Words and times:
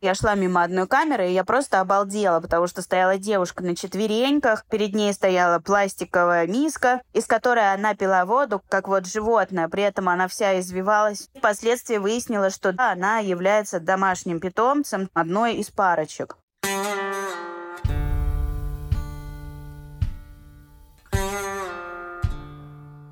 Я 0.00 0.14
шла 0.14 0.34
мимо 0.34 0.62
одной 0.62 0.86
камеры, 0.86 1.28
и 1.28 1.32
я 1.32 1.44
просто 1.44 1.80
обалдела, 1.80 2.40
потому 2.40 2.66
что 2.66 2.82
стояла 2.82 3.18
девушка 3.18 3.62
на 3.62 3.74
четвереньках, 3.74 4.64
перед 4.66 4.94
ней 4.94 5.12
стояла 5.12 5.58
пластиковая 5.58 6.46
миска, 6.46 7.00
из 7.12 7.26
которой 7.26 7.72
она 7.72 7.94
пила 7.94 8.24
воду, 8.24 8.62
как 8.68 8.88
вот 8.88 9.06
животное, 9.06 9.68
при 9.68 9.82
этом 9.82 10.08
она 10.08 10.28
вся 10.28 10.60
извивалась. 10.60 11.28
Впоследствии 11.36 11.96
выяснилось, 11.96 12.54
что 12.54 12.74
она 12.76 13.18
является 13.18 13.80
домашним 13.80 14.40
питомцем 14.40 15.08
одной 15.14 15.54
из 15.54 15.70
парочек. 15.70 16.36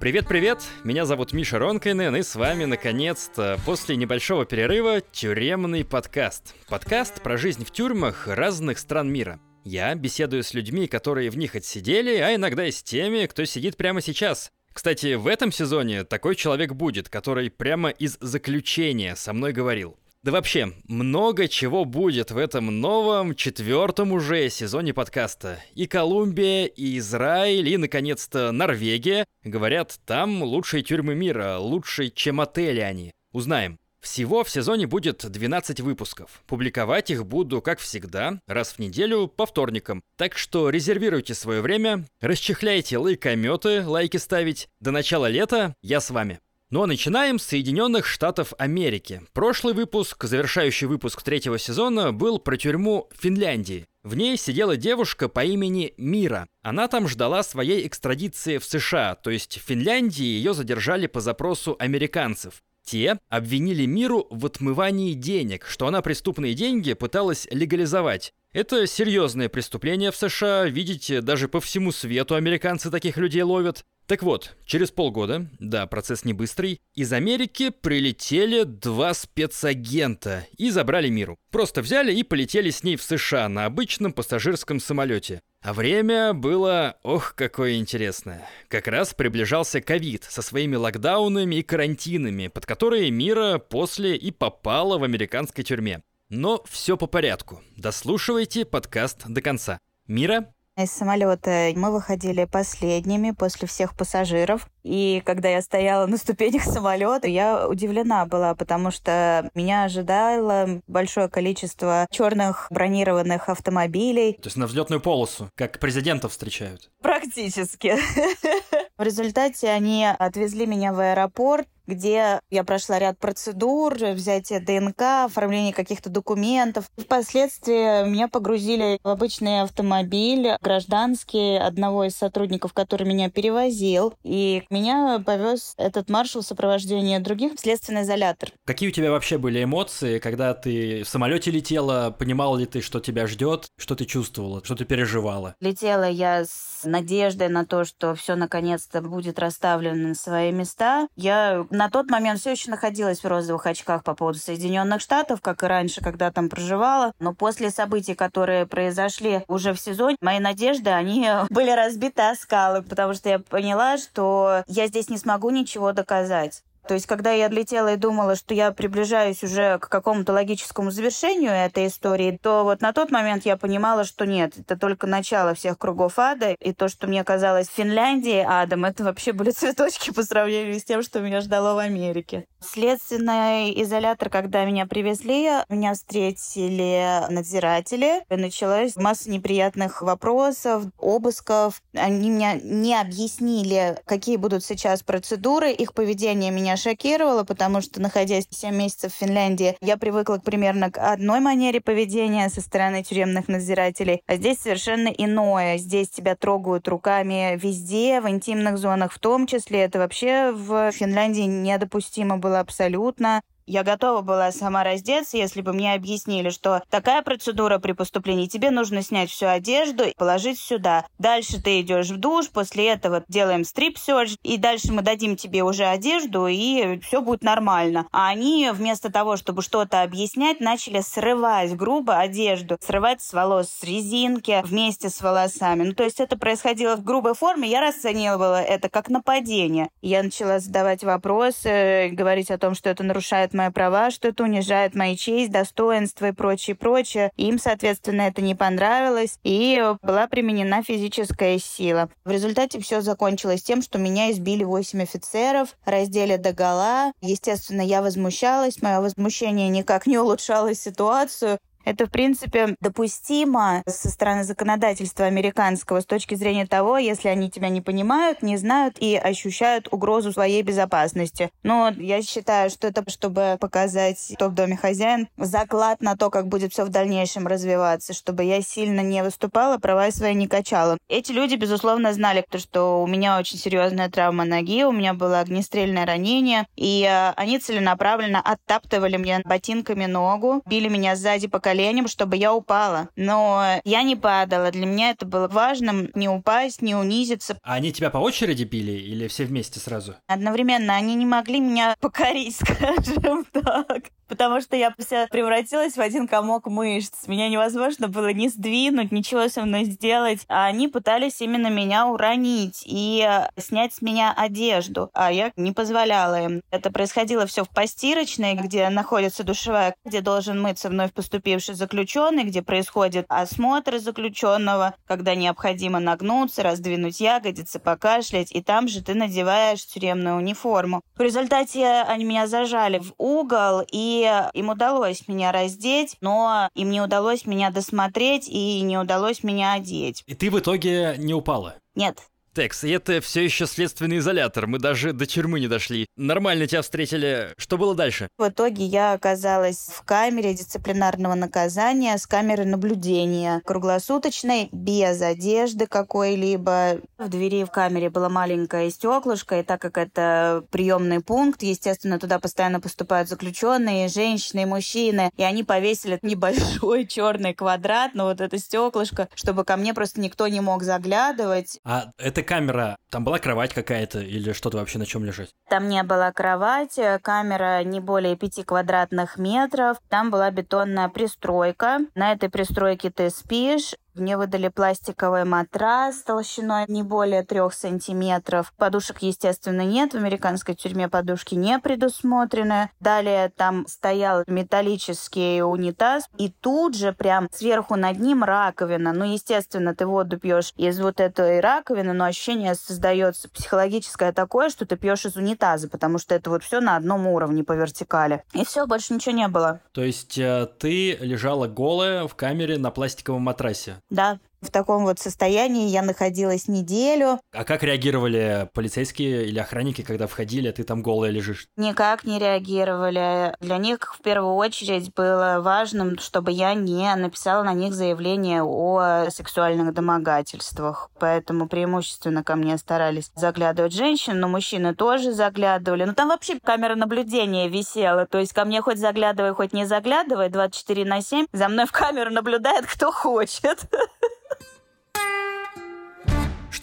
Привет-привет, 0.05 0.63
меня 0.85 1.07
зовут 1.07 1.33
Миша 1.33 1.59
Ронкайнен, 1.59 2.15
и 2.15 2.23
с 2.23 2.35
вами, 2.35 2.67
наконец-то, 2.67 3.59
после 3.65 3.97
небольшого 3.97 4.45
перерыва, 4.45 5.01
тюремный 5.01 5.83
подкаст. 5.83 6.55
Подкаст 6.69 7.23
про 7.23 7.39
жизнь 7.39 7.65
в 7.65 7.71
тюрьмах 7.71 8.29
разных 8.29 8.79
стран 8.79 9.11
мира. 9.11 9.41
Я 9.65 9.95
беседую 9.95 10.43
с 10.45 10.53
людьми, 10.53 10.89
которые 10.89 11.31
в 11.31 11.39
них 11.39 11.55
отсидели, 11.55 12.17
а 12.17 12.35
иногда 12.35 12.67
и 12.67 12.71
с 12.71 12.83
теми, 12.83 13.25
кто 13.25 13.47
сидит 13.47 13.79
прямо 13.79 14.03
сейчас. 14.03 14.53
Кстати, 14.75 15.15
в 15.15 15.27
этом 15.27 15.51
сезоне 15.51 16.05
такой 16.05 16.35
человек 16.35 16.75
будет, 16.75 17.09
который 17.09 17.51
прямо 17.51 17.89
из 17.89 18.19
заключения 18.21 19.17
со 19.17 19.33
мной 19.33 19.55
говорил. 19.55 19.97
Да 20.25 20.33
вообще, 20.33 20.73
много 20.89 21.49
чего 21.49 21.85
будет 21.85 22.31
в 22.31 22.39
этом 22.39 22.81
новом, 22.81 23.35
четвертом 23.35 24.11
уже 24.11 24.49
сезоне 24.49 24.95
подкаста. 24.95 25.63
И 25.75 25.87
Колумбия, 25.87 26.65
и 26.65 26.97
Израиль, 26.97 27.69
и, 27.69 27.77
наконец-то, 27.77 28.51
Норвегия. 28.51 29.27
Говорят, 29.43 30.01
там 30.07 30.43
лучшие 30.43 30.83
тюрьмы 30.83 31.15
мира, 31.15 31.59
лучшие, 31.59 32.11
чем 32.11 32.41
отели 32.41 32.81
они. 32.81 33.13
Узнаем. 33.35 33.79
Всего 34.01 34.45
в 34.45 34.51
сезоне 34.51 34.87
будет 34.87 35.31
12 35.31 35.81
выпусков. 35.81 36.43
Публиковать 36.47 37.11
их 37.11 37.27
буду, 37.27 37.61
как 37.61 37.79
всегда, 37.79 38.41
раз 38.47 38.73
в 38.73 38.79
неделю 38.79 39.29
по 39.29 39.45
вторникам. 39.45 40.01
Так 40.17 40.39
что 40.39 40.71
резервируйте 40.71 41.35
свое 41.35 41.61
время, 41.61 42.07
расчехляйте 42.23 42.97
лайкометы, 42.97 43.87
лайки 43.87 44.17
ставить. 44.17 44.69
До 44.81 44.91
начала 44.91 45.27
лета 45.27 45.75
я 45.83 46.01
с 46.01 46.09
вами. 46.09 46.41
Ну 46.75 46.83
а 46.83 46.89
начинаем 46.89 47.39
с 47.39 47.45
Соединенных 47.45 48.05
Штатов 48.05 48.53
Америки. 48.59 49.23
Прошлый 49.33 49.75
выпуск, 49.75 50.25
завершающий 50.25 50.89
выпуск 50.89 51.23
третьего 51.23 51.57
сезона, 51.57 52.13
был 52.13 52.41
про 52.41 52.57
тюрьму 52.57 53.09
Финляндии. 53.17 53.87
В 54.03 54.17
ней 54.17 54.37
сидела 54.37 54.77
девушка 54.77 55.29
по 55.29 55.45
имени 55.45 55.95
Мира. 55.99 56.49
Она 56.63 56.89
там 56.89 57.07
ждала 57.07 57.45
своей 57.45 57.87
экстрадиции 57.87 58.59
в 58.59 58.65
США, 58.65 59.15
то 59.15 59.31
есть 59.31 59.59
в 59.59 59.63
Финляндии 59.63 60.25
ее 60.25 60.53
задержали 60.53 61.07
по 61.07 61.21
запросу 61.21 61.77
американцев. 61.79 62.61
Те 62.83 63.21
обвинили 63.29 63.87
Миру 63.87 64.27
в 64.31 64.45
отмывании 64.45 65.13
денег, 65.15 65.67
что 65.69 65.87
она 65.87 66.03
преступные 66.03 66.55
деньги 66.55 66.95
пыталась 66.95 67.47
легализовать. 67.53 68.35
Это 68.53 68.87
серьезное 68.87 69.49
преступление 69.49 70.11
в 70.11 70.17
США, 70.17 70.67
видите, 70.67 71.21
даже 71.21 71.49
по 71.49 71.61
всему 71.61 71.93
свету 71.93 72.35
американцы 72.35 72.91
таких 72.91 73.17
людей 73.17 73.43
ловят. 73.43 73.85
Так 74.07 74.23
вот, 74.23 74.55
через 74.67 74.91
полгода, 74.91 75.49
да, 75.59 75.87
процесс 75.87 76.27
не 76.27 76.35
быстрый, 76.35 76.81
из 76.95 77.11
Америки 77.15 77.71
прилетели 77.71 78.65
два 78.65 79.15
спецагента 79.15 80.47
и 80.59 80.69
забрали 80.69 81.09
Миру. 81.09 81.39
Просто 81.51 81.81
взяли 81.81 82.13
и 82.13 82.23
полетели 82.23 82.69
с 82.69 82.83
ней 82.83 82.97
в 82.97 83.03
США 83.03 83.49
на 83.49 83.65
обычном 83.65 84.13
пассажирском 84.13 84.79
самолете. 84.79 85.41
А 85.63 85.73
время 85.73 86.35
было, 86.35 86.99
ох, 87.03 87.35
какое 87.35 87.77
интересное. 87.77 88.47
Как 88.69 88.89
раз 88.89 89.15
приближался 89.15 89.81
ковид 89.81 90.25
со 90.25 90.43
своими 90.43 90.77
локдаунами 90.77 91.55
и 91.55 91.63
карантинами, 91.63 92.49
под 92.49 92.67
которые 92.67 93.11
Мира 93.11 93.57
после 93.57 94.17
и 94.17 94.31
попала 94.31 94.99
в 94.99 95.05
американской 95.05 95.65
тюрьме. 95.65 96.03
Но 96.29 96.63
все 96.69 96.99
по 96.99 97.07
порядку. 97.07 97.63
Дослушивайте 97.79 98.67
подкаст 98.67 99.23
до 99.27 99.41
конца. 99.41 99.79
Мира, 100.07 100.54
из 100.77 100.91
самолета 100.91 101.73
мы 101.77 101.93
выходили 101.93 102.45
последними 102.45 103.31
после 103.31 103.69
всех 103.69 103.97
пассажиров. 103.97 104.69
И 104.83 105.23
когда 105.25 105.49
я 105.49 105.63
стояла 105.63 106.07
на 106.07 106.17
ступенях 106.17 106.65
самолета, 106.65 107.29
я 107.29 107.69
удивлена 107.69 108.27
была, 108.27 108.55
потому 108.55 108.91
что 108.91 109.51
меня 109.55 109.85
ожидало 109.85 110.81
большое 110.87 111.29
количество 111.29 112.07
черных 112.11 112.67
бронированных 112.71 113.49
автомобилей. 113.49 114.35
То 114.35 114.49
есть 114.49 114.57
на 114.57 114.67
взлетную 114.67 115.01
полосу, 115.01 115.49
как 115.55 115.79
президентов 115.79 116.33
встречают. 116.33 116.91
Практически. 117.25 117.95
В 118.97 119.03
результате 119.03 119.71
они 119.71 120.07
отвезли 120.07 120.67
меня 120.67 120.93
в 120.93 121.01
аэропорт, 121.01 121.67
где 121.87 122.41
я 122.49 122.65
прошла 122.65 122.99
ряд 122.99 123.19
процедур, 123.19 123.95
взятие 123.95 124.61
ДНК, 124.61 125.27
оформление 125.27 125.75
каких-то 125.75 126.09
документов. 126.09 126.89
Впоследствии 126.97 128.09
меня 128.09 128.29
погрузили 128.29 128.99
в 129.03 129.09
обычный 129.09 129.63
автомобиль, 129.63 130.57
гражданский, 130.63 131.57
одного 131.57 132.05
из 132.05 132.15
сотрудников, 132.15 132.73
который 132.73 133.07
меня 133.07 133.29
перевозил. 133.31 134.15
И 134.23 134.63
меня 134.71 135.21
повез 135.27 135.75
этот 135.77 136.09
маршал 136.09 136.43
в 136.43 136.47
сопровождении 136.47 137.19
других 137.19 137.55
в 137.55 137.61
следственный 137.61 138.03
изолятор. 138.03 138.51
Какие 138.65 138.91
у 138.91 138.93
тебя 138.93 139.11
вообще 139.11 139.39
были 139.39 139.63
эмоции, 139.63 140.21
когда 140.21 140.55
ты 140.55 141.03
в 141.03 141.09
самолете 141.09 141.51
летела? 141.51 142.15
Понимала 142.17 142.57
ли 142.57 142.67
ты, 142.67 142.81
что 142.81 143.01
тебя 143.01 143.27
ждет? 143.27 143.67
Что 143.77 143.97
ты 143.97 144.05
чувствовала? 144.05 144.63
Что 144.65 144.77
ты 144.77 144.85
переживала? 144.85 145.57
Летела 145.61 146.09
я 146.09 146.45
с 146.45 146.85
надеждой 146.85 147.14
на 147.49 147.65
то, 147.65 147.85
что 147.85 148.15
все 148.15 148.35
наконец-то 148.35 149.01
будет 149.01 149.39
расставлено 149.39 150.09
на 150.09 150.15
свои 150.15 150.53
места. 150.53 151.09
Я 151.17 151.67
на 151.71 151.91
тот 151.91 152.11
момент 152.11 152.41
все 152.41 152.53
еще 152.53 152.71
находилась 152.71 153.21
в 153.21 153.27
розовых 153.27 153.67
очках 153.67 154.03
по 154.03 154.15
поводу 154.15 154.39
Соединенных 154.39 155.01
Штатов, 155.01 155.41
как 155.41 155.63
и 155.63 155.67
раньше, 155.67 156.01
когда 156.01 156.31
там 156.31 156.49
проживала. 156.49 157.13
Но 157.19 157.35
после 157.35 157.71
событий, 157.71 158.15
которые 158.15 158.67
произошли 158.67 159.43
уже 159.49 159.73
в 159.73 159.81
сезоне, 159.81 160.17
мои 160.21 160.39
надежды, 160.39 160.91
они 160.91 161.29
были 161.51 161.71
разбиты 161.71 162.23
о 162.23 162.35
скалы, 162.35 162.83
потому 162.83 163.15
что 163.15 163.29
я 163.29 163.39
поняла, 163.39 163.99
что 163.99 164.63
я 164.67 164.87
здесь 164.87 165.09
не 165.09 165.19
смогу 165.19 165.51
ничего 165.51 165.93
доказать. 165.93 166.63
То 166.87 166.95
есть, 166.95 167.07
когда 167.07 167.33
я 167.33 167.49
летела 167.49 167.95
и 167.95 167.97
думала, 167.97 168.37
что 168.37 168.55
я 168.55 168.71
приближаюсь 168.73 169.43
уже 169.43 169.79
к 169.79 169.89
какому-то 169.89 170.33
логическому 170.33 170.91
завершению 170.91 171.53
этой 171.53 171.87
истории, 171.87 172.39
то 172.43 172.65
вот 172.65 172.83
на 172.83 172.93
тот 172.93 173.11
момент 173.11 173.47
я 173.47 173.57
понимала, 173.57 174.05
что 174.05 174.27
нет, 174.27 174.59
это 174.59 174.79
только 174.79 175.07
начало 175.07 175.55
всех 175.55 175.79
кругов 175.79 176.19
ада, 176.19 176.51
и 176.53 176.73
то, 176.73 176.89
что 176.89 177.07
мне 177.07 177.25
казалось 177.25 177.69
в 177.69 177.75
Финляндии 177.75 178.45
адом, 178.47 178.85
это 178.85 179.05
вообще 179.05 179.33
были 179.33 179.51
цветочки 179.51 180.13
по 180.13 180.23
сравнению 180.23 180.79
с 180.79 180.85
тем, 180.85 181.03
что 181.03 181.21
меня 181.21 181.41
ждало 181.41 181.75
в 181.75 181.79
Америке. 181.79 182.47
Следственный 182.65 183.83
изолятор, 183.83 184.31
когда 184.31 184.65
меня 184.65 184.87
привезли, 184.87 185.51
меня 185.69 185.95
встретили 185.95 187.21
надзиратели. 187.31 188.23
Началась 188.31 188.97
масса 188.97 189.31
неприятных 189.31 190.03
вопросов, 190.03 190.85
обысков. 190.99 191.83
Они 191.95 192.31
мне 192.31 192.61
не 192.63 192.99
объяснили, 192.99 193.99
какие 194.07 194.37
будут 194.37 194.65
сейчас 194.65 195.03
процедуры. 195.03 195.73
Их 195.73 195.93
поведение 195.93 196.51
меня 196.51 196.77
шокировало, 196.77 197.45
потому 197.45 197.81
что, 197.81 198.01
находясь 198.01 198.47
7 198.51 198.75
месяцев 198.75 199.13
в 199.13 199.17
Финляндии, 199.17 199.77
я 199.81 199.97
привыкла 199.97 200.39
примерно 200.39 200.91
к 200.91 200.99
одной 200.99 201.41
манере 201.41 201.81
поведения 201.81 202.49
со 202.49 202.61
стороны 202.61 203.03
тюремных 203.03 203.49
надзирателей, 203.49 204.23
а 204.27 204.37
здесь 204.37 204.59
совершенно 204.59 205.09
иное. 205.09 205.77
Здесь 205.79 206.09
тебя 206.09 206.35
трогают 206.35 206.89
руками 206.89 207.59
везде, 207.61 208.21
в 208.21 208.29
интимных 208.29 208.79
зонах 208.79 209.13
в 209.13 209.19
том 209.19 209.47
числе. 209.47 209.81
Это 209.81 209.99
вообще 209.99 210.53
в 210.53 210.91
Финляндии 210.93 211.43
недопустимо 211.43 212.39
было 212.39 212.54
абсолютно. 212.61 213.43
Я 213.67 213.83
готова 213.83 214.21
была 214.21 214.53
сама 214.53 214.85
раздеться, 214.85 215.39
если 215.39 215.63
бы 215.63 215.73
мне 215.73 215.95
объяснили, 215.95 216.51
что 216.51 216.83
такая 216.91 217.23
процедура 217.23 217.79
при 217.79 217.93
поступлении, 217.93 218.47
тебе 218.47 218.71
нужно 218.71 219.03
снять 219.03 219.31
всю 219.31 219.47
одежду 219.47 220.05
и 220.05 220.15
положить 220.15 220.59
сюда. 220.59 221.07
Дальше 221.19 221.63
ты 221.63 221.81
идешь 221.81 222.11
в 222.11 222.19
душ, 222.19 222.51
после 222.51 222.89
этого 222.89 223.25
делаем 223.29 223.65
стрип-серж, 223.65 224.37
и 224.43 224.59
дальше 224.59 224.93
мы 224.93 225.01
дадим 225.01 225.37
тебе 225.37 225.63
уже 225.63 225.87
одежду, 225.87 226.47
и 226.47 227.01
все 227.01 227.23
будет 227.23 227.43
нормально. 227.43 228.07
А 228.13 228.29
они 228.29 228.71
вместо 228.71 229.11
того, 229.11 229.39
чтобы 229.39 229.63
что-то 229.63 230.03
объяснять, 230.03 230.61
начали 230.61 231.01
срывать 231.01 231.75
грубо 231.75 232.19
одежду, 232.19 232.77
срывать 232.83 233.23
с 233.23 233.33
волос, 233.33 233.71
с 233.71 233.83
резинки 233.83 234.61
вместе 234.63 235.09
с 235.09 235.23
волосами. 235.23 235.85
Ну, 235.85 235.95
то 235.95 236.05
есть 236.05 236.21
это 236.21 236.37
происходило 236.37 236.97
в 236.97 237.03
грубой 237.03 237.35
форме, 237.35 237.71
я 237.71 237.81
расценивала 237.81 238.61
это 238.61 238.91
как 238.91 239.09
нападение. 239.09 239.89
Я 240.03 240.23
начала 240.23 240.59
задавать 240.59 241.03
вопросы, 241.03 242.11
говорить 242.13 242.51
о 242.51 242.59
том, 242.59 242.75
что 242.75 242.91
это 242.91 243.03
нарушает 243.03 243.54
мои 243.55 243.71
права, 243.71 244.11
что 244.11 244.29
это 244.29 244.43
унижает 244.43 244.95
мою 244.95 245.17
честь, 245.17 245.51
достоинство 245.51 246.27
и 246.27 246.33
прочее, 246.33 246.77
прочее. 246.77 247.31
Им, 247.37 247.59
соответственно, 247.59 248.23
это 248.23 248.43
не 248.43 248.55
понравилось, 248.55 249.39
и 249.45 249.83
была 250.03 250.27
применена 250.27 250.83
физическая 250.83 251.59
сила. 251.59 252.11
В 252.25 252.31
результате 252.31 252.81
все 252.81 253.01
закончилось 253.01 253.63
тем, 253.63 253.81
что 253.81 253.99
меня 253.99 254.31
избили 254.31 254.65
8 254.65 255.03
офицеров, 255.03 255.77
раздели 255.85 256.37
до 256.37 256.53
гола. 256.53 257.13
Естественно, 257.21 257.81
я 257.81 258.03
возмущалась, 258.03 258.83
мое 258.83 259.01
возмущение 259.01 259.69
никак 259.69 260.07
не 260.07 260.19
улучшало 260.19 260.75
ситуацию. 260.75 261.59
Это, 261.85 262.07
в 262.07 262.11
принципе, 262.11 262.77
допустимо 262.81 263.83
со 263.87 264.09
стороны 264.09 264.45
законодательства 264.45 265.27
американского 265.27 266.01
с 266.01 266.07
точки 266.07 266.35
зрения 266.35 266.67
того, 266.67 266.99
если 266.99 267.29
они 267.29 267.51
тебя 267.51 267.69
не 267.69 267.81
понимают, 267.81 268.43
не 268.43 268.57
знают 268.57 268.97
и 268.99 269.17
ощущают 269.17 269.89
угрозу 269.91 270.33
своей 270.33 270.63
безопасности. 270.63 271.51
Но 271.63 271.93
я 271.97 272.23
считаю, 272.23 272.71
что 272.71 272.89
это, 272.89 273.09
чтобы 273.11 273.59
показать, 273.61 274.33
кто 274.35 274.49
в 274.49 274.55
доме 274.55 274.77
хозяин, 274.77 275.29
заклад 275.37 276.01
на 276.01 276.17
то, 276.17 276.31
как 276.31 276.49
будет 276.49 276.73
все 276.73 276.85
в 276.85 276.89
дальнейшем 276.89 277.47
развиваться, 277.47 278.15
чтобы 278.15 278.45
я 278.45 278.63
сильно 278.63 279.01
не 279.01 279.23
выступала, 279.23 279.79
права 279.79 280.11
свои 280.11 280.35
не 280.35 280.49
качала. 280.49 280.99
Эти 281.09 281.33
люди, 281.33 281.55
безусловно, 281.55 282.13
знали, 282.13 282.45
что 282.57 283.03
у 283.03 283.07
меня 283.07 283.39
очень 283.39 283.59
серьезная 283.59 284.09
травма 284.09 284.45
ноги, 284.45 284.85
у 284.85 284.93
меня 284.93 285.15
было 285.15 285.41
огнестрельное 285.41 286.07
ранение, 286.07 286.67
и 286.77 287.03
э, 287.03 287.33
они 287.37 287.59
целенаправленно 287.59 288.41
оттаптывали 288.41 289.17
мне 289.17 289.41
ботинками 289.45 290.07
ногу, 290.07 290.63
били 290.67 290.89
меня 290.89 291.17
сзади 291.17 291.49
по 291.49 291.61
коленям, 291.75 292.07
чтобы 292.07 292.37
я 292.37 292.55
упала. 292.55 293.09
Но 293.17 293.81
я 293.85 294.03
не 294.03 294.15
падала. 294.15 294.71
Для 294.71 294.87
меня 294.87 295.11
это 295.11 295.27
было 295.27 295.49
важным 295.49 296.11
не 296.15 296.29
упасть, 296.29 296.83
не 296.83 296.95
унизиться. 296.95 297.59
А 297.63 297.75
они 297.75 297.93
тебя 297.93 298.11
по 298.11 298.19
очереди 298.19 298.63
били 298.63 298.93
или 298.93 299.27
все 299.27 299.45
вместе 299.45 299.81
сразу? 299.81 300.15
Одновременно 300.29 300.95
они 300.95 301.17
не 301.17 301.27
могли 301.27 301.59
меня 301.59 301.97
покорить, 302.01 302.57
скажем 302.57 303.45
так 303.47 304.11
потому 304.35 304.61
что 304.61 304.77
я 304.77 304.93
вся 304.99 305.29
превратилась 305.29 305.95
в 305.97 306.01
один 306.01 306.27
комок 306.27 306.67
мышц. 306.67 307.29
Меня 307.29 307.49
невозможно 307.49 308.09
было 308.09 308.33
ни 308.33 308.49
сдвинуть, 308.49 309.13
ничего 309.13 309.49
со 309.49 309.63
мной 309.63 309.85
сделать. 309.85 310.41
А 310.49 310.67
они 310.67 310.89
пытались 310.89 311.41
именно 311.41 311.69
меня 311.69 312.09
уронить 312.09 312.83
и 312.85 313.25
снять 313.57 313.95
с 313.95 314.03
меня 314.03 314.35
одежду, 314.37 315.09
а 315.15 315.33
я 315.33 315.53
не 315.57 315.71
позволяла 315.71 316.43
им. 316.43 316.63
Это 316.73 316.91
происходило 316.91 317.47
все 317.47 317.63
в 317.63 317.71
постирочной, 317.71 318.55
где 318.55 318.89
находится 318.89 319.45
душевая, 319.45 319.95
где 320.05 320.21
должен 320.21 320.61
мыться 320.61 320.89
вновь 320.89 321.13
поступивший 321.13 321.64
заключенный, 321.73 322.45
где 322.45 322.61
происходит 322.61 323.25
осмотр 323.29 323.99
заключенного, 323.99 324.95
когда 325.07 325.35
необходимо 325.35 326.01
нагнуться, 326.01 326.63
раздвинуть 326.63 327.21
ягодицы, 327.21 327.79
покашлять, 327.79 328.53
и 328.53 328.63
там 328.63 328.89
же 328.89 329.03
ты 329.03 329.15
надеваешь 329.15 329.87
тюремную 329.87 330.37
униформу. 330.37 331.01
В 331.17 331.21
результате 331.21 331.87
они 331.87 332.25
меня 332.25 332.47
зажали 332.47 332.99
в 332.99 333.15
угол 333.17 333.83
и 333.91 334.31
им 334.53 334.69
удалось 334.69 335.27
меня 335.29 335.53
раздеть, 335.53 336.17
но 336.21 336.69
им 336.75 336.91
не 336.91 337.01
удалось 337.01 337.47
меня 337.47 337.71
досмотреть 337.71 338.49
и 338.49 338.81
не 338.83 338.99
удалось 338.99 339.43
меня 339.43 339.73
одеть. 339.73 340.23
И 340.27 340.35
ты 340.35 340.51
в 340.51 340.59
итоге 340.59 341.15
не 341.17 341.33
упала? 341.33 341.77
Нет, 341.95 342.19
Текс, 342.55 342.85
и 342.85 342.91
это 342.91 343.21
все 343.21 343.45
еще 343.45 343.67
следственный 343.67 344.19
изолятор. 344.19 344.69
Мы 344.69 344.79
даже 344.79 345.13
до 345.13 345.27
тюрьмы 345.27 345.59
не 345.59 345.67
дошли. 345.67 346.07
Нормально 346.17 346.69
тебя 346.69 346.83
встретили. 346.83 347.53
Что 347.57 347.77
было 347.77 347.95
дальше? 347.97 348.29
В 348.39 348.49
итоге 348.49 348.85
я 348.85 349.13
оказалась 349.13 349.89
в 349.93 350.03
камере 350.05 350.55
дисциплинарного 350.55 351.35
наказания 351.35 352.17
с 352.17 352.27
камерой 352.27 352.67
наблюдения. 352.67 353.61
Круглосуточной, 353.65 354.69
без 354.71 355.21
одежды 355.21 355.89
какой-либо. 355.89 357.01
В 357.19 357.29
двери 357.29 357.65
в 357.65 357.71
камере 357.71 358.09
было 358.09 358.29
маленькое 358.29 358.91
стеклышко, 358.91 359.59
и 359.59 359.63
так 359.65 359.81
как 359.81 359.99
это 359.99 360.65
приемный 360.71 361.21
пункт, 361.21 361.63
естественно, 361.63 362.21
туда 362.21 362.39
постоянно 362.39 362.81
поступают 362.81 363.29
заключенные, 363.29 364.09
женщины 364.09 364.63
и 364.63 364.67
мужчины, 364.67 365.31
и 365.37 365.43
они 365.43 365.65
повесили 365.65 366.21
небольшой 366.23 367.07
черный 367.09 367.55
квадрат 367.55 368.15
на 368.15 368.25
вот 368.25 368.41
это 368.41 368.59
стеклышко, 368.59 369.29
чтобы 369.35 369.65
ко 369.65 369.77
мне 369.77 369.93
просто 369.93 370.21
никто 370.21 370.47
не 370.47 370.61
мог 370.61 370.85
заглядывать. 370.85 371.81
А 371.85 372.13
это 372.19 372.44
камера, 372.45 372.97
там 373.11 373.25
была 373.25 373.39
кровать 373.39 373.75
какая-то 373.75 374.21
или 374.21 374.53
что-то 374.53 374.79
вообще 374.79 374.99
на 374.99 375.07
чем 375.07 375.25
лежать? 375.25 375.51
Там 375.69 375.89
не 375.89 376.03
была 376.03 376.31
кровати, 376.33 377.19
камера 377.23 377.83
не 377.83 378.01
более 378.01 378.37
пяти 378.37 378.63
квадратных 378.63 379.39
метров, 379.39 379.99
там 380.09 380.31
была 380.31 380.51
бетонная 380.51 381.09
пристройка. 381.09 382.01
На 382.15 382.33
этой 382.33 382.49
пристройке 382.49 383.11
ты 383.11 383.31
спишь, 383.31 383.95
мне 384.15 384.37
выдали 384.37 384.69
пластиковый 384.69 385.45
матрас 385.45 386.23
толщиной 386.23 386.85
не 386.89 387.03
более 387.03 387.43
трех 387.43 387.75
сантиметров. 387.75 388.73
Подушек, 388.77 389.19
естественно, 389.23 389.83
нет. 389.83 390.13
В 390.13 390.17
американской 390.17 390.75
тюрьме 390.75 391.09
подушки 391.09 391.55
не 391.55 391.79
предусмотрены. 391.79 392.91
Далее 393.01 393.51
там 393.57 393.87
стоял 393.87 394.45
металлический 394.47 395.63
унитаз. 395.63 396.29
И 396.39 396.51
тут 396.51 396.97
же 396.97 397.13
прям 397.13 397.49
сверху 397.53 397.97
над 397.97 398.19
ним 398.19 398.45
раковина. 398.45 399.13
Ну, 399.13 399.25
естественно, 399.25 399.95
ты 399.95 400.07
воду 400.07 400.39
пьешь 400.39 400.73
из 400.77 401.01
вот 401.01 401.21
этой 401.21 401.61
раковины, 401.61 402.13
но 402.13 402.25
ощущение 402.25 402.75
создается 402.75 403.49
психологическое 403.49 404.33
такое, 404.33 404.69
что 404.69 404.87
ты 404.87 404.97
пьешь 404.97 405.27
из 405.27 405.37
унитаза, 405.37 405.89
потому 405.89 406.19
что 406.19 406.35
это 406.35 406.51
вот 406.51 406.63
все 406.63 406.81
на 406.81 406.97
одном 406.97 407.27
уровне 407.27 407.65
по 407.65 407.73
вертикали. 407.73 408.43
И 408.53 408.65
все, 408.65 408.87
больше 408.87 409.15
ничего 409.15 409.35
не 409.35 409.49
было. 409.49 409.81
То 409.93 410.03
есть 410.03 410.39
э, 410.39 410.69
ты 410.79 411.17
лежала 411.17 411.67
голая 411.67 412.27
в 412.27 412.35
камере 412.35 412.79
на 412.79 412.91
пластиковом 412.91 413.43
матрасе? 413.43 413.97
Да, 414.15 414.39
в 414.65 414.71
таком 414.71 415.05
вот 415.05 415.19
состоянии 415.19 415.89
я 415.89 416.03
находилась 416.03 416.69
неделю. 416.69 417.41
А 417.53 417.65
как 417.65 417.83
реагировали 417.83 418.69
полицейские 418.75 419.47
или 419.47 419.59
охранники, 419.59 420.03
когда 420.03 420.27
входили, 420.27 420.69
а 420.69 420.73
ты 420.73 420.83
там 420.83 421.03
голая 421.03 421.31
лежишь? 421.31 421.69
Никак 421.77 422.25
не 422.25 422.39
реагировали. 422.39 423.55
Для 423.61 423.79
них 423.79 424.15
в 424.15 424.23
первую 424.23 424.55
очередь 424.55 425.13
было 425.15 425.61
важным, 425.61 426.19
чтобы 426.19 426.51
я 426.51 426.75
не 426.75 427.15
написала 427.15 427.63
на 427.63 427.75
них 427.75 427.95
заявление 427.95 428.63
о 428.63 429.31
сексуальных 429.31 429.93
домогательствах. 429.95 431.11
Поэтому 431.19 431.69
преимущественно 431.69 432.43
ко 432.43 432.57
мне 432.57 432.79
старались 432.79 433.31
заглядывать 433.35 433.93
женщины, 433.93 434.37
но 434.37 434.49
мужчины 434.49 434.95
тоже 434.95 435.33
заглядывали. 435.33 436.05
Ну 436.05 436.15
там 436.15 436.29
вообще 436.29 436.59
камера 436.61 436.95
наблюдения 436.95 437.69
висела. 437.69 438.27
То 438.27 438.39
есть 438.39 438.53
ко 438.53 438.65
мне 438.65 438.81
хоть 438.81 438.99
заглядывай, 438.99 439.55
хоть 439.55 439.73
не 439.73 439.87
заглядывай, 439.87 440.49
24 440.49 441.05
на 441.05 441.21
7. 441.21 441.47
За 441.53 441.69
мной 441.69 441.87
в 441.87 441.93
камеру 441.93 442.31
наблюдает 442.31 442.87
кто 442.87 443.13
хочет. 443.13 443.81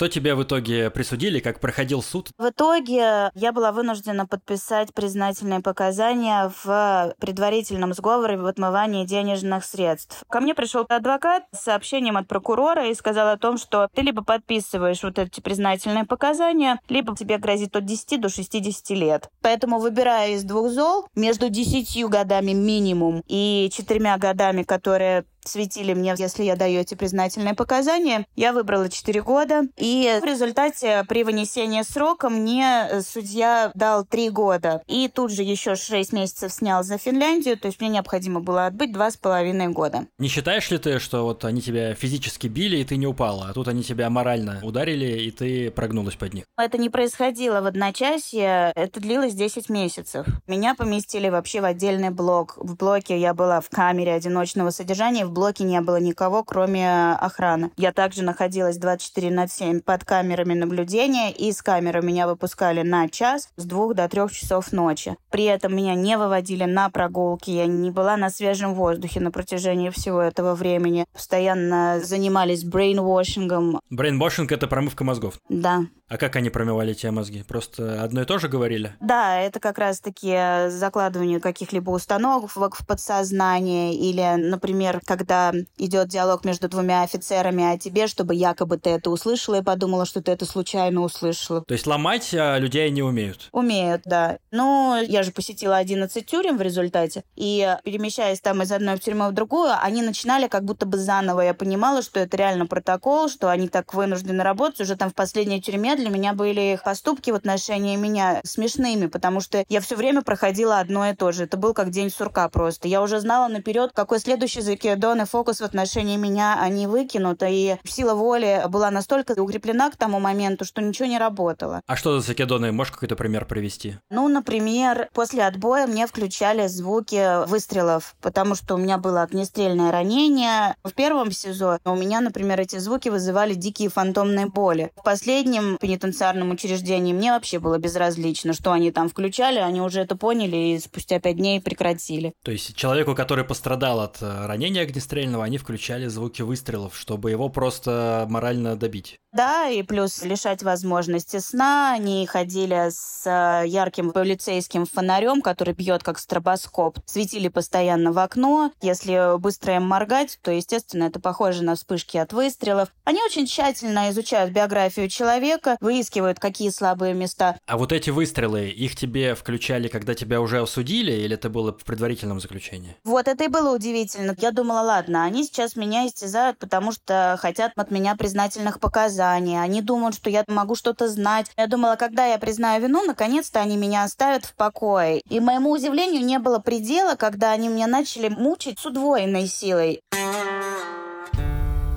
Что 0.01 0.07
тебе 0.07 0.33
в 0.33 0.41
итоге 0.41 0.89
присудили, 0.89 1.39
как 1.39 1.59
проходил 1.59 2.01
суд? 2.01 2.31
В 2.39 2.49
итоге 2.49 3.29
я 3.35 3.51
была 3.53 3.71
вынуждена 3.71 4.25
подписать 4.25 4.95
признательные 4.95 5.59
показания 5.59 6.51
в 6.63 7.13
предварительном 7.19 7.93
сговоре 7.93 8.35
в 8.35 8.47
отмывании 8.47 9.05
денежных 9.05 9.63
средств. 9.63 10.23
Ко 10.27 10.39
мне 10.39 10.55
пришел 10.55 10.87
адвокат 10.89 11.43
с 11.51 11.65
сообщением 11.65 12.17
от 12.17 12.27
прокурора 12.27 12.89
и 12.89 12.95
сказал 12.95 13.27
о 13.27 13.37
том, 13.37 13.59
что 13.59 13.89
ты 13.93 14.01
либо 14.01 14.23
подписываешь 14.23 15.03
вот 15.03 15.19
эти 15.19 15.39
признательные 15.39 16.05
показания, 16.05 16.79
либо 16.89 17.15
тебе 17.15 17.37
грозит 17.37 17.75
от 17.75 17.85
10 17.85 18.19
до 18.19 18.29
60 18.29 18.89
лет. 18.97 19.29
Поэтому, 19.43 19.77
выбирая 19.77 20.31
из 20.31 20.43
двух 20.43 20.71
зол, 20.71 21.05
между 21.13 21.49
10 21.49 22.09
годами 22.09 22.53
минимум 22.53 23.21
и 23.27 23.69
четырьмя 23.71 24.17
годами, 24.17 24.63
которые 24.63 25.25
светили 25.43 25.93
мне, 25.93 26.13
если 26.17 26.43
я 26.43 26.55
даю 26.55 26.81
эти 26.81 26.95
признательные 26.95 27.53
показания. 27.53 28.25
Я 28.35 28.53
выбрала 28.53 28.89
4 28.89 29.21
года, 29.21 29.63
и 29.77 30.19
в 30.21 30.25
результате 30.25 31.03
при 31.07 31.23
вынесении 31.23 31.81
срока 31.83 32.29
мне 32.29 33.01
судья 33.01 33.71
дал 33.73 34.05
3 34.05 34.29
года. 34.29 34.81
И 34.87 35.07
тут 35.07 35.31
же 35.31 35.43
еще 35.43 35.75
6 35.75 36.13
месяцев 36.13 36.51
снял 36.53 36.83
за 36.83 36.97
Финляндию, 36.97 37.57
то 37.57 37.67
есть 37.67 37.79
мне 37.79 37.89
необходимо 37.89 38.39
было 38.39 38.67
отбыть 38.67 38.91
2,5 38.91 39.69
года. 39.69 40.07
Не 40.17 40.27
считаешь 40.27 40.69
ли 40.71 40.77
ты, 40.77 40.99
что 40.99 41.23
вот 41.23 41.45
они 41.45 41.61
тебя 41.61 41.93
физически 41.93 42.47
били, 42.47 42.77
и 42.77 42.83
ты 42.83 42.97
не 42.97 43.07
упала, 43.07 43.47
а 43.49 43.53
тут 43.53 43.67
они 43.67 43.83
тебя 43.83 44.09
морально 44.09 44.59
ударили, 44.63 45.21
и 45.21 45.31
ты 45.31 45.71
прогнулась 45.71 46.15
под 46.15 46.33
них? 46.33 46.45
Это 46.57 46.77
не 46.77 46.89
происходило 46.89 47.61
в 47.61 47.65
одночасье, 47.65 48.71
это 48.75 48.99
длилось 48.99 49.33
10 49.33 49.69
месяцев. 49.69 50.25
Меня 50.47 50.75
поместили 50.75 51.29
вообще 51.29 51.61
в 51.61 51.65
отдельный 51.65 52.09
блок. 52.09 52.57
В 52.57 52.75
блоке 52.75 53.19
я 53.19 53.33
была 53.33 53.61
в 53.61 53.69
камере 53.69 54.13
одиночного 54.13 54.69
содержания, 54.69 55.25
в 55.31 55.33
блоке 55.33 55.63
не 55.63 55.79
было 55.79 55.95
никого, 55.95 56.43
кроме 56.43 57.13
охраны. 57.13 57.71
Я 57.77 57.93
также 57.93 58.21
находилась 58.21 58.77
24 58.77 59.31
на 59.31 59.47
7 59.47 59.79
под 59.79 60.03
камерами 60.03 60.53
наблюдения, 60.53 61.31
и 61.31 61.53
с 61.53 61.61
камеры 61.61 62.01
меня 62.01 62.27
выпускали 62.27 62.81
на 62.81 63.07
час 63.07 63.47
с 63.55 63.63
двух 63.63 63.95
до 63.95 64.09
трех 64.09 64.33
часов 64.33 64.73
ночи. 64.73 65.15
При 65.29 65.45
этом 65.45 65.73
меня 65.73 65.95
не 65.95 66.17
выводили 66.17 66.65
на 66.65 66.89
прогулки, 66.89 67.49
я 67.49 67.65
не 67.65 67.91
была 67.91 68.17
на 68.17 68.29
свежем 68.29 68.73
воздухе 68.73 69.21
на 69.21 69.31
протяжении 69.31 69.89
всего 69.89 70.21
этого 70.21 70.53
времени. 70.53 71.05
Постоянно 71.13 72.01
занимались 72.03 72.65
брейнвошингом. 72.65 73.79
Брейнвошинг— 73.89 74.51
это 74.51 74.67
промывка 74.67 75.05
мозгов? 75.05 75.39
Да. 75.47 75.85
А 76.11 76.17
как 76.17 76.35
они 76.35 76.49
промывали 76.49 76.93
те 76.93 77.09
мозги? 77.09 77.41
Просто 77.41 78.03
одно 78.03 78.23
и 78.23 78.25
то 78.25 78.37
же 78.37 78.49
говорили? 78.49 78.93
Да, 78.99 79.39
это 79.39 79.61
как 79.61 79.77
раз-таки 79.77 80.67
закладывание 80.67 81.39
каких-либо 81.39 81.89
установок 81.91 82.75
в 82.77 82.85
подсознание 82.85 83.95
или, 83.95 84.35
например, 84.35 84.99
когда 85.05 85.20
когда 85.21 85.53
идет 85.77 86.07
диалог 86.07 86.45
между 86.45 86.67
двумя 86.67 87.03
офицерами 87.03 87.63
о 87.63 87.77
тебе, 87.77 88.07
чтобы 88.07 88.33
якобы 88.33 88.77
ты 88.77 88.89
это 88.89 89.11
услышала 89.11 89.59
и 89.59 89.63
подумала, 89.63 90.07
что 90.07 90.21
ты 90.21 90.31
это 90.31 90.45
случайно 90.45 91.01
услышала. 91.01 91.61
То 91.61 91.73
есть 91.73 91.85
ломать 91.85 92.33
а, 92.33 92.57
людей 92.57 92.89
не 92.89 93.03
умеют? 93.03 93.49
Умеют, 93.51 94.01
да. 94.05 94.39
Ну, 94.49 94.99
я 94.99 95.21
же 95.21 95.31
посетила 95.31 95.77
11 95.77 96.25
тюрем 96.25 96.57
в 96.57 96.61
результате, 96.61 97.23
и 97.35 97.77
перемещаясь 97.83 98.41
там 98.41 98.63
из 98.63 98.71
одной 98.71 98.95
в 98.95 98.99
тюрьму 98.99 99.27
в 99.27 99.33
другую, 99.33 99.73
они 99.79 100.01
начинали 100.01 100.47
как 100.47 100.65
будто 100.65 100.87
бы 100.87 100.97
заново. 100.97 101.41
Я 101.41 101.53
понимала, 101.53 102.01
что 102.01 102.19
это 102.19 102.35
реально 102.35 102.65
протокол, 102.65 103.29
что 103.29 103.51
они 103.51 103.67
так 103.67 103.93
вынуждены 103.93 104.41
работать. 104.43 104.81
Уже 104.81 104.95
там 104.95 105.11
в 105.11 105.13
последней 105.13 105.61
тюрьме 105.61 105.95
для 105.95 106.09
меня 106.09 106.33
были 106.33 106.73
их 106.73 106.83
поступки 106.83 107.29
в 107.29 107.35
отношении 107.35 107.95
меня 107.95 108.41
смешными, 108.43 109.05
потому 109.05 109.39
что 109.39 109.63
я 109.69 109.81
все 109.81 109.95
время 109.95 110.23
проходила 110.23 110.79
одно 110.79 111.07
и 111.07 111.13
то 111.13 111.31
же. 111.31 111.43
Это 111.43 111.57
был 111.57 111.75
как 111.75 111.91
день 111.91 112.09
сурка 112.09 112.49
просто. 112.49 112.87
Я 112.87 113.03
уже 113.03 113.19
знала 113.19 113.47
наперед, 113.47 113.91
какой 113.93 114.19
следующий 114.19 114.61
закидон 114.61 115.10
и 115.19 115.25
фокус 115.25 115.59
в 115.59 115.63
отношении 115.63 116.17
меня 116.17 116.59
они 116.61 116.87
выкинут. 116.87 117.41
И 117.43 117.77
сила 117.83 118.13
воли 118.13 118.63
была 118.69 118.91
настолько 118.91 119.31
укреплена 119.41 119.89
к 119.89 119.97
тому 119.97 120.19
моменту, 120.19 120.65
что 120.65 120.81
ничего 120.81 121.07
не 121.07 121.17
работало. 121.17 121.81
А 121.87 121.95
что 121.95 122.19
за 122.19 122.27
закидоны? 122.27 122.71
Можешь 122.71 122.93
какой-то 122.93 123.15
пример 123.15 123.45
привести? 123.45 123.97
Ну, 124.09 124.27
например, 124.27 125.09
после 125.13 125.43
отбоя 125.43 125.87
мне 125.87 126.07
включали 126.07 126.67
звуки 126.67 127.45
выстрелов, 127.47 128.15
потому 128.21 128.55
что 128.55 128.75
у 128.75 128.77
меня 128.77 128.97
было 128.97 129.23
огнестрельное 129.23 129.91
ранение. 129.91 130.75
В 130.83 130.93
первом 130.93 131.31
СИЗО 131.31 131.79
у 131.85 131.95
меня, 131.95 132.21
например, 132.21 132.59
эти 132.59 132.77
звуки 132.77 133.09
вызывали 133.09 133.53
дикие 133.53 133.89
фантомные 133.89 134.45
боли. 134.45 134.91
В 134.95 135.03
последнем 135.03 135.77
пенитенциарном 135.77 136.51
учреждении 136.51 137.13
мне 137.13 137.31
вообще 137.31 137.59
было 137.59 137.77
безразлично, 137.77 138.53
что 138.53 138.71
они 138.71 138.91
там 138.91 139.09
включали, 139.09 139.59
они 139.59 139.81
уже 139.81 140.01
это 140.01 140.15
поняли 140.15 140.55
и 140.55 140.79
спустя 140.79 141.19
пять 141.19 141.37
дней 141.37 141.61
прекратили. 141.61 142.33
То 142.43 142.51
есть 142.51 142.75
человеку, 142.75 143.15
который 143.15 143.43
пострадал 143.43 143.99
от 143.99 144.21
э, 144.21 144.45
ранения 144.45 144.81
огнестрельного, 144.81 145.00
они 145.41 145.57
включали 145.57 146.07
звуки 146.07 146.41
выстрелов, 146.41 146.97
чтобы 146.97 147.31
его 147.31 147.49
просто 147.49 148.25
морально 148.29 148.75
добить. 148.75 149.19
Да, 149.33 149.69
и 149.69 149.81
плюс 149.81 150.23
лишать 150.23 150.61
возможности 150.61 151.39
сна. 151.39 151.93
Они 151.93 152.25
ходили 152.25 152.89
с 152.89 153.23
э, 153.25 153.65
ярким 153.65 154.11
полицейским 154.11 154.85
фонарем, 154.85 155.41
который 155.41 155.73
бьет 155.73 156.03
как 156.03 156.19
стробоскоп. 156.19 156.99
Светили 157.05 157.47
постоянно 157.47 158.11
в 158.11 158.19
окно. 158.19 158.71
Если 158.81 159.37
быстро 159.37 159.75
им 159.75 159.83
моргать, 159.83 160.37
то, 160.41 160.51
естественно, 160.51 161.05
это 161.05 161.21
похоже 161.21 161.63
на 161.63 161.75
вспышки 161.75 162.17
от 162.17 162.33
выстрелов. 162.33 162.89
Они 163.05 163.21
очень 163.23 163.45
тщательно 163.45 164.09
изучают 164.09 164.51
биографию 164.51 165.07
человека, 165.07 165.77
выискивают, 165.79 166.39
какие 166.39 166.69
слабые 166.69 167.13
места. 167.13 167.57
А 167.65 167.77
вот 167.77 167.93
эти 167.93 168.09
выстрелы, 168.09 168.67
их 168.67 168.97
тебе 168.97 169.35
включали, 169.35 169.87
когда 169.87 170.13
тебя 170.13 170.41
уже 170.41 170.59
осудили, 170.59 171.13
или 171.13 171.35
это 171.35 171.49
было 171.49 171.71
в 171.71 171.85
предварительном 171.85 172.41
заключении? 172.41 172.97
Вот 173.05 173.29
это 173.29 173.45
и 173.45 173.47
было 173.47 173.73
удивительно. 173.73 174.35
Я 174.39 174.51
думала, 174.51 174.90
ладно, 174.91 175.23
они 175.23 175.45
сейчас 175.45 175.77
меня 175.77 176.05
истязают, 176.05 176.57
потому 176.57 176.91
что 176.91 177.37
хотят 177.39 177.71
от 177.75 177.91
меня 177.91 178.15
признательных 178.15 178.79
показаний 178.79 179.61
они 179.61 179.81
думают, 179.81 180.15
что 180.15 180.29
я 180.29 180.43
могу 180.47 180.75
что-то 180.75 181.07
знать. 181.07 181.49
Я 181.57 181.67
думала, 181.67 181.95
когда 181.95 182.25
я 182.25 182.37
признаю 182.37 182.81
вину, 182.81 183.05
наконец-то 183.05 183.59
они 183.59 183.77
меня 183.77 184.03
оставят 184.03 184.43
в 184.45 184.53
покое. 184.55 185.21
И 185.29 185.39
моему 185.39 185.71
удивлению 185.71 186.25
не 186.25 186.39
было 186.39 186.59
предела, 186.59 187.15
когда 187.15 187.51
они 187.51 187.69
меня 187.69 187.87
начали 187.87 188.27
мучить 188.27 188.79
с 188.79 188.85
удвоенной 188.85 189.47
силой. 189.47 190.01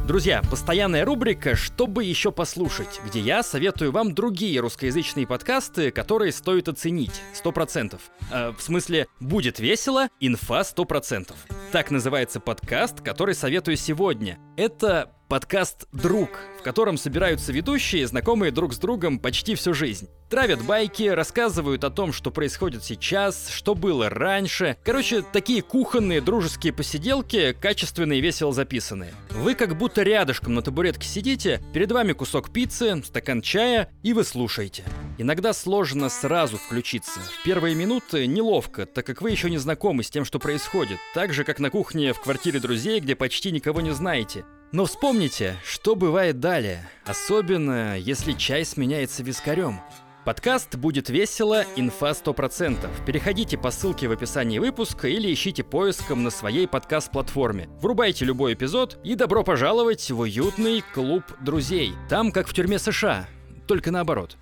Друзья, 0.06 0.42
постоянная 0.50 1.02
рубрика 1.06 1.56
«Что 1.56 1.86
бы 1.86 2.04
еще 2.04 2.30
послушать», 2.30 3.00
где 3.06 3.20
я 3.20 3.42
советую 3.42 3.90
вам 3.90 4.14
другие 4.14 4.60
русскоязычные 4.60 5.26
подкасты, 5.26 5.90
которые 5.90 6.30
стоит 6.30 6.68
оценить. 6.68 7.22
Сто 7.32 7.52
процентов. 7.52 8.02
Э, 8.30 8.50
в 8.50 8.60
смысле, 8.60 9.06
будет 9.18 9.60
весело, 9.60 10.08
инфа 10.20 10.62
сто 10.62 10.84
процентов. 10.84 11.38
Так 11.72 11.90
называется 11.90 12.38
подкаст, 12.38 13.00
который 13.00 13.34
советую 13.34 13.78
сегодня. 13.78 14.38
Это 14.58 15.14
подкаст 15.34 15.88
«Друг», 15.90 16.30
в 16.60 16.62
котором 16.62 16.96
собираются 16.96 17.52
ведущие, 17.52 18.06
знакомые 18.06 18.52
друг 18.52 18.72
с 18.72 18.78
другом 18.78 19.18
почти 19.18 19.56
всю 19.56 19.74
жизнь. 19.74 20.08
Травят 20.30 20.62
байки, 20.62 21.08
рассказывают 21.08 21.82
о 21.82 21.90
том, 21.90 22.12
что 22.12 22.30
происходит 22.30 22.84
сейчас, 22.84 23.48
что 23.48 23.74
было 23.74 24.08
раньше. 24.08 24.76
Короче, 24.84 25.22
такие 25.22 25.60
кухонные 25.62 26.20
дружеские 26.20 26.72
посиделки, 26.72 27.52
качественные 27.52 28.20
и 28.20 28.22
весело 28.22 28.52
записанные. 28.52 29.12
Вы 29.30 29.56
как 29.56 29.76
будто 29.76 30.04
рядышком 30.04 30.54
на 30.54 30.62
табуретке 30.62 31.08
сидите, 31.08 31.60
перед 31.72 31.90
вами 31.90 32.12
кусок 32.12 32.50
пиццы, 32.50 33.02
стакан 33.04 33.42
чая, 33.42 33.88
и 34.04 34.12
вы 34.12 34.22
слушаете. 34.22 34.84
Иногда 35.18 35.52
сложно 35.52 36.10
сразу 36.10 36.58
включиться. 36.58 37.18
В 37.18 37.42
первые 37.44 37.74
минуты 37.74 38.28
неловко, 38.28 38.86
так 38.86 39.04
как 39.04 39.20
вы 39.20 39.32
еще 39.32 39.50
не 39.50 39.58
знакомы 39.58 40.04
с 40.04 40.10
тем, 40.10 40.24
что 40.24 40.38
происходит. 40.38 40.98
Так 41.12 41.32
же, 41.32 41.42
как 41.42 41.58
на 41.58 41.70
кухне 41.70 42.12
в 42.12 42.20
квартире 42.20 42.60
друзей, 42.60 43.00
где 43.00 43.16
почти 43.16 43.50
никого 43.50 43.80
не 43.80 43.90
знаете. 43.92 44.44
Но 44.74 44.86
вспомните, 44.86 45.54
что 45.64 45.94
бывает 45.94 46.40
далее, 46.40 46.90
особенно 47.04 47.96
если 47.96 48.32
чай 48.32 48.64
сменяется 48.64 49.22
вискарем. 49.22 49.80
Подкаст 50.24 50.74
будет 50.74 51.08
весело, 51.08 51.64
инфа 51.76 52.10
100%. 52.10 52.88
Переходите 53.06 53.56
по 53.56 53.70
ссылке 53.70 54.08
в 54.08 54.10
описании 54.10 54.58
выпуска 54.58 55.06
или 55.06 55.32
ищите 55.32 55.62
поиском 55.62 56.24
на 56.24 56.30
своей 56.30 56.66
подкаст-платформе. 56.66 57.68
Врубайте 57.80 58.24
любой 58.24 58.54
эпизод 58.54 58.98
и 59.04 59.14
добро 59.14 59.44
пожаловать 59.44 60.10
в 60.10 60.18
уютный 60.18 60.82
клуб 60.92 61.22
друзей. 61.40 61.92
Там 62.10 62.32
как 62.32 62.48
в 62.48 62.52
тюрьме 62.52 62.80
США, 62.80 63.28
только 63.68 63.92
наоборот. 63.92 64.36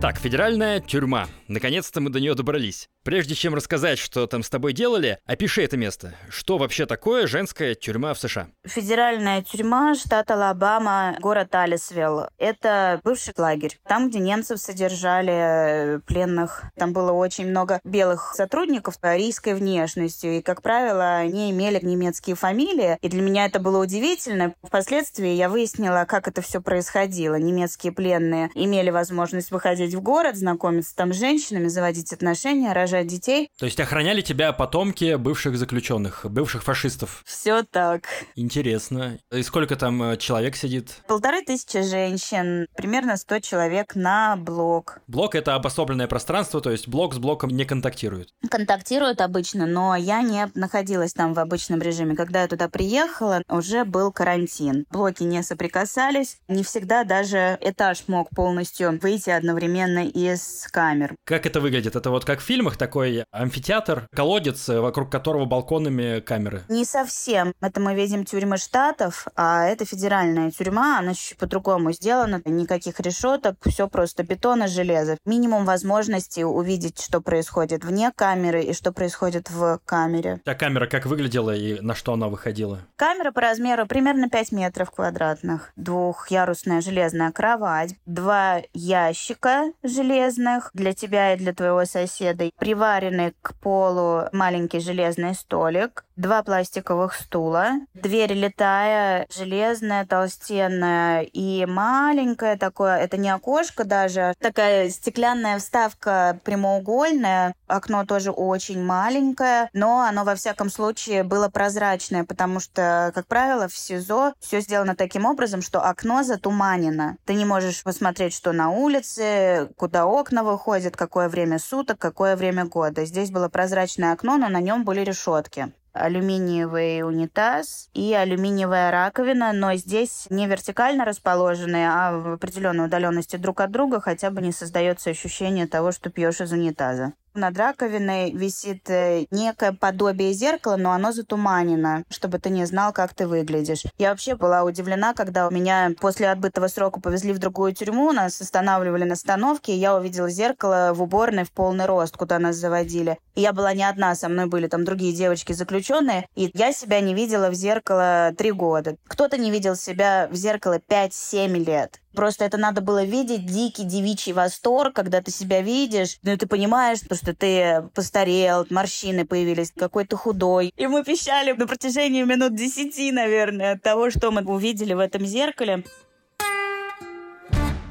Так, 0.00 0.18
федеральная 0.18 0.78
тюрьма. 0.78 1.26
Наконец-то 1.48 2.00
мы 2.00 2.10
до 2.10 2.20
нее 2.20 2.36
добрались. 2.36 2.88
Прежде 3.04 3.34
чем 3.34 3.54
рассказать, 3.54 3.98
что 3.98 4.28
там 4.28 4.44
с 4.44 4.48
тобой 4.48 4.72
делали, 4.72 5.18
опиши 5.26 5.64
это 5.64 5.76
место. 5.76 6.14
Что 6.28 6.56
вообще 6.56 6.86
такое 6.86 7.26
женская 7.26 7.74
тюрьма 7.74 8.14
в 8.14 8.18
США? 8.20 8.46
Федеральная 8.64 9.42
тюрьма, 9.42 9.96
штат 9.96 10.30
Алабама, 10.30 11.16
город 11.20 11.52
Алисвилл. 11.52 12.28
Это 12.38 13.00
бывший 13.02 13.34
лагерь. 13.36 13.76
Там, 13.88 14.08
где 14.08 14.20
немцев 14.20 14.60
содержали 14.60 15.96
э, 15.96 15.98
пленных. 16.06 16.62
Там 16.76 16.92
было 16.92 17.10
очень 17.10 17.48
много 17.48 17.80
белых 17.82 18.34
сотрудников 18.36 18.98
арийской 19.00 19.54
внешностью. 19.54 20.38
И, 20.38 20.40
как 20.40 20.62
правило, 20.62 21.16
они 21.16 21.50
имели 21.50 21.80
немецкие 21.84 22.36
фамилии. 22.36 22.98
И 23.02 23.08
для 23.08 23.22
меня 23.22 23.46
это 23.46 23.58
было 23.58 23.82
удивительно. 23.82 24.54
Впоследствии 24.62 25.30
я 25.30 25.48
выяснила, 25.48 26.04
как 26.08 26.28
это 26.28 26.40
все 26.40 26.60
происходило. 26.60 27.34
Немецкие 27.34 27.92
пленные 27.92 28.50
имели 28.54 28.90
возможность 28.90 29.50
выходить 29.50 29.92
в 29.92 30.00
город, 30.00 30.36
знакомиться 30.36 30.94
там 30.94 31.12
с 31.12 31.16
женщинами, 31.16 31.66
заводить 31.66 32.12
отношения, 32.12 32.72
рожать 32.72 32.91
рожать 32.92 33.06
детей. 33.06 33.50
То 33.58 33.64
есть 33.66 33.80
охраняли 33.80 34.20
тебя 34.20 34.52
потомки 34.52 35.16
бывших 35.16 35.56
заключенных, 35.56 36.26
бывших 36.28 36.62
фашистов? 36.62 37.22
Все 37.24 37.62
так. 37.62 38.04
Интересно. 38.36 39.18
И 39.32 39.42
сколько 39.42 39.76
там 39.76 40.02
э, 40.02 40.16
человек 40.16 40.56
сидит? 40.56 41.02
Полторы 41.06 41.42
тысячи 41.42 41.82
женщин, 41.82 42.66
примерно 42.76 43.16
100 43.16 43.40
человек 43.40 43.94
на 43.94 44.36
блок. 44.36 45.00
Блок— 45.06 45.34
это 45.36 45.54
обособленное 45.54 46.06
пространство, 46.06 46.60
то 46.60 46.70
есть 46.70 46.88
блок 46.88 47.14
с 47.14 47.18
блоком 47.18 47.50
не 47.50 47.64
контактирует? 47.64 48.28
Контактируют 48.50 49.20
обычно, 49.20 49.66
но 49.66 49.96
я 49.96 50.22
не 50.22 50.50
находилась 50.54 51.14
там 51.14 51.34
в 51.34 51.38
обычном 51.38 51.80
режиме. 51.80 52.14
Когда 52.14 52.42
я 52.42 52.48
туда 52.48 52.68
приехала, 52.68 53.42
уже 53.48 53.84
был 53.84 54.12
карантин. 54.12 54.86
Блоки 54.90 55.22
не 55.22 55.42
соприкасались. 55.42 56.36
Не 56.48 56.62
всегда 56.62 57.04
даже 57.04 57.58
этаж 57.60 58.04
мог 58.06 58.28
полностью 58.30 58.98
выйти 59.00 59.30
одновременно 59.30 60.06
из 60.06 60.68
камер. 60.70 61.14
Как 61.24 61.46
это 61.46 61.60
выглядит? 61.60 61.96
Это 61.96 62.10
вот 62.10 62.24
как 62.24 62.40
в 62.40 62.42
фильмах, 62.42 62.76
такой 62.82 63.24
амфитеатр, 63.30 64.08
колодец, 64.12 64.68
вокруг 64.68 65.08
которого 65.08 65.44
балконами 65.44 66.18
камеры. 66.18 66.62
Не 66.68 66.84
совсем. 66.84 67.54
Это 67.60 67.80
мы 67.80 67.94
видим 67.94 68.24
тюрьмы 68.24 68.56
штатов, 68.56 69.28
а 69.36 69.66
это 69.66 69.84
федеральная 69.84 70.50
тюрьма, 70.50 70.98
она 70.98 71.14
чуть 71.14 71.38
по-другому 71.38 71.92
сделана. 71.92 72.42
Никаких 72.44 72.98
решеток, 72.98 73.54
все 73.64 73.86
просто 73.86 74.24
бетон 74.24 74.64
и 74.64 74.66
железо. 74.66 75.16
Минимум 75.24 75.64
возможности 75.64 76.40
увидеть, 76.40 77.00
что 77.00 77.20
происходит 77.20 77.84
вне 77.84 78.10
камеры 78.10 78.62
и 78.62 78.72
что 78.72 78.90
происходит 78.90 79.48
в 79.48 79.78
камере. 79.84 80.40
А 80.44 80.54
камера 80.56 80.88
как 80.88 81.06
выглядела 81.06 81.54
и 81.54 81.80
на 81.80 81.94
что 81.94 82.14
она 82.14 82.26
выходила? 82.26 82.80
Камера 82.96 83.30
по 83.30 83.42
размеру 83.42 83.86
примерно 83.86 84.28
5 84.28 84.50
метров 84.50 84.90
квадратных. 84.90 85.70
Двухъярусная 85.76 86.80
железная 86.80 87.30
кровать, 87.30 87.94
два 88.06 88.62
ящика 88.74 89.70
железных 89.84 90.70
для 90.74 90.92
тебя 90.94 91.34
и 91.34 91.36
для 91.36 91.52
твоего 91.52 91.84
соседа. 91.84 92.50
При 92.58 92.71
приваренный 92.72 93.34
к 93.42 93.54
полу 93.60 94.28
маленький 94.32 94.80
железный 94.80 95.34
столик, 95.34 96.06
два 96.16 96.42
пластиковых 96.42 97.14
стула, 97.14 97.72
дверь 97.94 98.32
летая, 98.32 99.26
железная, 99.34 100.06
толстенная 100.06 101.22
и 101.22 101.66
маленькая 101.66 102.56
такое, 102.56 102.98
это 102.98 103.16
не 103.16 103.30
окошко 103.30 103.84
даже, 103.84 104.34
такая 104.38 104.90
стеклянная 104.90 105.58
вставка 105.58 106.38
прямоугольная, 106.44 107.54
окно 107.66 108.04
тоже 108.04 108.30
очень 108.30 108.82
маленькое, 108.82 109.68
но 109.72 110.00
оно 110.00 110.24
во 110.24 110.34
всяком 110.34 110.70
случае 110.70 111.22
было 111.24 111.48
прозрачное, 111.48 112.24
потому 112.24 112.60
что, 112.60 113.12
как 113.14 113.26
правило, 113.26 113.68
в 113.68 113.76
СИЗО 113.76 114.34
все 114.40 114.60
сделано 114.60 114.94
таким 114.94 115.24
образом, 115.24 115.62
что 115.62 115.80
окно 115.80 116.22
затуманено. 116.22 117.16
Ты 117.24 117.34
не 117.34 117.44
можешь 117.44 117.82
посмотреть, 117.82 118.34
что 118.34 118.52
на 118.52 118.70
улице, 118.70 119.70
куда 119.76 120.06
окна 120.06 120.42
выходят, 120.42 120.96
какое 120.96 121.28
время 121.28 121.58
суток, 121.58 121.98
какое 121.98 122.36
время 122.36 122.64
года. 122.64 123.04
Здесь 123.04 123.30
было 123.30 123.48
прозрачное 123.48 124.12
окно, 124.12 124.36
но 124.36 124.48
на 124.48 124.60
нем 124.60 124.84
были 124.84 125.00
решетки. 125.00 125.72
Алюминиевый 125.92 127.02
унитаз 127.02 127.88
и 127.94 128.12
алюминиевая 128.12 128.90
раковина, 128.90 129.52
но 129.52 129.74
здесь 129.74 130.26
не 130.30 130.46
вертикально 130.46 131.04
расположенные, 131.04 131.88
а 131.90 132.18
в 132.18 132.32
определенной 132.34 132.86
удаленности 132.86 133.36
друг 133.36 133.60
от 133.60 133.70
друга, 133.70 134.00
хотя 134.00 134.30
бы 134.30 134.42
не 134.42 134.52
создается 134.52 135.10
ощущение 135.10 135.66
того, 135.66 135.92
что 135.92 136.10
пьешь 136.10 136.40
из 136.40 136.52
унитаза. 136.52 137.12
Над 137.34 137.56
раковиной 137.56 138.30
висит 138.32 138.90
э, 138.90 139.24
некое 139.30 139.72
подобие 139.72 140.34
зеркала, 140.34 140.76
но 140.76 140.92
оно 140.92 141.12
затуманено, 141.12 142.04
чтобы 142.10 142.38
ты 142.38 142.50
не 142.50 142.66
знал, 142.66 142.92
как 142.92 143.14
ты 143.14 143.26
выглядишь. 143.26 143.84
Я 143.96 144.10
вообще 144.10 144.36
была 144.36 144.64
удивлена, 144.64 145.14
когда 145.14 145.48
меня 145.48 145.92
после 145.98 146.28
отбытого 146.28 146.68
срока 146.68 147.00
повезли 147.00 147.32
в 147.32 147.38
другую 147.38 147.72
тюрьму, 147.72 148.12
нас 148.12 148.38
останавливали 148.42 149.04
на 149.04 149.14
остановке, 149.14 149.72
и 149.72 149.78
я 149.78 149.96
увидела 149.96 150.28
зеркало 150.28 150.92
в 150.94 151.00
уборной 151.00 151.44
в 151.44 151.52
полный 151.52 151.86
рост, 151.86 152.18
куда 152.18 152.38
нас 152.38 152.56
заводили. 152.56 153.18
И 153.34 153.40
я 153.40 153.54
была 153.54 153.72
не 153.72 153.84
одна, 153.84 154.14
со 154.14 154.28
мной 154.28 154.44
были 154.44 154.66
там 154.66 154.84
другие 154.84 155.14
девочки 155.14 155.54
заключенные, 155.54 156.26
и 156.34 156.50
я 156.52 156.70
себя 156.72 157.00
не 157.00 157.14
видела 157.14 157.48
в 157.48 157.54
зеркало 157.54 158.34
три 158.36 158.52
года. 158.52 158.96
Кто-то 159.08 159.38
не 159.38 159.50
видел 159.50 159.74
себя 159.74 160.28
в 160.30 160.34
зеркало 160.34 160.80
5-7 160.86 161.64
лет. 161.64 162.01
Просто 162.14 162.44
это 162.44 162.58
надо 162.58 162.80
было 162.80 163.04
видеть 163.04 163.46
дикий 163.46 163.84
девичий 163.84 164.32
восторг, 164.32 164.94
когда 164.94 165.20
ты 165.22 165.30
себя 165.30 165.60
видишь, 165.60 166.18
ну 166.22 166.36
ты 166.36 166.46
понимаешь, 166.46 166.98
что 166.98 167.34
ты 167.34 167.88
постарел, 167.94 168.66
морщины 168.70 169.24
появились, 169.24 169.72
какой 169.74 170.04
то 170.04 170.16
худой. 170.16 170.72
И 170.76 170.86
мы 170.86 171.04
пищали 171.04 171.52
на 171.52 171.66
протяжении 171.66 172.22
минут 172.22 172.54
десяти, 172.54 173.12
наверное, 173.12 173.72
от 173.72 173.82
того, 173.82 174.10
что 174.10 174.30
мы 174.30 174.42
увидели 174.42 174.94
в 174.94 174.98
этом 174.98 175.24
зеркале. 175.24 175.84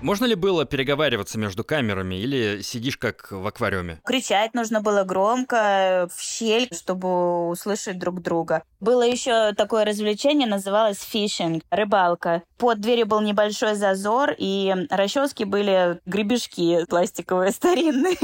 Можно 0.02 0.26
ли 0.26 0.36
было 0.36 0.66
переговариваться 0.66 1.38
между 1.38 1.64
камерами 1.64 2.16
или 2.16 2.62
сидишь 2.64 2.98
как 2.98 3.32
в 3.32 3.46
аквариуме? 3.46 4.00
Кричать 4.04 4.56
нужно 4.56 4.82
было 4.82 5.04
громко 5.04 6.10
в 6.14 6.22
щель, 6.22 6.70
чтобы 6.74 7.50
услышать 7.50 8.00
друг 8.00 8.22
друга. 8.22 8.64
Было 8.80 9.04
еще 9.04 9.54
такое 9.54 9.86
развлечение, 9.86 10.48
называлось 10.48 11.00
фишинг, 11.00 11.64
рыбалка. 11.70 12.42
Под 12.58 12.80
дверью 12.80 13.06
был 13.06 13.22
небольшой 13.22 13.76
зазор, 13.76 14.34
и 14.38 14.74
расчески 14.90 15.44
были 15.46 16.00
гребешки 16.06 16.86
пластиковые 16.86 17.52
старинные. 17.52 18.18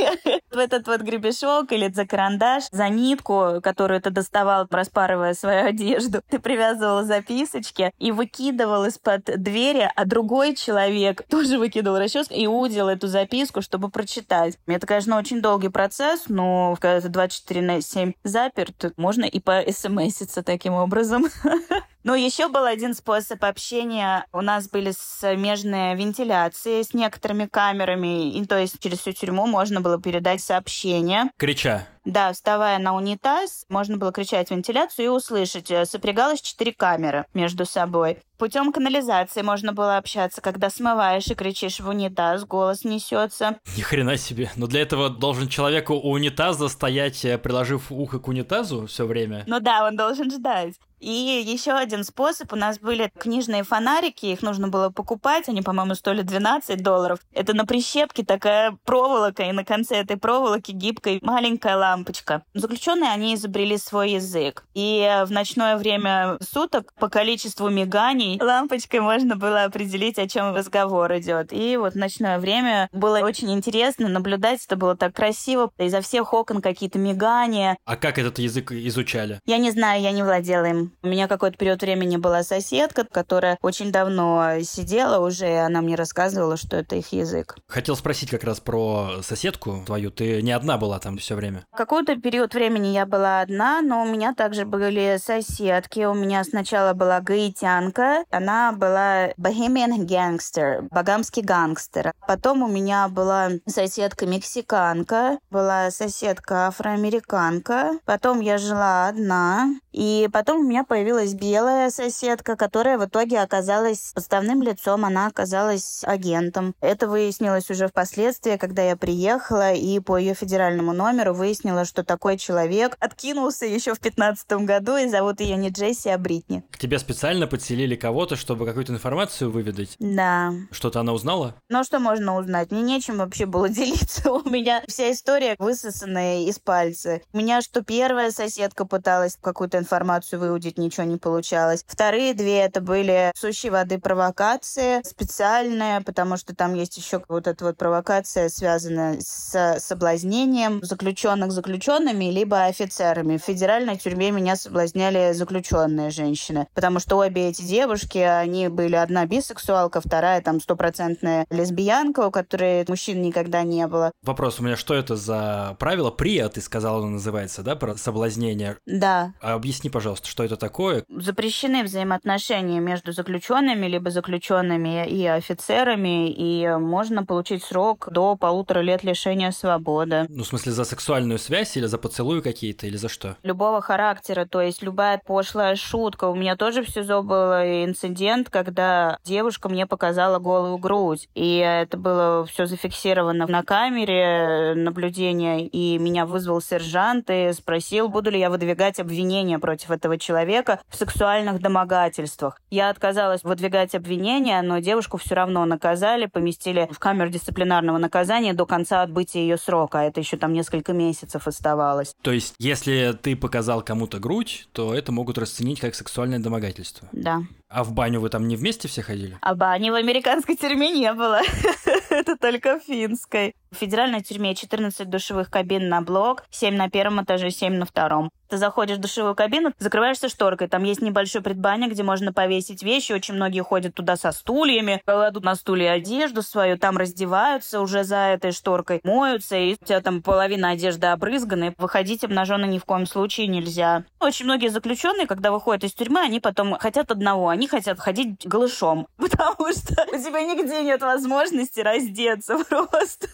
В 0.51 0.57
этот 0.57 0.87
вот 0.87 1.01
гребешок 1.01 1.71
или 1.71 1.89
за 1.89 2.07
карандаш, 2.07 2.65
за 2.71 2.89
нитку, 2.89 3.59
которую 3.61 4.01
ты 4.01 4.09
доставал, 4.09 4.67
распарывая 4.69 5.35
свою 5.35 5.65
одежду, 5.65 6.21
ты 6.29 6.39
привязывал 6.39 7.03
записочки 7.03 7.91
и 7.99 8.11
выкидывал 8.11 8.85
из-под 8.85 9.25
двери, 9.25 9.89
а 9.95 10.05
другой 10.05 10.55
человек 10.55 11.23
тоже 11.27 11.59
выкидывал 11.67 11.97
расческу 11.97 12.33
и 12.33 12.47
удил 12.47 12.87
эту 12.87 13.07
записку, 13.07 13.61
чтобы 13.61 13.89
прочитать. 13.89 14.57
Это, 14.67 14.87
конечно, 14.87 15.17
очень 15.17 15.41
долгий 15.41 15.69
процесс, 15.69 16.23
но 16.29 16.75
когда 16.79 17.01
ты 17.01 17.09
24 17.09 17.61
на 17.61 17.81
7 17.81 18.13
заперт, 18.23 18.93
можно 18.97 19.25
и 19.25 19.39
по 19.39 19.63
смситься 19.71 20.43
таким 20.43 20.73
образом. 20.73 21.25
Но 22.03 22.15
еще 22.15 22.47
был 22.47 22.63
один 22.63 22.93
способ 22.93 23.43
общения. 23.43 24.25
У 24.31 24.41
нас 24.41 24.69
были 24.69 24.93
смежные 24.97 25.95
вентиляции 25.95 26.81
с 26.81 26.93
некоторыми 26.93 27.45
камерами, 27.45 28.31
и, 28.31 28.45
то 28.45 28.57
есть 28.57 28.79
через 28.79 28.99
всю 28.99 29.11
тюрьму 29.11 29.45
можно 29.45 29.81
было 29.81 30.01
передать 30.01 30.41
сообщение. 30.41 31.25
Крича. 31.37 31.87
Да, 32.07 32.31
вставая 32.31 32.79
на 32.79 32.95
унитаз, 32.95 33.65
можно 33.67 33.97
было 33.97 34.13
кричать 34.13 34.49
вентиляцию 34.49 35.05
и 35.07 35.09
услышать. 35.09 35.69
Э, 35.69 35.85
сопрягалось 35.85 36.39
четыре 36.39 36.71
камеры 36.71 37.25
между 37.33 37.65
собой. 37.65 38.19
Путем 38.37 38.71
канализации 38.71 39.41
можно 39.41 39.73
было 39.73 39.97
общаться, 39.97 40.39
когда 40.39 40.69
смываешь 40.69 41.27
и 41.27 41.35
кричишь 41.35 41.81
в 41.81 41.89
унитаз, 41.89 42.45
голос 42.45 42.85
несется. 42.85 43.57
Ни 43.75 43.81
хрена 43.81 44.15
себе. 44.15 44.49
Но 44.55 44.67
для 44.67 44.83
этого 44.83 45.09
должен 45.09 45.49
человек 45.49 45.89
у 45.89 45.95
унитаза 45.95 46.69
стоять, 46.69 47.25
э, 47.25 47.37
приложив 47.37 47.91
ухо 47.91 48.19
к 48.19 48.27
унитазу 48.29 48.85
все 48.85 49.05
время. 49.05 49.43
Ну 49.45 49.59
да, 49.59 49.85
он 49.85 49.97
должен 49.97 50.31
ждать. 50.31 50.75
И 50.99 51.43
еще 51.45 51.73
один 51.73 52.03
способ. 52.03 52.51
У 52.53 52.55
нас 52.55 52.79
были 52.79 53.11
книжные 53.17 53.63
фонарики, 53.63 54.25
их 54.25 54.41
нужно 54.41 54.67
было 54.67 54.89
покупать. 54.89 55.47
Они, 55.47 55.61
по-моему, 55.61 55.95
стоили 55.95 56.21
12 56.21 56.81
долларов. 56.81 57.19
Это 57.33 57.53
на 57.53 57.65
прищепке 57.65 58.23
такая 58.23 58.77
проволока, 58.85 59.43
и 59.43 59.51
на 59.51 59.63
конце 59.63 59.97
этой 59.97 60.17
проволоки 60.17 60.71
гибкая 60.71 61.19
маленькая 61.21 61.77
лампочка. 61.77 62.43
Заключенные, 62.53 63.11
они 63.11 63.35
изобрели 63.35 63.77
свой 63.77 64.11
язык. 64.11 64.65
И 64.73 65.23
в 65.25 65.31
ночное 65.31 65.77
время 65.77 66.37
суток 66.41 66.93
по 66.95 67.09
количеству 67.09 67.69
миганий 67.69 68.39
лампочкой 68.41 69.01
можно 69.01 69.35
было 69.35 69.63
определить, 69.63 70.17
о 70.17 70.27
чем 70.27 70.55
разговор 70.55 71.15
идет. 71.17 71.53
И 71.53 71.77
вот 71.77 71.93
в 71.93 71.97
ночное 71.97 72.39
время 72.39 72.89
было 72.91 73.19
очень 73.19 73.53
интересно 73.53 74.07
наблюдать. 74.07 74.65
Это 74.65 74.75
было 74.75 74.95
так 74.95 75.15
красиво. 75.15 75.71
Изо 75.77 76.01
всех 76.01 76.33
окон 76.33 76.61
какие-то 76.61 76.99
мигания. 76.99 77.77
А 77.85 77.95
как 77.95 78.17
этот 78.17 78.39
язык 78.39 78.71
изучали? 78.71 79.39
Я 79.45 79.57
не 79.57 79.71
знаю, 79.71 80.01
я 80.01 80.11
не 80.11 80.23
владела 80.23 80.65
им. 80.65 80.86
У 81.03 81.07
меня 81.07 81.27
какой-то 81.27 81.57
период 81.57 81.81
времени 81.81 82.17
была 82.17 82.43
соседка, 82.43 83.05
которая 83.05 83.57
очень 83.61 83.91
давно 83.91 84.59
сидела 84.61 85.25
уже, 85.25 85.47
и 85.47 85.55
она 85.55 85.81
мне 85.81 85.95
рассказывала, 85.95 86.57
что 86.57 86.77
это 86.77 86.95
их 86.95 87.11
язык. 87.11 87.57
Хотел 87.67 87.95
спросить 87.95 88.29
как 88.29 88.43
раз 88.43 88.59
про 88.59 89.21
соседку 89.21 89.83
твою. 89.85 90.11
Ты 90.11 90.41
не 90.41 90.51
одна 90.51 90.77
была 90.77 90.99
там 90.99 91.17
все 91.17 91.35
время? 91.35 91.65
Какой-то 91.75 92.15
период 92.15 92.53
времени 92.53 92.87
я 92.87 93.05
была 93.05 93.41
одна, 93.41 93.81
но 93.81 94.03
у 94.03 94.05
меня 94.05 94.33
также 94.33 94.65
были 94.65 95.17
соседки. 95.23 96.05
У 96.05 96.13
меня 96.13 96.43
сначала 96.43 96.93
была 96.93 97.19
гаитянка, 97.21 98.23
она 98.29 98.71
была 98.71 99.29
Bohemian 99.33 100.05
Gangster, 100.05 100.87
богамский 100.91 101.41
гангстер. 101.41 102.13
Потом 102.27 102.63
у 102.63 102.67
меня 102.67 103.07
была 103.07 103.49
соседка 103.65 104.25
мексиканка, 104.25 105.39
была 105.49 105.91
соседка 105.91 106.67
афроамериканка. 106.67 107.99
Потом 108.05 108.39
я 108.39 108.57
жила 108.57 109.07
одна, 109.07 109.75
и 109.91 110.29
потом 110.31 110.59
у 110.59 110.63
меня 110.63 110.76
появилась 110.83 111.33
белая 111.33 111.89
соседка, 111.89 112.55
которая 112.55 112.97
в 112.97 113.05
итоге 113.05 113.39
оказалась 113.39 114.11
подставным 114.13 114.61
лицом, 114.61 115.05
она 115.05 115.27
оказалась 115.27 116.03
агентом. 116.03 116.75
Это 116.81 117.07
выяснилось 117.07 117.69
уже 117.69 117.87
впоследствии, 117.87 118.57
когда 118.57 118.83
я 118.83 118.95
приехала 118.95 119.73
и 119.73 119.99
по 119.99 120.17
ее 120.17 120.33
федеральному 120.33 120.93
номеру 120.93 121.33
выяснила, 121.33 121.85
что 121.85 122.03
такой 122.03 122.37
человек 122.37 122.97
откинулся 122.99 123.65
еще 123.65 123.93
в 123.93 123.99
15 123.99 124.51
году, 124.63 124.97
и 124.97 125.07
зовут 125.07 125.39
ее 125.39 125.55
не 125.57 125.69
Джесси, 125.69 126.09
а 126.09 126.17
Бритни. 126.17 126.63
К 126.71 126.77
тебе 126.77 126.99
специально 126.99 127.47
подселили 127.47 127.95
кого-то, 127.95 128.35
чтобы 128.35 128.65
какую-то 128.65 128.93
информацию 128.93 129.51
выведать? 129.51 129.95
Да. 129.99 130.53
Что-то 130.71 130.99
она 131.01 131.13
узнала? 131.13 131.55
Ну, 131.69 131.83
что 131.83 131.99
можно 131.99 132.37
узнать? 132.37 132.71
Мне 132.71 132.81
нечем 132.81 133.17
вообще 133.17 133.45
было 133.45 133.69
делиться. 133.77 134.31
У 134.31 134.49
меня 134.49 134.83
вся 134.87 135.11
история 135.11 135.55
высосанная 135.59 136.45
из 136.45 136.59
пальца. 136.59 137.21
У 137.33 137.37
меня 137.37 137.61
что 137.61 137.81
первая 137.83 138.31
соседка 138.31 138.85
пыталась 138.85 139.37
какую-то 139.39 139.77
информацию 139.77 140.39
выудить, 140.39 140.66
ничего 140.75 141.05
не 141.05 141.17
получалось. 141.17 141.83
Вторые 141.87 142.33
две 142.33 142.59
это 142.59 142.81
были 142.81 143.31
сущие 143.35 143.71
воды 143.71 143.99
провокации, 143.99 145.01
специальные, 145.07 146.01
потому 146.01 146.37
что 146.37 146.55
там 146.55 146.73
есть 146.73 146.97
еще 146.97 147.21
вот 147.29 147.47
эта 147.47 147.65
вот 147.65 147.77
провокация, 147.77 148.49
связанная 148.49 149.19
с 149.21 149.79
соблазнением 149.79 150.83
заключенных 150.83 151.51
заключенными, 151.51 152.25
либо 152.25 152.65
офицерами. 152.65 153.37
В 153.37 153.43
федеральной 153.43 153.97
тюрьме 153.97 154.31
меня 154.31 154.55
соблазняли 154.55 155.31
заключенные 155.33 156.09
женщины, 156.09 156.67
потому 156.73 156.99
что 156.99 157.17
обе 157.17 157.49
эти 157.49 157.61
девушки, 157.61 158.17
они 158.17 158.67
были 158.67 158.95
одна 158.95 159.25
бисексуалка, 159.25 160.01
вторая 160.01 160.41
там 160.41 160.59
стопроцентная 160.59 161.45
лесбиянка, 161.49 162.27
у 162.27 162.31
которой 162.31 162.85
мужчин 162.87 163.21
никогда 163.21 163.63
не 163.63 163.87
было. 163.87 164.11
Вопрос 164.23 164.59
у 164.59 164.63
меня, 164.63 164.75
что 164.75 164.93
это 164.93 165.15
за 165.15 165.75
правило? 165.79 166.11
Прия, 166.11 166.49
ты 166.49 166.59
сказала, 166.59 166.97
оно 166.99 167.11
называется, 167.11 167.63
да, 167.63 167.75
про 167.75 167.95
соблазнение? 167.95 168.77
Да. 168.85 169.33
А 169.41 169.53
объясни, 169.53 169.89
пожалуйста, 169.89 170.27
что 170.27 170.43
это 170.43 170.56
такое? 170.57 171.05
Запрещены 171.09 171.83
взаимоотношения 171.83 172.79
между 172.79 173.11
заключенными, 173.11 173.85
либо 173.85 174.09
заключенными 174.09 175.07
и 175.07 175.25
офицерами, 175.25 176.31
и 176.31 176.67
можно 176.77 177.25
получить 177.25 177.63
срок 177.63 178.09
до 178.11 178.35
полутора 178.35 178.79
лет 178.79 179.03
лишения 179.03 179.51
свободы. 179.51 180.25
Ну, 180.29 180.43
в 180.43 180.47
смысле, 180.47 180.71
за 180.71 180.83
сексуальную 180.83 181.39
связь 181.39 181.77
или 181.77 181.85
за 181.85 181.97
поцелуи 181.97 182.41
какие-то, 182.41 182.87
или 182.87 182.97
за 182.97 183.09
что? 183.09 183.37
Любого 183.43 183.81
характера, 183.81 184.45
то 184.45 184.61
есть 184.61 184.81
любая 184.81 185.21
пошлая 185.23 185.75
шутка. 185.75 186.25
У 186.25 186.35
меня 186.35 186.55
тоже 186.55 186.83
в 186.83 186.89
СИЗО 186.89 187.21
был 187.21 187.53
инцидент, 187.53 188.49
когда 188.49 189.19
девушка 189.23 189.69
мне 189.69 189.85
показала 189.85 190.39
голую 190.39 190.77
грудь, 190.77 191.29
и 191.35 191.57
это 191.57 191.97
было 191.97 192.45
все 192.45 192.65
зафиксировано 192.65 193.45
на 193.47 193.63
камере 193.63 194.73
наблюдения, 194.75 195.67
и 195.67 195.97
меня 195.97 196.25
вызвал 196.25 196.61
сержант 196.61 197.29
и 197.29 197.51
спросил, 197.53 198.09
буду 198.09 198.31
ли 198.31 198.39
я 198.39 198.49
выдвигать 198.49 198.99
обвинения 198.99 199.59
против 199.59 199.91
этого 199.91 200.17
человека 200.17 200.46
в 200.89 200.95
сексуальных 200.95 201.61
домогательствах. 201.61 202.59
Я 202.69 202.89
отказалась 202.89 203.43
выдвигать 203.43 203.95
обвинения, 203.95 204.61
но 204.61 204.79
девушку 204.79 205.17
все 205.17 205.35
равно 205.35 205.65
наказали, 205.65 206.25
поместили 206.25 206.87
в 206.91 206.99
камеру 206.99 207.29
дисциплинарного 207.29 207.97
наказания 207.97 208.53
до 208.53 208.65
конца 208.65 209.01
отбытия 209.01 209.41
ее 209.41 209.57
срока, 209.57 209.99
а 209.99 210.03
это 210.03 210.19
еще 210.19 210.37
там 210.37 210.53
несколько 210.53 210.93
месяцев 210.93 211.47
оставалось. 211.47 212.15
То 212.21 212.31
есть, 212.31 212.55
если 212.59 213.17
ты 213.21 213.35
показал 213.35 213.81
кому-то 213.81 214.19
грудь, 214.19 214.67
то 214.71 214.93
это 214.93 215.11
могут 215.11 215.37
расценить 215.37 215.79
как 215.79 215.95
сексуальное 215.95 216.39
домогательство? 216.39 217.07
Да. 217.11 217.41
А 217.69 217.83
в 217.83 217.91
баню 217.91 218.21
вы 218.21 218.29
там 218.29 218.47
не 218.47 218.55
вместе 218.55 218.87
все 218.87 219.01
ходили? 219.01 219.37
А 219.41 219.53
бани 219.53 219.89
в 219.89 219.95
американской 219.95 220.55
тюрьме 220.55 220.89
не 220.89 221.11
было. 221.13 221.41
Это 222.09 222.37
только 222.37 222.79
в 222.79 222.83
финской. 222.83 223.55
В 223.71 223.75
федеральной 223.75 224.21
тюрьме 224.21 224.55
14 224.55 225.09
душевых 225.09 225.49
кабин 225.49 225.89
на 225.89 226.01
блок, 226.01 226.45
7 226.51 226.75
на 226.75 226.89
первом 226.89 227.23
этаже, 227.23 227.51
7 227.51 227.73
на 227.73 227.85
втором. 227.85 228.31
Ты 228.49 228.57
заходишь 228.57 228.95
в 228.95 229.01
душевую 229.01 229.35
кабину, 229.35 229.73
закрываешься 229.77 230.29
шторкой. 230.29 230.69
Там 230.69 230.83
есть 230.83 231.01
небольшой 231.01 231.41
предбанник, 231.41 231.91
где 231.91 232.03
можно 232.03 232.31
повесить 232.31 232.81
вещи. 232.81 233.11
Очень 233.11 233.33
многие 233.33 233.59
ходят 233.61 233.93
туда 233.93 234.15
со 234.15 234.31
стульями, 234.31 235.01
кладут 235.05 235.43
на 235.43 235.55
стулья 235.55 235.91
одежду 235.91 236.41
свою, 236.41 236.77
там 236.77 236.97
раздеваются 236.97 237.81
уже 237.81 238.05
за 238.05 238.17
этой 238.17 238.53
шторкой, 238.53 239.01
моются, 239.03 239.57
и 239.57 239.73
у 239.73 239.85
тебя 239.85 239.99
там 239.99 240.21
половина 240.21 240.69
одежды 240.69 241.07
обрызгана. 241.07 241.73
Выходить 241.77 242.23
обнаженно 242.23 242.65
ни 242.65 242.79
в 242.79 242.85
коем 242.85 243.05
случае 243.05 243.47
нельзя. 243.47 244.05
Очень 244.21 244.45
многие 244.45 244.69
заключенные, 244.69 245.27
когда 245.27 245.51
выходят 245.51 245.83
из 245.83 245.93
тюрьмы, 245.93 246.21
они 246.21 246.39
потом 246.39 246.77
хотят 246.79 247.11
одного. 247.11 247.49
Они 247.57 247.67
хотят 247.67 247.99
ходить 247.99 248.47
голышом, 248.47 249.07
потому 249.17 249.73
что 249.73 250.05
у 250.13 250.23
тебя 250.23 250.43
нигде 250.43 250.83
нет 250.83 251.01
возможности 251.01 251.79
раздеться 251.79 252.59
просто. 252.69 253.27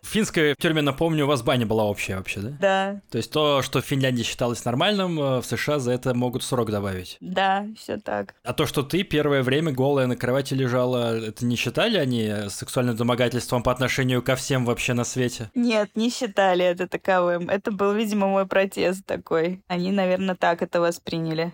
В 0.00 0.06
финской 0.06 0.54
тюрьме, 0.56 0.80
напомню, 0.80 1.24
у 1.24 1.26
вас 1.28 1.42
баня 1.42 1.66
была 1.66 1.82
общая 1.82 2.18
вообще, 2.18 2.38
да? 2.40 2.50
Да. 2.60 3.00
То 3.10 3.18
есть 3.18 3.32
то, 3.32 3.62
что 3.62 3.80
в 3.80 3.84
Финляндии 3.84 4.22
считалось 4.22 4.64
нормальным, 4.64 5.18
э, 5.18 5.40
в 5.40 5.44
США 5.44 5.80
за 5.80 5.90
это 5.90 6.14
могут 6.14 6.44
срок 6.44 6.70
добавить. 6.70 7.16
Да, 7.20 7.66
все 7.76 7.96
так. 7.96 8.36
А 8.44 8.52
то, 8.52 8.64
что 8.66 8.84
ты 8.84 9.02
первое 9.02 9.42
время 9.42 9.72
голая 9.72 10.06
на 10.06 10.14
кровати 10.14 10.54
лежала, 10.54 11.18
это 11.18 11.44
не 11.44 11.56
считали 11.56 11.96
они 11.96 12.48
сексуальным 12.50 12.94
домогательством 12.94 13.64
по 13.64 13.72
отношению 13.72 14.22
ко 14.22 14.36
всем 14.36 14.64
вообще 14.66 14.92
на 14.92 15.02
свете? 15.02 15.50
Нет, 15.56 15.90
не 15.96 16.10
считали 16.10 16.64
это 16.64 16.86
таковым. 16.86 17.48
Это 17.48 17.72
был, 17.72 17.92
видимо, 17.92 18.28
мой 18.28 18.46
протест 18.46 19.04
такой. 19.04 19.64
Они, 19.66 19.90
наверное, 19.90 20.36
так 20.36 20.62
это 20.62 20.80
восприняли. 20.80 21.52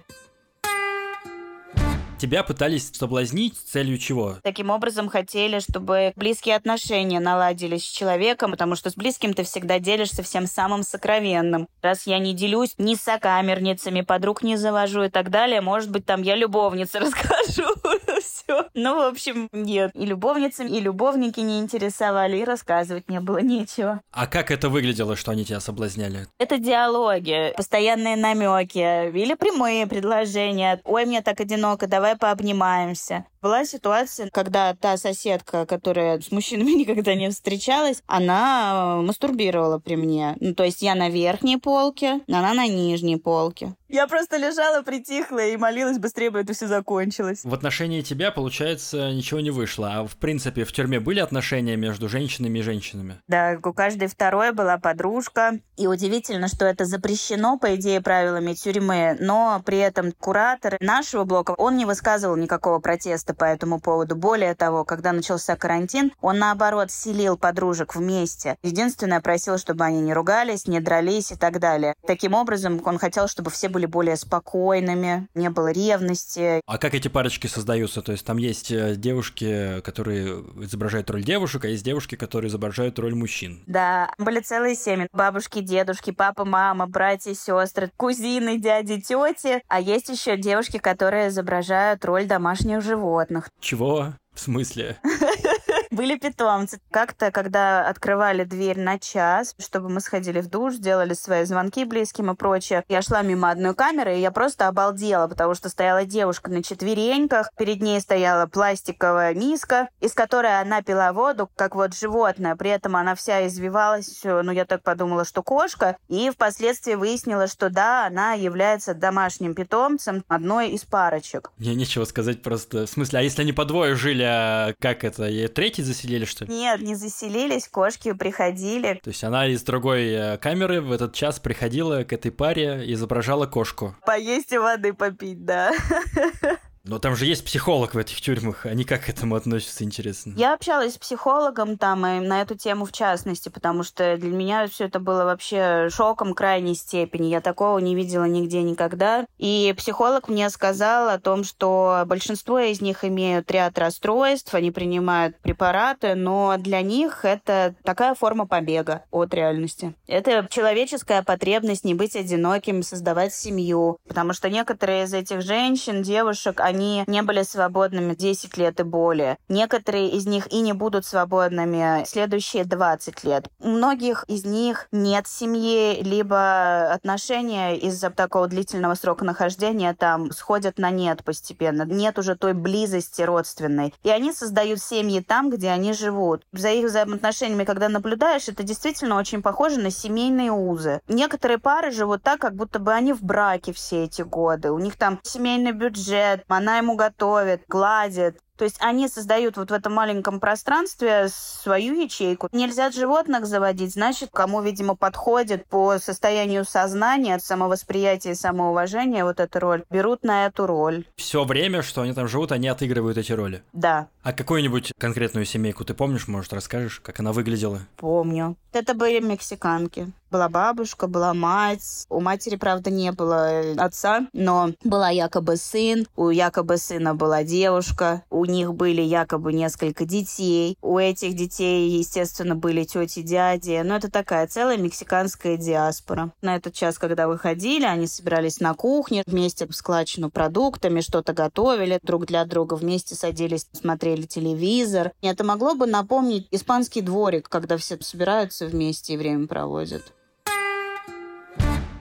Тебя 2.20 2.42
пытались 2.42 2.90
соблазнить 2.92 3.56
с 3.56 3.62
целью 3.62 3.96
чего? 3.96 4.36
Таким 4.42 4.68
образом 4.68 5.08
хотели, 5.08 5.58
чтобы 5.58 6.12
близкие 6.16 6.54
отношения 6.54 7.18
наладились 7.18 7.82
с 7.82 7.90
человеком, 7.90 8.50
потому 8.50 8.76
что 8.76 8.90
с 8.90 8.94
близким 8.94 9.32
ты 9.32 9.42
всегда 9.42 9.78
делишься 9.78 10.22
всем 10.22 10.46
самым 10.46 10.82
сокровенным. 10.82 11.66
Раз 11.80 12.06
я 12.06 12.18
не 12.18 12.34
делюсь 12.34 12.74
ни 12.76 12.94
с 12.94 13.00
сокамерницами, 13.00 14.02
подруг 14.02 14.42
не 14.42 14.58
завожу 14.58 15.04
и 15.04 15.08
так 15.08 15.30
далее, 15.30 15.62
может 15.62 15.90
быть, 15.90 16.04
там 16.04 16.20
я 16.20 16.36
любовнице 16.36 16.98
расскажу. 17.00 17.64
Все. 18.20 18.66
Ну, 18.74 18.96
в 18.96 19.08
общем, 19.08 19.48
нет. 19.52 19.90
И 19.94 20.04
любовницам, 20.04 20.66
и 20.66 20.78
любовники 20.78 21.40
не 21.40 21.58
интересовали, 21.58 22.36
и 22.36 22.44
рассказывать 22.44 23.08
не 23.08 23.20
было 23.20 23.38
нечего. 23.38 24.02
А 24.12 24.26
как 24.26 24.50
это 24.50 24.68
выглядело, 24.68 25.16
что 25.16 25.30
они 25.30 25.46
тебя 25.46 25.60
соблазняли? 25.60 26.26
Это 26.38 26.58
диалоги, 26.58 27.54
постоянные 27.56 28.16
намеки 28.16 29.10
или 29.16 29.32
прямые 29.32 29.86
предложения. 29.86 30.82
Ой, 30.84 31.06
мне 31.06 31.22
так 31.22 31.40
одиноко, 31.40 31.86
давай 31.86 32.09
пообнимаемся. 32.16 33.26
Была 33.42 33.64
ситуация, 33.64 34.28
когда 34.30 34.74
та 34.74 34.96
соседка, 34.96 35.66
которая 35.66 36.20
с 36.20 36.30
мужчинами 36.30 36.70
никогда 36.80 37.14
не 37.14 37.30
встречалась, 37.30 38.02
она 38.06 38.98
э, 38.98 39.02
мастурбировала 39.02 39.78
при 39.78 39.96
мне. 39.96 40.36
Ну, 40.40 40.54
то 40.54 40.64
есть 40.64 40.82
я 40.82 40.94
на 40.94 41.08
верхней 41.08 41.56
полке, 41.56 42.20
она 42.28 42.54
на 42.54 42.66
нижней 42.66 43.16
полке. 43.16 43.74
Я 43.92 44.06
просто 44.06 44.36
лежала, 44.36 44.82
притихла 44.82 45.44
и 45.44 45.56
молилась 45.56 45.98
быстрее 45.98 46.30
бы 46.30 46.38
это 46.38 46.52
все 46.52 46.68
закончилось. 46.68 47.40
В 47.42 47.52
отношении 47.52 48.02
тебя, 48.02 48.30
получается, 48.30 49.10
ничего 49.10 49.40
не 49.40 49.50
вышло. 49.50 49.90
А 49.92 50.06
в 50.06 50.16
принципе, 50.16 50.64
в 50.64 50.72
тюрьме 50.72 51.00
были 51.00 51.18
отношения 51.18 51.74
между 51.74 52.08
женщинами 52.08 52.60
и 52.60 52.62
женщинами? 52.62 53.20
Да, 53.26 53.58
у 53.60 53.72
каждой 53.72 54.06
второй 54.06 54.52
была 54.52 54.78
подружка. 54.78 55.58
И 55.76 55.88
удивительно, 55.88 56.46
что 56.46 56.66
это 56.66 56.84
запрещено, 56.84 57.58
по 57.58 57.74
идее, 57.74 58.00
правилами 58.00 58.54
тюрьмы, 58.54 59.16
но 59.18 59.60
при 59.66 59.78
этом 59.78 60.12
куратор 60.12 60.76
нашего 60.80 61.24
блока, 61.24 61.50
он 61.58 61.76
не 61.76 61.84
высказывал 61.84 62.36
никакого 62.36 62.78
протеста 62.78 63.34
по 63.34 63.44
этому 63.44 63.80
поводу. 63.80 64.14
Более 64.14 64.54
того, 64.54 64.84
когда 64.84 65.10
начался 65.10 65.56
карантин, 65.56 66.12
он, 66.20 66.38
наоборот, 66.38 66.92
селил 66.92 67.36
подружек 67.36 67.96
вместе. 67.96 68.56
Единственное, 68.62 69.20
просил, 69.20 69.58
чтобы 69.58 69.84
они 69.84 70.00
не 70.00 70.14
ругались, 70.14 70.68
не 70.68 70.78
дрались 70.78 71.32
и 71.32 71.36
так 71.36 71.58
далее. 71.58 71.94
Таким 72.06 72.34
образом, 72.34 72.80
он 72.84 72.98
хотел, 72.98 73.26
чтобы 73.26 73.50
все 73.50 73.68
были 73.68 73.79
более 73.86 74.16
спокойными, 74.16 75.28
не 75.34 75.50
было 75.50 75.72
ревности. 75.72 76.60
А 76.66 76.78
как 76.78 76.94
эти 76.94 77.08
парочки 77.08 77.46
создаются? 77.46 78.02
То 78.02 78.12
есть 78.12 78.24
там 78.24 78.36
есть 78.36 78.70
э, 78.70 78.96
девушки, 78.96 79.80
которые 79.82 80.44
изображают 80.62 81.10
роль 81.10 81.24
девушек, 81.24 81.64
а 81.64 81.68
есть 81.68 81.84
девушки, 81.84 82.14
которые 82.14 82.48
изображают 82.48 82.98
роль 82.98 83.14
мужчин. 83.14 83.60
Да, 83.66 84.12
были 84.18 84.40
целые 84.40 84.74
семьи. 84.74 85.08
Бабушки, 85.12 85.60
дедушки, 85.60 86.10
папа, 86.10 86.44
мама, 86.44 86.86
братья, 86.86 87.34
сестры, 87.34 87.90
кузины, 87.96 88.58
дяди, 88.58 89.00
тети. 89.00 89.62
А 89.68 89.80
есть 89.80 90.08
еще 90.08 90.36
девушки, 90.36 90.78
которые 90.78 91.28
изображают 91.28 92.04
роль 92.04 92.26
домашних 92.26 92.82
животных. 92.82 93.50
Чего? 93.60 94.14
В 94.34 94.40
смысле? 94.40 94.96
Были 95.90 96.16
питомцы. 96.16 96.80
Как-то, 96.92 97.32
когда 97.32 97.88
открывали 97.88 98.44
дверь 98.44 98.78
на 98.78 98.98
час, 99.00 99.56
чтобы 99.58 99.88
мы 99.88 100.00
сходили 100.00 100.40
в 100.40 100.48
душ, 100.48 100.76
делали 100.76 101.14
свои 101.14 101.44
звонки 101.44 101.84
близким 101.84 102.30
и 102.30 102.36
прочее, 102.36 102.84
я 102.88 103.02
шла 103.02 103.22
мимо 103.22 103.50
одной 103.50 103.74
камеры, 103.74 104.16
и 104.16 104.20
я 104.20 104.30
просто 104.30 104.68
обалдела, 104.68 105.26
потому 105.26 105.54
что 105.54 105.68
стояла 105.68 106.04
девушка 106.04 106.48
на 106.48 106.62
четвереньках, 106.62 107.50
перед 107.58 107.82
ней 107.82 108.00
стояла 108.00 108.46
пластиковая 108.46 109.34
миска, 109.34 109.88
из 110.00 110.12
которой 110.12 110.60
она 110.60 110.80
пила 110.82 111.12
воду, 111.12 111.50
как 111.56 111.74
вот 111.74 111.96
животное. 111.96 112.54
При 112.54 112.70
этом 112.70 112.94
она 112.94 113.16
вся 113.16 113.46
извивалась, 113.48 114.20
ну, 114.22 114.52
я 114.52 114.64
так 114.64 114.84
подумала, 114.84 115.24
что 115.24 115.42
кошка. 115.42 115.96
И 116.08 116.30
впоследствии 116.30 116.94
выяснила, 116.94 117.48
что 117.48 117.68
да, 117.68 118.06
она 118.06 118.34
является 118.34 118.94
домашним 118.94 119.56
питомцем 119.56 120.24
одной 120.28 120.70
из 120.70 120.84
парочек. 120.84 121.50
Мне 121.58 121.74
нечего 121.74 122.04
сказать 122.04 122.42
просто. 122.42 122.86
В 122.86 122.90
смысле, 122.90 123.18
а 123.18 123.22
если 123.22 123.42
они 123.42 123.52
по 123.52 123.64
двое 123.64 123.96
жили, 123.96 124.22
а 124.22 124.74
как 124.78 125.02
это? 125.02 125.28
И 125.28 125.48
третий 125.80 125.82
заселили, 125.82 126.24
что 126.24 126.44
ли? 126.44 126.52
Нет, 126.52 126.80
не 126.82 126.94
заселились, 126.94 127.68
кошки 127.68 128.12
приходили. 128.12 129.00
То 129.02 129.10
есть 129.10 129.24
она 129.24 129.46
из 129.46 129.62
другой 129.62 130.08
э, 130.10 130.38
камеры 130.38 130.80
в 130.80 130.92
этот 130.92 131.14
час 131.14 131.40
приходила 131.40 132.04
к 132.04 132.12
этой 132.12 132.30
паре 132.30 132.86
и 132.86 132.92
изображала 132.94 133.46
кошку. 133.46 133.94
Поесть 134.04 134.52
и 134.52 134.58
воды 134.58 134.92
попить, 134.92 135.44
да. 135.44 135.72
Но 136.90 136.98
там 136.98 137.14
же 137.14 137.24
есть 137.24 137.44
психолог 137.44 137.94
в 137.94 137.98
этих 137.98 138.20
тюрьмах. 138.20 138.66
Они 138.66 138.82
как 138.82 139.04
к 139.04 139.08
этому 139.08 139.36
относятся, 139.36 139.84
интересно? 139.84 140.32
Я 140.36 140.54
общалась 140.54 140.94
с 140.94 140.98
психологом 140.98 141.78
там 141.78 142.04
и 142.04 142.18
на 142.18 142.42
эту 142.42 142.56
тему 142.56 142.84
в 142.84 142.90
частности, 142.90 143.48
потому 143.48 143.84
что 143.84 144.16
для 144.16 144.30
меня 144.30 144.66
все 144.66 144.86
это 144.86 144.98
было 144.98 145.22
вообще 145.22 145.88
шоком 145.90 146.34
крайней 146.34 146.74
степени. 146.74 147.28
Я 147.28 147.40
такого 147.40 147.78
не 147.78 147.94
видела 147.94 148.24
нигде 148.24 148.64
никогда. 148.64 149.24
И 149.38 149.72
психолог 149.78 150.28
мне 150.28 150.50
сказал 150.50 151.10
о 151.10 151.20
том, 151.20 151.44
что 151.44 152.02
большинство 152.06 152.58
из 152.58 152.80
них 152.80 153.04
имеют 153.04 153.48
ряд 153.52 153.78
расстройств, 153.78 154.52
они 154.52 154.72
принимают 154.72 155.38
препараты, 155.42 156.16
но 156.16 156.56
для 156.58 156.82
них 156.82 157.24
это 157.24 157.76
такая 157.84 158.16
форма 158.16 158.48
побега 158.48 159.04
от 159.12 159.32
реальности. 159.32 159.94
Это 160.08 160.48
человеческая 160.50 161.22
потребность 161.22 161.84
не 161.84 161.94
быть 161.94 162.16
одиноким, 162.16 162.82
создавать 162.82 163.32
семью. 163.32 163.98
Потому 164.08 164.32
что 164.32 164.50
некоторые 164.50 165.04
из 165.04 165.14
этих 165.14 165.42
женщин, 165.42 166.02
девушек, 166.02 166.58
они 166.58 166.79
не 167.06 167.22
были 167.22 167.42
свободными 167.42 168.14
10 168.14 168.56
лет 168.56 168.80
и 168.80 168.82
более. 168.82 169.38
Некоторые 169.48 170.08
из 170.10 170.26
них 170.26 170.52
и 170.52 170.60
не 170.60 170.72
будут 170.72 171.04
свободными 171.06 172.04
следующие 172.06 172.64
20 172.64 173.24
лет. 173.24 173.48
У 173.60 173.68
многих 173.68 174.24
из 174.28 174.44
них 174.44 174.88
нет 174.92 175.26
семьи, 175.26 176.02
либо 176.02 176.92
отношения 176.92 177.76
из-за 177.76 178.10
такого 178.10 178.48
длительного 178.48 178.94
срока 178.94 179.24
нахождения 179.24 179.94
там 179.94 180.32
сходят 180.32 180.78
на 180.78 180.90
нет 180.90 181.24
постепенно. 181.24 181.82
Нет 181.82 182.18
уже 182.18 182.36
той 182.36 182.54
близости 182.54 183.22
родственной. 183.22 183.94
И 184.02 184.10
они 184.10 184.32
создают 184.32 184.80
семьи 184.80 185.20
там, 185.20 185.50
где 185.50 185.70
они 185.70 185.92
живут. 185.92 186.42
За 186.52 186.70
их 186.70 186.86
взаимоотношениями, 186.86 187.64
когда 187.64 187.88
наблюдаешь, 187.88 188.48
это 188.48 188.62
действительно 188.62 189.16
очень 189.16 189.42
похоже 189.42 189.78
на 189.80 189.90
семейные 189.90 190.52
узы. 190.52 191.00
Некоторые 191.08 191.58
пары 191.58 191.90
живут 191.90 192.22
так, 192.22 192.40
как 192.40 192.54
будто 192.54 192.78
бы 192.78 192.92
они 192.92 193.12
в 193.12 193.22
браке 193.22 193.72
все 193.72 194.04
эти 194.04 194.22
годы. 194.22 194.70
У 194.70 194.78
них 194.78 194.96
там 194.96 195.20
семейный 195.22 195.72
бюджет, 195.72 196.44
она 196.60 196.76
ему 196.76 196.94
готовит, 196.94 197.62
гладит. 197.68 198.38
То 198.56 198.64
есть 198.64 198.76
они 198.80 199.08
создают 199.08 199.56
вот 199.56 199.70
в 199.70 199.72
этом 199.72 199.94
маленьком 199.94 200.38
пространстве 200.38 201.28
свою 201.30 201.98
ячейку. 201.98 202.50
Нельзя 202.52 202.90
животных 202.90 203.46
заводить, 203.46 203.94
значит, 203.94 204.28
кому, 204.30 204.60
видимо, 204.60 204.96
подходит 204.96 205.64
по 205.64 205.98
состоянию 205.98 206.66
сознания, 206.66 207.38
самовосприятия 207.38 208.32
и 208.32 208.34
самоуважения 208.34 209.24
вот 209.24 209.40
эта 209.40 209.58
роль, 209.60 209.84
берут 209.88 210.24
на 210.24 210.44
эту 210.44 210.66
роль. 210.66 211.06
Все 211.16 211.44
время, 211.44 211.80
что 211.80 212.02
они 212.02 212.12
там 212.12 212.28
живут, 212.28 212.52
они 212.52 212.68
отыгрывают 212.68 213.16
эти 213.16 213.32
роли. 213.32 213.62
Да. 213.72 214.08
А 214.22 214.34
какую-нибудь 214.34 214.92
конкретную 214.98 215.46
семейку 215.46 215.86
ты 215.86 215.94
помнишь, 215.94 216.28
может, 216.28 216.52
расскажешь, 216.52 217.00
как 217.00 217.18
она 217.20 217.32
выглядела? 217.32 217.80
Помню. 217.96 218.56
Это 218.74 218.92
были 218.92 219.20
мексиканки. 219.20 220.12
Была 220.30 220.48
бабушка, 220.48 221.08
была 221.08 221.34
мать. 221.34 222.06
У 222.08 222.20
матери, 222.20 222.54
правда, 222.54 222.90
не 222.90 223.10
было 223.10 223.74
отца, 223.76 224.28
но 224.32 224.70
была 224.84 225.10
якобы 225.10 225.56
сын. 225.56 226.06
У 226.14 226.30
якобы 226.30 226.76
сына 226.76 227.16
была 227.16 227.42
девушка. 227.42 228.22
У 228.30 228.44
них 228.44 228.74
были 228.74 229.02
якобы 229.02 229.52
несколько 229.52 230.04
детей. 230.04 230.78
У 230.82 230.98
этих 230.98 231.34
детей, 231.34 231.90
естественно, 231.98 232.54
были 232.54 232.84
тети, 232.84 233.22
дяди. 233.22 233.82
Но 233.84 233.96
это 233.96 234.08
такая 234.08 234.46
целая 234.46 234.76
мексиканская 234.76 235.56
диаспора. 235.56 236.32
На 236.42 236.54
этот 236.54 236.74
час, 236.74 236.96
когда 236.98 237.26
выходили, 237.26 237.84
они 237.84 238.06
собирались 238.06 238.60
на 238.60 238.74
кухне, 238.74 239.24
вместе 239.26 239.66
складчину 239.72 240.30
продуктами, 240.30 241.00
что-то 241.00 241.32
готовили 241.32 241.98
друг 242.04 242.26
для 242.26 242.44
друга, 242.44 242.74
вместе 242.74 243.16
садились, 243.16 243.66
смотрели 243.72 244.22
телевизор. 244.22 245.10
И 245.22 245.26
это 245.26 245.42
могло 245.42 245.74
бы 245.74 245.86
напомнить 245.86 246.46
испанский 246.52 247.00
дворик, 247.00 247.48
когда 247.48 247.76
все 247.76 247.98
собираются 248.00 248.66
вместе 248.66 249.14
и 249.14 249.16
время 249.16 249.48
проводят. 249.48 250.12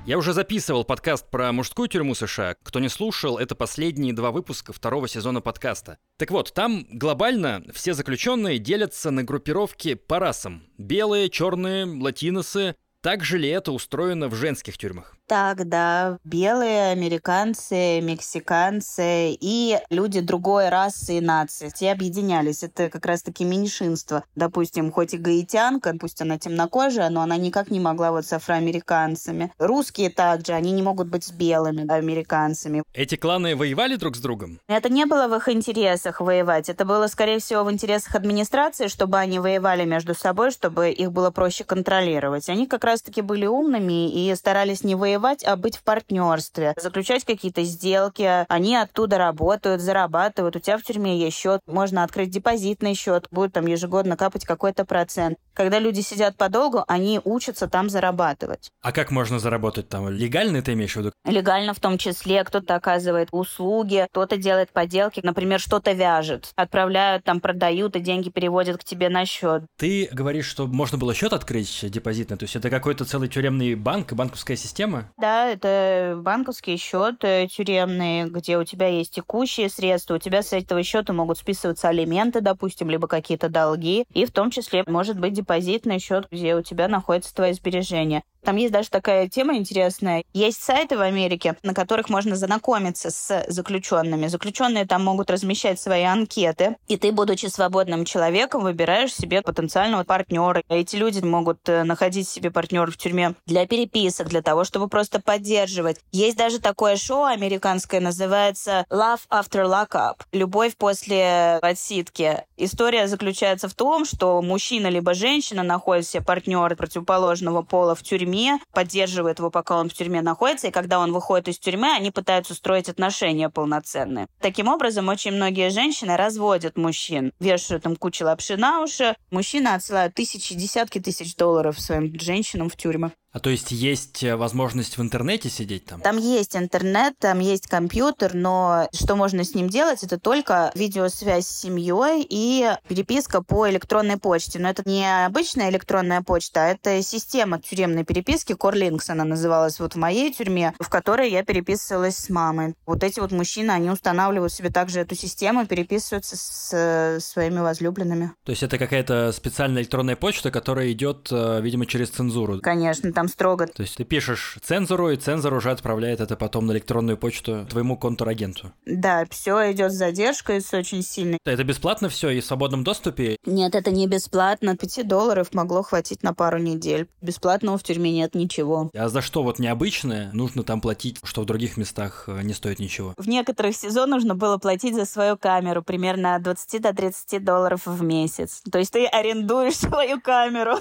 Я 0.09 0.17
уже 0.17 0.33
записывал 0.33 0.85
подкаст 0.85 1.29
про 1.29 1.51
мужскую 1.51 1.87
тюрьму 1.87 2.15
США. 2.15 2.55
Кто 2.63 2.79
не 2.79 2.89
слушал, 2.89 3.37
это 3.37 3.53
последние 3.53 4.11
два 4.11 4.31
выпуска 4.31 4.73
второго 4.73 5.07
сезона 5.07 5.39
подкаста. 5.39 5.99
Так 6.17 6.31
вот, 6.31 6.51
там 6.51 6.87
глобально 6.89 7.63
все 7.75 7.93
заключенные 7.93 8.57
делятся 8.57 9.11
на 9.11 9.23
группировки 9.23 9.93
по 9.93 10.17
расам. 10.17 10.63
Белые, 10.79 11.29
черные, 11.29 11.85
латиносы. 11.85 12.73
Так 13.03 13.23
же 13.23 13.37
ли 13.37 13.49
это 13.49 13.71
устроено 13.71 14.29
в 14.29 14.33
женских 14.33 14.79
тюрьмах? 14.79 15.18
Так, 15.29 15.69
да, 15.69 16.17
белые, 16.23 16.91
американцы, 16.91 18.01
мексиканцы 18.01 19.37
и 19.39 19.77
люди 19.91 20.21
другой 20.21 20.69
расы 20.69 21.19
и 21.19 21.21
нации. 21.21 21.69
Все 21.71 21.91
объединялись. 21.91 22.63
Это 22.63 22.89
как 22.89 23.05
раз-таки 23.05 23.43
меньшинство. 23.43 24.23
Допустим, 24.35 24.91
хоть 24.91 25.13
и 25.13 25.19
гаитянка, 25.19 25.95
пусть 25.99 26.19
она 26.19 26.39
темнокожая, 26.39 27.11
но 27.11 27.21
она 27.21 27.37
никак 27.37 27.69
не 27.69 27.79
могла 27.79 28.09
вот 28.09 28.25
с 28.25 28.33
афроамериканцами. 28.33 29.53
Русские 29.59 30.09
также, 30.09 30.53
они 30.53 30.71
не 30.71 30.81
могут 30.81 31.09
быть 31.09 31.25
с 31.25 31.31
белыми 31.31 31.87
американцами. 31.87 32.81
Эти 32.95 33.13
кланы 33.13 33.55
воевали 33.55 33.97
друг 33.97 34.15
с 34.15 34.19
другом? 34.19 34.59
Это 34.67 34.89
не 34.89 35.05
было 35.05 35.27
в 35.27 35.35
их 35.35 35.47
интересах 35.47 36.21
воевать. 36.21 36.69
Это 36.69 36.85
было, 36.85 37.05
скорее 37.05 37.37
всего, 37.37 37.63
в 37.63 37.71
интересах 37.71 38.15
администрации, 38.15 38.87
чтобы 38.87 39.19
они 39.19 39.37
воевали 39.37 39.85
между 39.85 40.15
собой, 40.15 40.49
чтобы 40.49 40.89
их 40.89 41.11
было 41.11 41.29
проще 41.29 41.65
контролировать. 41.65 42.49
Они 42.49 42.65
как 42.65 42.83
раз-таки 42.83 43.21
были 43.21 43.45
умными 43.45 44.09
и 44.11 44.33
старались 44.33 44.83
не 44.83 44.95
воевать 44.95 45.18
воевать, 45.19 45.43
а 45.43 45.55
быть 45.55 45.77
в 45.77 45.83
партнерстве, 45.83 46.73
заключать 46.77 47.25
какие-то 47.25 47.63
сделки. 47.63 48.45
Они 48.47 48.75
оттуда 48.75 49.17
работают, 49.17 49.81
зарабатывают. 49.81 50.55
У 50.55 50.59
тебя 50.59 50.77
в 50.77 50.83
тюрьме 50.83 51.19
есть 51.19 51.37
счет, 51.37 51.61
можно 51.67 52.03
открыть 52.03 52.29
депозитный 52.29 52.95
счет, 52.95 53.27
будет 53.31 53.53
там 53.53 53.67
ежегодно 53.67 54.17
капать 54.17 54.45
какой-то 54.45 54.85
процент. 54.85 55.37
Когда 55.53 55.79
люди 55.79 56.01
сидят 56.01 56.37
подолгу, 56.37 56.83
они 56.87 57.19
учатся 57.23 57.67
там 57.67 57.89
зарабатывать. 57.89 58.69
А 58.81 58.91
как 58.91 59.11
можно 59.11 59.39
заработать 59.39 59.89
там? 59.89 60.09
Легально 60.09 60.61
ты 60.61 60.73
имеешь 60.73 60.93
в 60.93 60.97
виду? 60.97 61.11
Легально 61.25 61.73
в 61.73 61.79
том 61.79 61.97
числе. 61.97 62.43
Кто-то 62.43 62.75
оказывает 62.75 63.27
услуги, 63.31 64.07
кто-то 64.11 64.37
делает 64.37 64.71
поделки, 64.71 65.19
например, 65.21 65.59
что-то 65.59 65.91
вяжет. 65.91 66.51
Отправляют, 66.55 67.25
там 67.25 67.41
продают, 67.41 67.95
и 67.95 67.99
деньги 67.99 68.29
переводят 68.29 68.79
к 68.79 68.83
тебе 68.83 69.09
на 69.09 69.25
счет. 69.25 69.63
Ты 69.77 70.07
говоришь, 70.11 70.45
что 70.45 70.67
можно 70.67 70.97
было 70.97 71.13
счет 71.13 71.33
открыть 71.33 71.89
депозитный, 71.91 72.37
то 72.37 72.43
есть 72.43 72.55
это 72.55 72.69
какой-то 72.69 73.03
целый 73.03 73.27
тюремный 73.27 73.75
банк, 73.75 74.13
банковская 74.13 74.55
система? 74.55 75.08
Да, 75.17 75.47
это 75.49 76.17
банковский 76.23 76.77
счет 76.77 77.23
э, 77.23 77.47
тюремный, 77.47 78.29
где 78.29 78.57
у 78.57 78.63
тебя 78.63 78.87
есть 78.87 79.13
текущие 79.13 79.69
средства, 79.69 80.15
у 80.15 80.17
тебя 80.17 80.41
с 80.41 80.53
этого 80.53 80.81
счета 80.83 81.11
могут 81.11 81.37
списываться 81.37 81.89
алименты, 81.89 82.39
допустим, 82.39 82.89
либо 82.89 83.07
какие-то 83.07 83.49
долги, 83.49 84.05
и 84.13 84.25
в 84.25 84.31
том 84.31 84.49
числе 84.49 84.83
может 84.87 85.19
быть 85.19 85.33
депозитный 85.33 85.99
счет, 85.99 86.27
где 86.31 86.55
у 86.55 86.61
тебя 86.61 86.87
находятся 86.87 87.35
твои 87.35 87.51
сбережения. 87.51 88.23
Там 88.43 88.55
есть 88.55 88.71
даже 88.71 88.89
такая 88.89 89.27
тема 89.27 89.55
интересная. 89.55 90.23
Есть 90.33 90.61
сайты 90.61 90.97
в 90.97 91.01
Америке, 91.01 91.55
на 91.63 91.73
которых 91.73 92.09
можно 92.09 92.35
знакомиться 92.35 93.11
с 93.11 93.45
заключенными. 93.47 94.27
Заключенные 94.27 94.85
там 94.85 95.03
могут 95.03 95.29
размещать 95.29 95.79
свои 95.79 96.03
анкеты, 96.03 96.77
и 96.87 96.97
ты, 96.97 97.11
будучи 97.11 97.47
свободным 97.47 98.05
человеком, 98.05 98.63
выбираешь 98.63 99.13
себе 99.13 99.41
потенциального 99.41 100.03
партнера. 100.03 100.63
Эти 100.69 100.95
люди 100.95 101.19
могут 101.23 101.67
э, 101.67 101.83
находить 101.83 102.27
себе 102.27 102.51
партнера 102.51 102.89
в 102.91 102.97
тюрьме 102.97 103.35
для 103.45 103.65
переписок, 103.67 104.29
для 104.29 104.41
того, 104.41 104.63
чтобы 104.63 104.87
просто 104.87 105.21
поддерживать. 105.21 105.97
Есть 106.11 106.37
даже 106.37 106.59
такое 106.59 106.95
шоу 106.95 107.25
американское, 107.25 107.99
называется 107.99 108.85
Love 108.89 109.21
After 109.29 109.65
Lockup. 109.65 110.21
Любовь 110.31 110.75
после 110.77 111.59
отсидки. 111.61 112.43
История 112.57 113.07
заключается 113.07 113.67
в 113.67 113.73
том, 113.73 114.05
что 114.05 114.41
мужчина 114.41 114.87
либо 114.87 115.13
женщина 115.13 115.63
находит 115.63 116.07
себе 116.07 116.23
партнера 116.23 116.75
противоположного 116.75 117.61
пола 117.61 117.95
в 117.95 118.03
тюрьме, 118.03 118.28
тюрьме, 118.29 118.59
поддерживает 118.73 119.39
его, 119.39 119.49
пока 119.49 119.77
он 119.77 119.89
в 119.89 119.93
тюрьме 119.93 120.21
находится, 120.21 120.67
и 120.67 120.71
когда 120.71 120.99
он 120.99 121.11
выходит 121.11 121.47
из 121.47 121.59
тюрьмы, 121.59 121.91
они 121.93 122.11
пытаются 122.11 122.53
строить 122.53 122.89
отношения 122.89 123.49
полноценные. 123.49 124.27
Таким 124.39 124.67
образом, 124.67 125.07
очень 125.07 125.31
многие 125.31 125.69
женщины 125.69 126.15
разводят 126.15 126.77
мужчин, 126.77 127.33
вешают 127.39 127.85
им 127.85 127.95
кучу 127.95 128.25
лапши 128.25 128.57
на 128.57 128.81
уши. 128.81 129.15
Мужчины 129.31 129.69
отсылают 129.69 130.13
тысячи, 130.13 130.55
десятки 130.55 130.99
тысяч 130.99 131.35
долларов 131.35 131.79
своим 131.79 132.17
женщинам 132.19 132.69
в 132.69 132.75
тюрьмы. 132.75 133.11
А 133.31 133.39
то 133.39 133.49
есть 133.49 133.71
есть 133.71 134.23
э, 134.23 134.35
возможность 134.35 134.97
в 134.97 135.01
интернете 135.01 135.49
сидеть 135.49 135.85
там? 135.85 136.01
Там 136.01 136.17
есть 136.17 136.55
интернет, 136.55 137.13
там 137.19 137.39
есть 137.39 137.67
компьютер, 137.67 138.33
но 138.33 138.87
что 138.91 139.15
можно 139.15 139.43
с 139.43 139.53
ним 139.53 139.69
делать, 139.69 140.03
это 140.03 140.19
только 140.19 140.71
видеосвязь 140.73 141.45
с 141.45 141.61
семьей 141.61 142.25
и 142.27 142.71
переписка 142.87 143.43
по 143.43 143.69
электронной 143.69 144.17
почте. 144.17 144.57
Но 144.57 144.69
это 144.69 144.81
не 144.85 145.25
обычная 145.25 145.69
электронная 145.69 146.21
почта, 146.21 146.65
а 146.65 146.67
это 146.69 147.01
система 147.03 147.59
тюремной 147.59 148.03
переписки. 148.03 148.53
Corlinks 148.53 149.09
она 149.09 149.25
называлась 149.25 149.79
вот 149.79 149.93
в 149.93 149.97
моей 149.97 150.33
тюрьме, 150.33 150.73
в 150.79 150.89
которой 150.89 151.29
я 151.29 151.43
переписывалась 151.43 152.17
с 152.17 152.29
мамой. 152.29 152.73
Вот 152.87 153.03
эти 153.03 153.19
вот 153.19 153.31
мужчины, 153.31 153.71
они 153.71 153.91
устанавливают 153.91 154.51
себе 154.51 154.71
также 154.71 155.01
эту 155.01 155.15
систему, 155.15 155.67
переписываются 155.67 156.35
с 156.35 156.71
э, 156.73 157.19
своими 157.19 157.59
возлюбленными. 157.59 158.31
То 158.43 158.51
есть 158.51 158.63
это 158.63 158.79
какая-то 158.79 159.31
специальная 159.33 159.83
электронная 159.83 160.15
почта, 160.15 160.49
которая 160.49 160.91
идет, 160.91 161.27
э, 161.31 161.61
видимо, 161.61 161.85
через 161.85 162.09
цензуру? 162.09 162.59
Конечно, 162.61 163.13
там 163.19 163.27
строго. 163.27 163.67
То 163.67 163.81
есть 163.83 163.97
ты 163.97 164.05
пишешь 164.05 164.57
цензору, 164.63 165.09
и 165.09 165.17
цензор 165.17 165.53
уже 165.53 165.71
отправляет 165.71 166.21
это 166.21 166.37
потом 166.37 166.67
на 166.67 166.71
электронную 166.71 167.17
почту 167.17 167.67
твоему 167.69 167.97
контрагенту. 167.97 168.71
Да, 168.85 169.25
все 169.29 169.73
идет 169.73 169.91
с 169.91 169.95
задержкой, 169.95 170.61
с 170.61 170.73
очень 170.73 171.03
сильной. 171.03 171.37
Это 171.43 171.65
бесплатно 171.65 172.07
все 172.07 172.29
и 172.29 172.39
в 172.39 172.45
свободном 172.45 172.85
доступе? 172.85 173.35
Нет, 173.45 173.75
это 173.75 173.91
не 173.91 174.07
бесплатно. 174.07 174.77
5 174.77 175.05
долларов 175.05 175.53
могло 175.53 175.83
хватить 175.83 176.23
на 176.23 176.33
пару 176.33 176.59
недель. 176.59 177.09
Бесплатного 177.21 177.77
в 177.77 177.83
тюрьме 177.83 178.13
нет 178.13 178.35
ничего. 178.35 178.89
А 178.95 179.09
за 179.09 179.21
что 179.21 179.43
вот 179.43 179.59
необычное 179.59 180.29
нужно 180.31 180.63
там 180.63 180.79
платить, 180.79 181.19
что 181.23 181.41
в 181.41 181.45
других 181.45 181.75
местах 181.75 182.23
э, 182.27 182.41
не 182.43 182.53
стоит 182.53 182.79
ничего? 182.79 183.15
В 183.17 183.27
некоторых 183.27 183.75
сезон 183.75 184.11
нужно 184.11 184.33
было 184.33 184.57
платить 184.57 184.95
за 184.95 185.03
свою 185.03 185.35
камеру 185.35 185.83
примерно 185.83 186.35
от 186.35 186.43
20 186.43 186.81
до 186.81 186.93
30 186.93 187.43
долларов 187.43 187.81
в 187.85 188.01
месяц. 188.01 188.61
То 188.71 188.79
есть 188.79 188.93
ты 188.93 189.05
арендуешь 189.05 189.75
свою 189.75 190.21
камеру. 190.21 190.77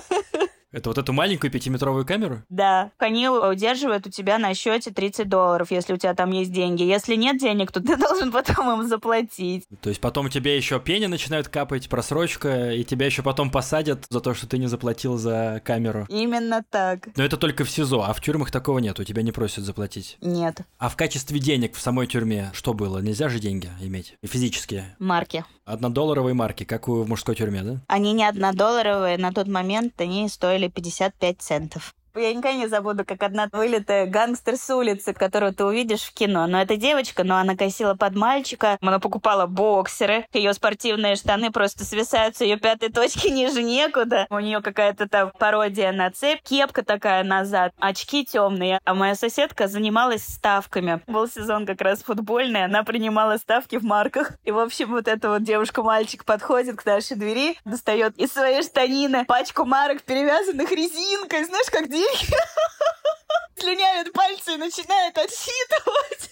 Это 0.70 0.90
вот 0.90 0.98
эту 0.98 1.12
маленькую 1.14 1.50
пятиметровую 1.50 2.04
камеру? 2.04 2.42
Да. 2.50 2.90
Они 2.98 3.28
удерживают 3.28 4.06
у 4.06 4.10
тебя 4.10 4.38
на 4.38 4.52
счете 4.52 4.90
30 4.90 5.28
долларов, 5.28 5.70
если 5.70 5.94
у 5.94 5.96
тебя 5.96 6.14
там 6.14 6.30
есть 6.30 6.52
деньги. 6.52 6.82
Если 6.82 7.14
нет 7.14 7.38
денег, 7.38 7.72
то 7.72 7.80
ты 7.80 7.96
должен 8.08 8.30
потом 8.30 8.80
им 8.80 8.88
заплатить. 8.88 9.64
То 9.80 9.88
есть 9.88 10.00
потом 10.00 10.28
тебе 10.28 10.56
еще 10.56 10.78
пени 10.78 11.06
начинают 11.06 11.48
капать, 11.48 11.88
просрочка, 11.88 12.72
и 12.72 12.84
тебя 12.84 13.06
еще 13.06 13.22
потом 13.22 13.50
посадят 13.50 14.04
за 14.10 14.20
то, 14.20 14.34
что 14.34 14.46
ты 14.46 14.58
не 14.58 14.66
заплатил 14.66 15.16
за 15.16 15.62
камеру. 15.64 16.06
Именно 16.10 16.62
так. 16.68 17.08
Но 17.16 17.24
это 17.24 17.38
только 17.38 17.64
в 17.64 17.70
СИЗО, 17.70 18.02
а 18.02 18.12
в 18.12 18.20
тюрьмах 18.20 18.50
такого 18.50 18.78
нет, 18.78 19.00
у 19.00 19.04
тебя 19.04 19.22
не 19.22 19.32
просят 19.32 19.64
заплатить. 19.64 20.18
Нет. 20.20 20.60
А 20.78 20.90
в 20.90 20.96
качестве 20.96 21.38
денег 21.38 21.76
в 21.76 21.80
самой 21.80 22.06
тюрьме 22.06 22.50
что 22.52 22.74
было? 22.74 22.98
Нельзя 22.98 23.28
же 23.28 23.38
деньги 23.38 23.70
иметь? 23.80 24.16
Физические? 24.22 24.96
Марки. 24.98 25.44
Однодолларовые 25.64 26.34
марки, 26.34 26.64
как 26.64 26.88
в 26.88 27.06
мужской 27.06 27.34
тюрьме, 27.34 27.62
да? 27.62 27.80
Они 27.88 28.12
не 28.12 28.24
однодолларовые, 28.24 29.18
на 29.18 29.32
тот 29.32 29.48
момент 29.48 30.00
они 30.00 30.28
стоили 30.28 30.57
55 30.66 31.40
центов. 31.40 31.94
Я 32.18 32.34
никогда 32.34 32.52
не 32.54 32.66
забуду, 32.66 33.04
как 33.04 33.22
одна 33.22 33.48
вылитая 33.52 34.06
гангстер 34.06 34.56
с 34.56 34.68
улицы, 34.74 35.14
которую 35.14 35.54
ты 35.54 35.64
увидишь 35.64 36.02
в 36.02 36.12
кино. 36.12 36.46
Но 36.46 36.60
это 36.60 36.76
девочка, 36.76 37.22
но 37.22 37.36
она 37.36 37.56
косила 37.56 37.94
под 37.94 38.16
мальчика. 38.16 38.76
Она 38.80 38.98
покупала 38.98 39.46
боксеры. 39.46 40.26
Ее 40.32 40.52
спортивные 40.52 41.14
штаны 41.14 41.52
просто 41.52 41.84
свисают 41.84 42.36
с 42.36 42.40
ее 42.40 42.56
пятой 42.56 42.90
точки 42.90 43.28
ниже 43.28 43.62
некуда. 43.62 44.26
У 44.30 44.38
нее 44.40 44.60
какая-то 44.60 45.08
там 45.08 45.30
пародия 45.38 45.92
на 45.92 46.10
цепь. 46.10 46.42
Кепка 46.42 46.84
такая 46.84 47.22
назад. 47.22 47.72
Очки 47.78 48.24
темные. 48.24 48.80
А 48.84 48.94
моя 48.94 49.14
соседка 49.14 49.68
занималась 49.68 50.24
ставками. 50.24 51.00
Был 51.06 51.28
сезон 51.28 51.66
как 51.66 51.80
раз 51.80 52.02
футбольный. 52.02 52.64
Она 52.64 52.82
принимала 52.82 53.36
ставки 53.36 53.76
в 53.76 53.84
марках. 53.84 54.32
И, 54.44 54.50
в 54.50 54.58
общем, 54.58 54.90
вот 54.90 55.06
эта 55.06 55.28
вот 55.28 55.44
девушка-мальчик 55.44 56.24
подходит 56.24 56.76
к 56.76 56.84
нашей 56.84 57.16
двери, 57.16 57.56
достает 57.64 58.16
из 58.18 58.32
своей 58.32 58.62
штанины 58.62 59.24
пачку 59.24 59.64
марок, 59.64 60.02
перевязанных 60.02 60.70
резинкой. 60.72 61.44
Знаешь, 61.44 61.70
как 61.70 61.88
дети 61.88 62.07
слюняют 63.56 64.12
пальцы 64.12 64.54
и 64.54 64.56
начинают 64.56 65.16
отсчитывать. 65.18 66.30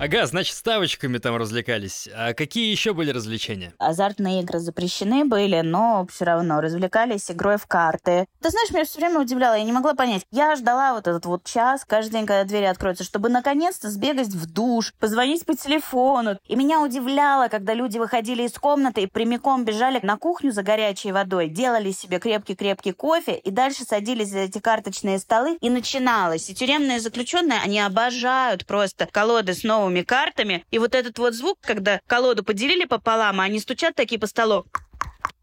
Ага, 0.00 0.24
значит, 0.24 0.56
ставочками 0.56 1.18
там 1.18 1.36
развлекались. 1.36 2.08
А 2.16 2.32
какие 2.32 2.70
еще 2.70 2.94
были 2.94 3.10
развлечения? 3.10 3.74
Азартные 3.76 4.40
игры 4.40 4.58
запрещены 4.58 5.26
были, 5.26 5.60
но 5.60 6.06
все 6.10 6.24
равно 6.24 6.62
развлекались 6.62 7.30
игрой 7.30 7.58
в 7.58 7.66
карты. 7.66 8.24
Ты 8.40 8.48
знаешь, 8.48 8.70
меня 8.70 8.86
все 8.86 8.98
время 8.98 9.20
удивляло, 9.20 9.58
я 9.58 9.62
не 9.62 9.72
могла 9.72 9.92
понять. 9.92 10.22
Я 10.30 10.56
ждала 10.56 10.94
вот 10.94 11.06
этот 11.06 11.26
вот 11.26 11.44
час 11.44 11.84
каждый 11.86 12.12
день, 12.12 12.24
когда 12.24 12.44
двери 12.44 12.64
откроются, 12.64 13.04
чтобы 13.04 13.28
наконец-то 13.28 13.90
сбегать 13.90 14.28
в 14.28 14.50
душ, 14.50 14.94
позвонить 14.98 15.44
по 15.44 15.54
телефону. 15.54 16.38
И 16.48 16.56
меня 16.56 16.80
удивляло, 16.80 17.48
когда 17.48 17.74
люди 17.74 17.98
выходили 17.98 18.44
из 18.44 18.54
комнаты 18.54 19.02
и 19.02 19.06
прямиком 19.06 19.66
бежали 19.66 20.00
на 20.02 20.16
кухню 20.16 20.50
за 20.50 20.62
горячей 20.62 21.12
водой, 21.12 21.50
делали 21.50 21.90
себе 21.90 22.20
крепкий-крепкий 22.20 22.92
кофе 22.92 23.34
и 23.34 23.50
дальше 23.50 23.84
садились 23.84 24.30
за 24.30 24.38
эти 24.38 24.60
карточные 24.60 25.18
столы 25.18 25.58
и 25.60 25.68
начиналось. 25.68 26.48
И 26.48 26.54
тюремные 26.54 27.00
заключенные, 27.00 27.60
они 27.62 27.80
обожают 27.80 28.64
просто 28.64 29.06
колоды 29.12 29.52
с 29.52 29.62
новыми 29.62 29.89
новыми 29.90 30.02
картами. 30.02 30.64
И 30.70 30.78
вот 30.78 30.94
этот 30.94 31.18
вот 31.18 31.34
звук, 31.34 31.58
когда 31.60 32.00
колоду 32.06 32.44
поделили 32.44 32.84
пополам, 32.84 33.40
а 33.40 33.44
они 33.44 33.58
стучат 33.58 33.94
такие 33.94 34.20
по 34.20 34.26
столу, 34.26 34.64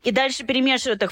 и 0.03 0.11
дальше 0.11 0.43
перемешивают 0.43 1.03
их, 1.03 1.11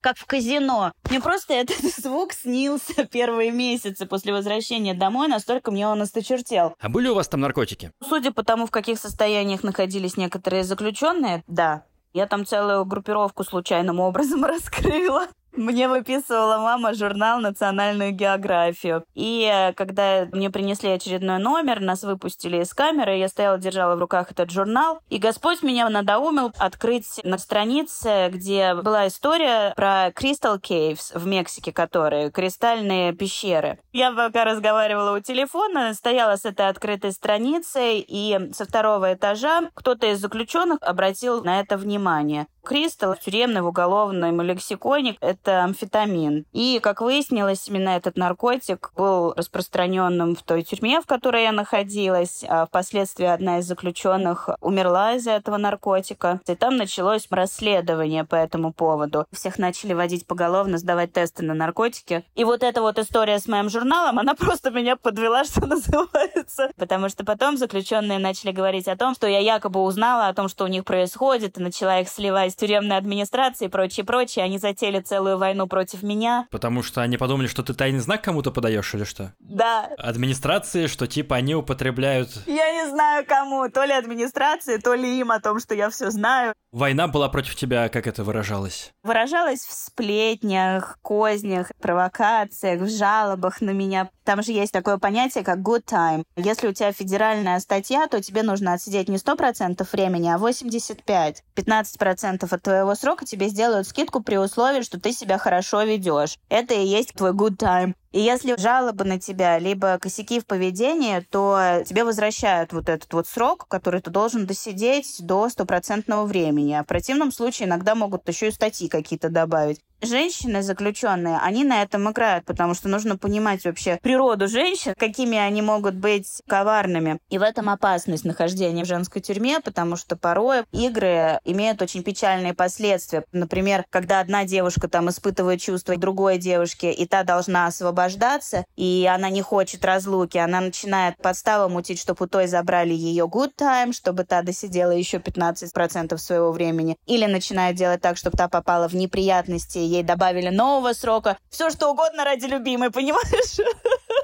как 0.00 0.16
в 0.16 0.24
казино. 0.24 0.92
Мне 1.10 1.20
просто 1.20 1.54
этот 1.54 1.80
звук 1.98 2.32
снился 2.32 3.04
первые 3.04 3.52
месяцы 3.52 4.06
после 4.06 4.32
возвращения 4.32 4.94
домой, 4.94 5.28
настолько 5.28 5.70
мне 5.70 5.86
он 5.86 6.00
осточертел. 6.02 6.74
А 6.80 6.88
были 6.88 7.08
у 7.08 7.14
вас 7.14 7.28
там 7.28 7.40
наркотики? 7.40 7.92
Судя 8.08 8.32
по 8.32 8.42
тому, 8.42 8.66
в 8.66 8.70
каких 8.70 8.98
состояниях 8.98 9.62
находились 9.62 10.16
некоторые 10.16 10.64
заключенные, 10.64 11.44
да. 11.46 11.84
Я 12.14 12.26
там 12.26 12.44
целую 12.44 12.84
группировку 12.84 13.44
случайным 13.44 14.00
образом 14.00 14.44
раскрыла. 14.44 15.28
Мне 15.54 15.86
выписывала 15.86 16.58
мама 16.58 16.94
журнал 16.94 17.38
«Национальную 17.38 18.12
географию». 18.12 19.04
И 19.14 19.46
э, 19.52 19.74
когда 19.74 20.26
мне 20.32 20.48
принесли 20.50 20.88
очередной 20.88 21.38
номер, 21.38 21.80
нас 21.80 22.04
выпустили 22.04 22.62
из 22.62 22.72
камеры, 22.72 23.18
я 23.18 23.28
стояла, 23.28 23.58
держала 23.58 23.94
в 23.94 23.98
руках 23.98 24.30
этот 24.30 24.50
журнал, 24.50 25.00
и 25.10 25.18
Господь 25.18 25.62
меня 25.62 25.90
надоумил 25.90 26.52
открыть 26.58 27.20
на 27.22 27.36
странице, 27.36 28.30
где 28.32 28.74
была 28.74 29.08
история 29.08 29.74
про 29.76 30.08
Crystal 30.08 30.58
Caves 30.58 31.16
в 31.18 31.26
Мексике, 31.26 31.70
которые 31.70 32.30
кристальные 32.30 33.12
пещеры. 33.12 33.78
Я 33.92 34.12
пока 34.12 34.44
разговаривала 34.44 35.18
у 35.18 35.20
телефона, 35.20 35.92
стояла 35.92 36.36
с 36.36 36.46
этой 36.46 36.68
открытой 36.68 37.12
страницей, 37.12 38.00
и 38.00 38.52
со 38.54 38.64
второго 38.64 39.12
этажа 39.12 39.70
кто-то 39.74 40.06
из 40.06 40.18
заключенных 40.18 40.78
обратил 40.80 41.44
на 41.44 41.60
это 41.60 41.76
внимание. 41.76 42.46
Кристалл 42.64 43.14
в 43.14 43.20
тюремном 43.20 43.66
уголовном 43.66 44.40
лексиконе– 44.40 45.16
это 45.20 45.41
амфетамин. 45.48 46.46
И, 46.52 46.80
как 46.82 47.00
выяснилось, 47.00 47.68
именно 47.68 47.90
этот 47.90 48.16
наркотик 48.16 48.92
был 48.96 49.34
распространенным 49.34 50.36
в 50.36 50.42
той 50.42 50.62
тюрьме, 50.62 51.00
в 51.00 51.06
которой 51.06 51.44
я 51.44 51.52
находилась. 51.52 52.44
А 52.48 52.66
впоследствии 52.66 53.26
одна 53.26 53.58
из 53.58 53.66
заключенных 53.66 54.50
умерла 54.60 55.14
из-за 55.14 55.32
этого 55.32 55.56
наркотика. 55.56 56.40
И 56.46 56.54
там 56.54 56.76
началось 56.76 57.26
расследование 57.30 58.24
по 58.24 58.36
этому 58.36 58.72
поводу. 58.72 59.26
Всех 59.32 59.58
начали 59.58 59.92
водить 59.92 60.26
поголовно, 60.26 60.78
сдавать 60.78 61.12
тесты 61.12 61.42
на 61.44 61.54
наркотики. 61.54 62.24
И 62.34 62.44
вот 62.44 62.62
эта 62.62 62.80
вот 62.82 62.98
история 62.98 63.38
с 63.38 63.48
моим 63.48 63.68
журналом, 63.68 64.18
она 64.18 64.34
просто 64.36 64.70
меня 64.70 64.96
подвела, 64.96 65.44
что 65.44 65.66
называется. 65.66 66.70
Потому 66.76 67.08
что 67.08 67.24
потом 67.24 67.56
заключенные 67.56 68.18
начали 68.18 68.52
говорить 68.52 68.88
о 68.88 68.96
том, 68.96 69.14
что 69.14 69.26
я 69.26 69.38
якобы 69.38 69.82
узнала 69.82 70.28
о 70.28 70.34
том, 70.34 70.48
что 70.48 70.64
у 70.64 70.68
них 70.68 70.84
происходит, 70.84 71.58
и 71.58 71.62
начала 71.62 72.00
их 72.00 72.08
сливать 72.08 72.52
из 72.52 72.56
тюремной 72.56 72.96
администрации 72.96 73.66
и 73.66 73.68
прочее, 73.68 74.04
прочее. 74.04 74.44
Они 74.44 74.58
затели 74.58 75.00
целую 75.00 75.31
войну 75.36 75.66
против 75.66 76.02
меня. 76.02 76.46
Потому 76.50 76.82
что 76.82 77.02
они 77.02 77.16
подумали, 77.16 77.46
что 77.46 77.62
ты 77.62 77.74
тайный 77.74 78.00
знак 78.00 78.22
кому-то 78.22 78.50
подаешь 78.50 78.94
или 78.94 79.04
что? 79.04 79.32
Да. 79.40 79.88
Администрации, 79.98 80.86
что 80.86 81.06
типа 81.06 81.36
они 81.36 81.54
употребляют... 81.54 82.30
Я 82.46 82.72
не 82.72 82.90
знаю 82.90 83.24
кому, 83.26 83.68
то 83.68 83.84
ли 83.84 83.92
администрации, 83.92 84.78
то 84.78 84.94
ли 84.94 85.18
им 85.18 85.30
о 85.30 85.40
том, 85.40 85.60
что 85.60 85.74
я 85.74 85.90
все 85.90 86.10
знаю. 86.10 86.54
Война 86.72 87.06
была 87.06 87.28
против 87.28 87.54
тебя, 87.54 87.88
как 87.88 88.06
это 88.06 88.24
выражалось? 88.24 88.92
Выражалось 89.02 89.60
в 89.60 89.72
сплетнях, 89.72 90.98
кознях, 91.02 91.70
провокациях, 91.80 92.80
в 92.80 92.88
жалобах 92.88 93.60
на 93.60 93.70
меня. 93.70 94.08
Там 94.24 94.42
же 94.42 94.52
есть 94.52 94.72
такое 94.72 94.98
понятие, 94.98 95.44
как 95.44 95.58
good 95.58 95.84
time. 95.84 96.24
Если 96.36 96.68
у 96.68 96.72
тебя 96.72 96.92
федеральная 96.92 97.60
статья, 97.60 98.06
то 98.06 98.22
тебе 98.22 98.42
нужно 98.42 98.72
отсидеть 98.72 99.08
не 99.08 99.16
100% 99.16 99.86
времени, 99.92 100.28
а 100.28 100.38
85%. 100.38 101.36
15% 101.56 102.54
от 102.54 102.62
твоего 102.62 102.94
срока 102.94 103.26
тебе 103.26 103.48
сделают 103.48 103.86
скидку 103.86 104.22
при 104.22 104.36
условии, 104.36 104.82
что 104.82 104.98
ты 104.98 105.12
себя 105.22 105.38
хорошо 105.38 105.82
ведешь. 105.82 106.38
Это 106.48 106.74
и 106.74 106.84
есть 106.84 107.14
твой 107.14 107.32
good 107.32 107.56
time. 107.56 107.94
И 108.12 108.20
если 108.20 108.60
жалобы 108.60 109.04
на 109.04 109.18
тебя, 109.18 109.58
либо 109.58 109.98
косяки 109.98 110.40
в 110.40 110.46
поведении, 110.46 111.20
то 111.30 111.82
тебе 111.86 112.04
возвращают 112.04 112.72
вот 112.72 112.88
этот 112.88 113.12
вот 113.14 113.26
срок, 113.26 113.66
который 113.68 114.00
ты 114.00 114.10
должен 114.10 114.44
досидеть 114.44 115.16
до 115.20 115.48
стопроцентного 115.48 116.26
времени. 116.26 116.74
А 116.74 116.82
в 116.82 116.86
противном 116.86 117.32
случае 117.32 117.68
иногда 117.68 117.94
могут 117.94 118.28
еще 118.28 118.48
и 118.48 118.52
статьи 118.52 118.88
какие-то 118.88 119.30
добавить 119.30 119.80
женщины 120.02 120.62
заключенные, 120.62 121.38
они 121.42 121.64
на 121.64 121.82
этом 121.82 122.10
играют, 122.10 122.44
потому 122.44 122.74
что 122.74 122.88
нужно 122.88 123.16
понимать 123.16 123.64
вообще 123.64 123.98
природу 124.02 124.48
женщин, 124.48 124.94
какими 124.98 125.38
они 125.38 125.62
могут 125.62 125.94
быть 125.94 126.42
коварными. 126.46 127.18
И 127.30 127.38
в 127.38 127.42
этом 127.42 127.70
опасность 127.70 128.24
нахождения 128.24 128.84
в 128.84 128.88
женской 128.88 129.22
тюрьме, 129.22 129.60
потому 129.60 129.96
что 129.96 130.16
порой 130.16 130.64
игры 130.72 131.40
имеют 131.44 131.80
очень 131.80 132.02
печальные 132.02 132.54
последствия. 132.54 133.24
Например, 133.32 133.84
когда 133.90 134.20
одна 134.20 134.44
девушка 134.44 134.88
там 134.88 135.08
испытывает 135.08 135.60
чувства 135.60 135.96
другой 136.02 136.36
девушке, 136.36 136.92
и 136.92 137.06
та 137.06 137.22
должна 137.22 137.66
освобождаться, 137.66 138.64
и 138.76 139.08
она 139.10 139.30
не 139.30 139.40
хочет 139.40 139.84
разлуки, 139.84 140.36
она 140.36 140.60
начинает 140.60 141.16
подставу 141.16 141.72
мутить, 141.72 142.00
чтобы 142.00 142.24
у 142.24 142.28
той 142.28 142.48
забрали 142.48 142.92
ее 142.92 143.26
good 143.26 143.52
time, 143.56 143.92
чтобы 143.92 144.24
та 144.24 144.42
досидела 144.42 144.90
еще 144.90 145.18
15% 145.18 146.18
своего 146.18 146.50
времени, 146.50 146.96
или 147.06 147.26
начинает 147.26 147.76
делать 147.76 148.00
так, 148.00 148.16
чтобы 148.16 148.36
та 148.36 148.48
попала 148.48 148.88
в 148.88 148.94
неприятности 148.94 149.78
ей 149.92 150.02
добавили 150.02 150.48
нового 150.48 150.92
срока. 150.92 151.38
Все 151.50 151.70
что 151.70 151.90
угодно 151.90 152.24
ради 152.24 152.46
любимой, 152.46 152.90
понимаешь? 152.90 153.58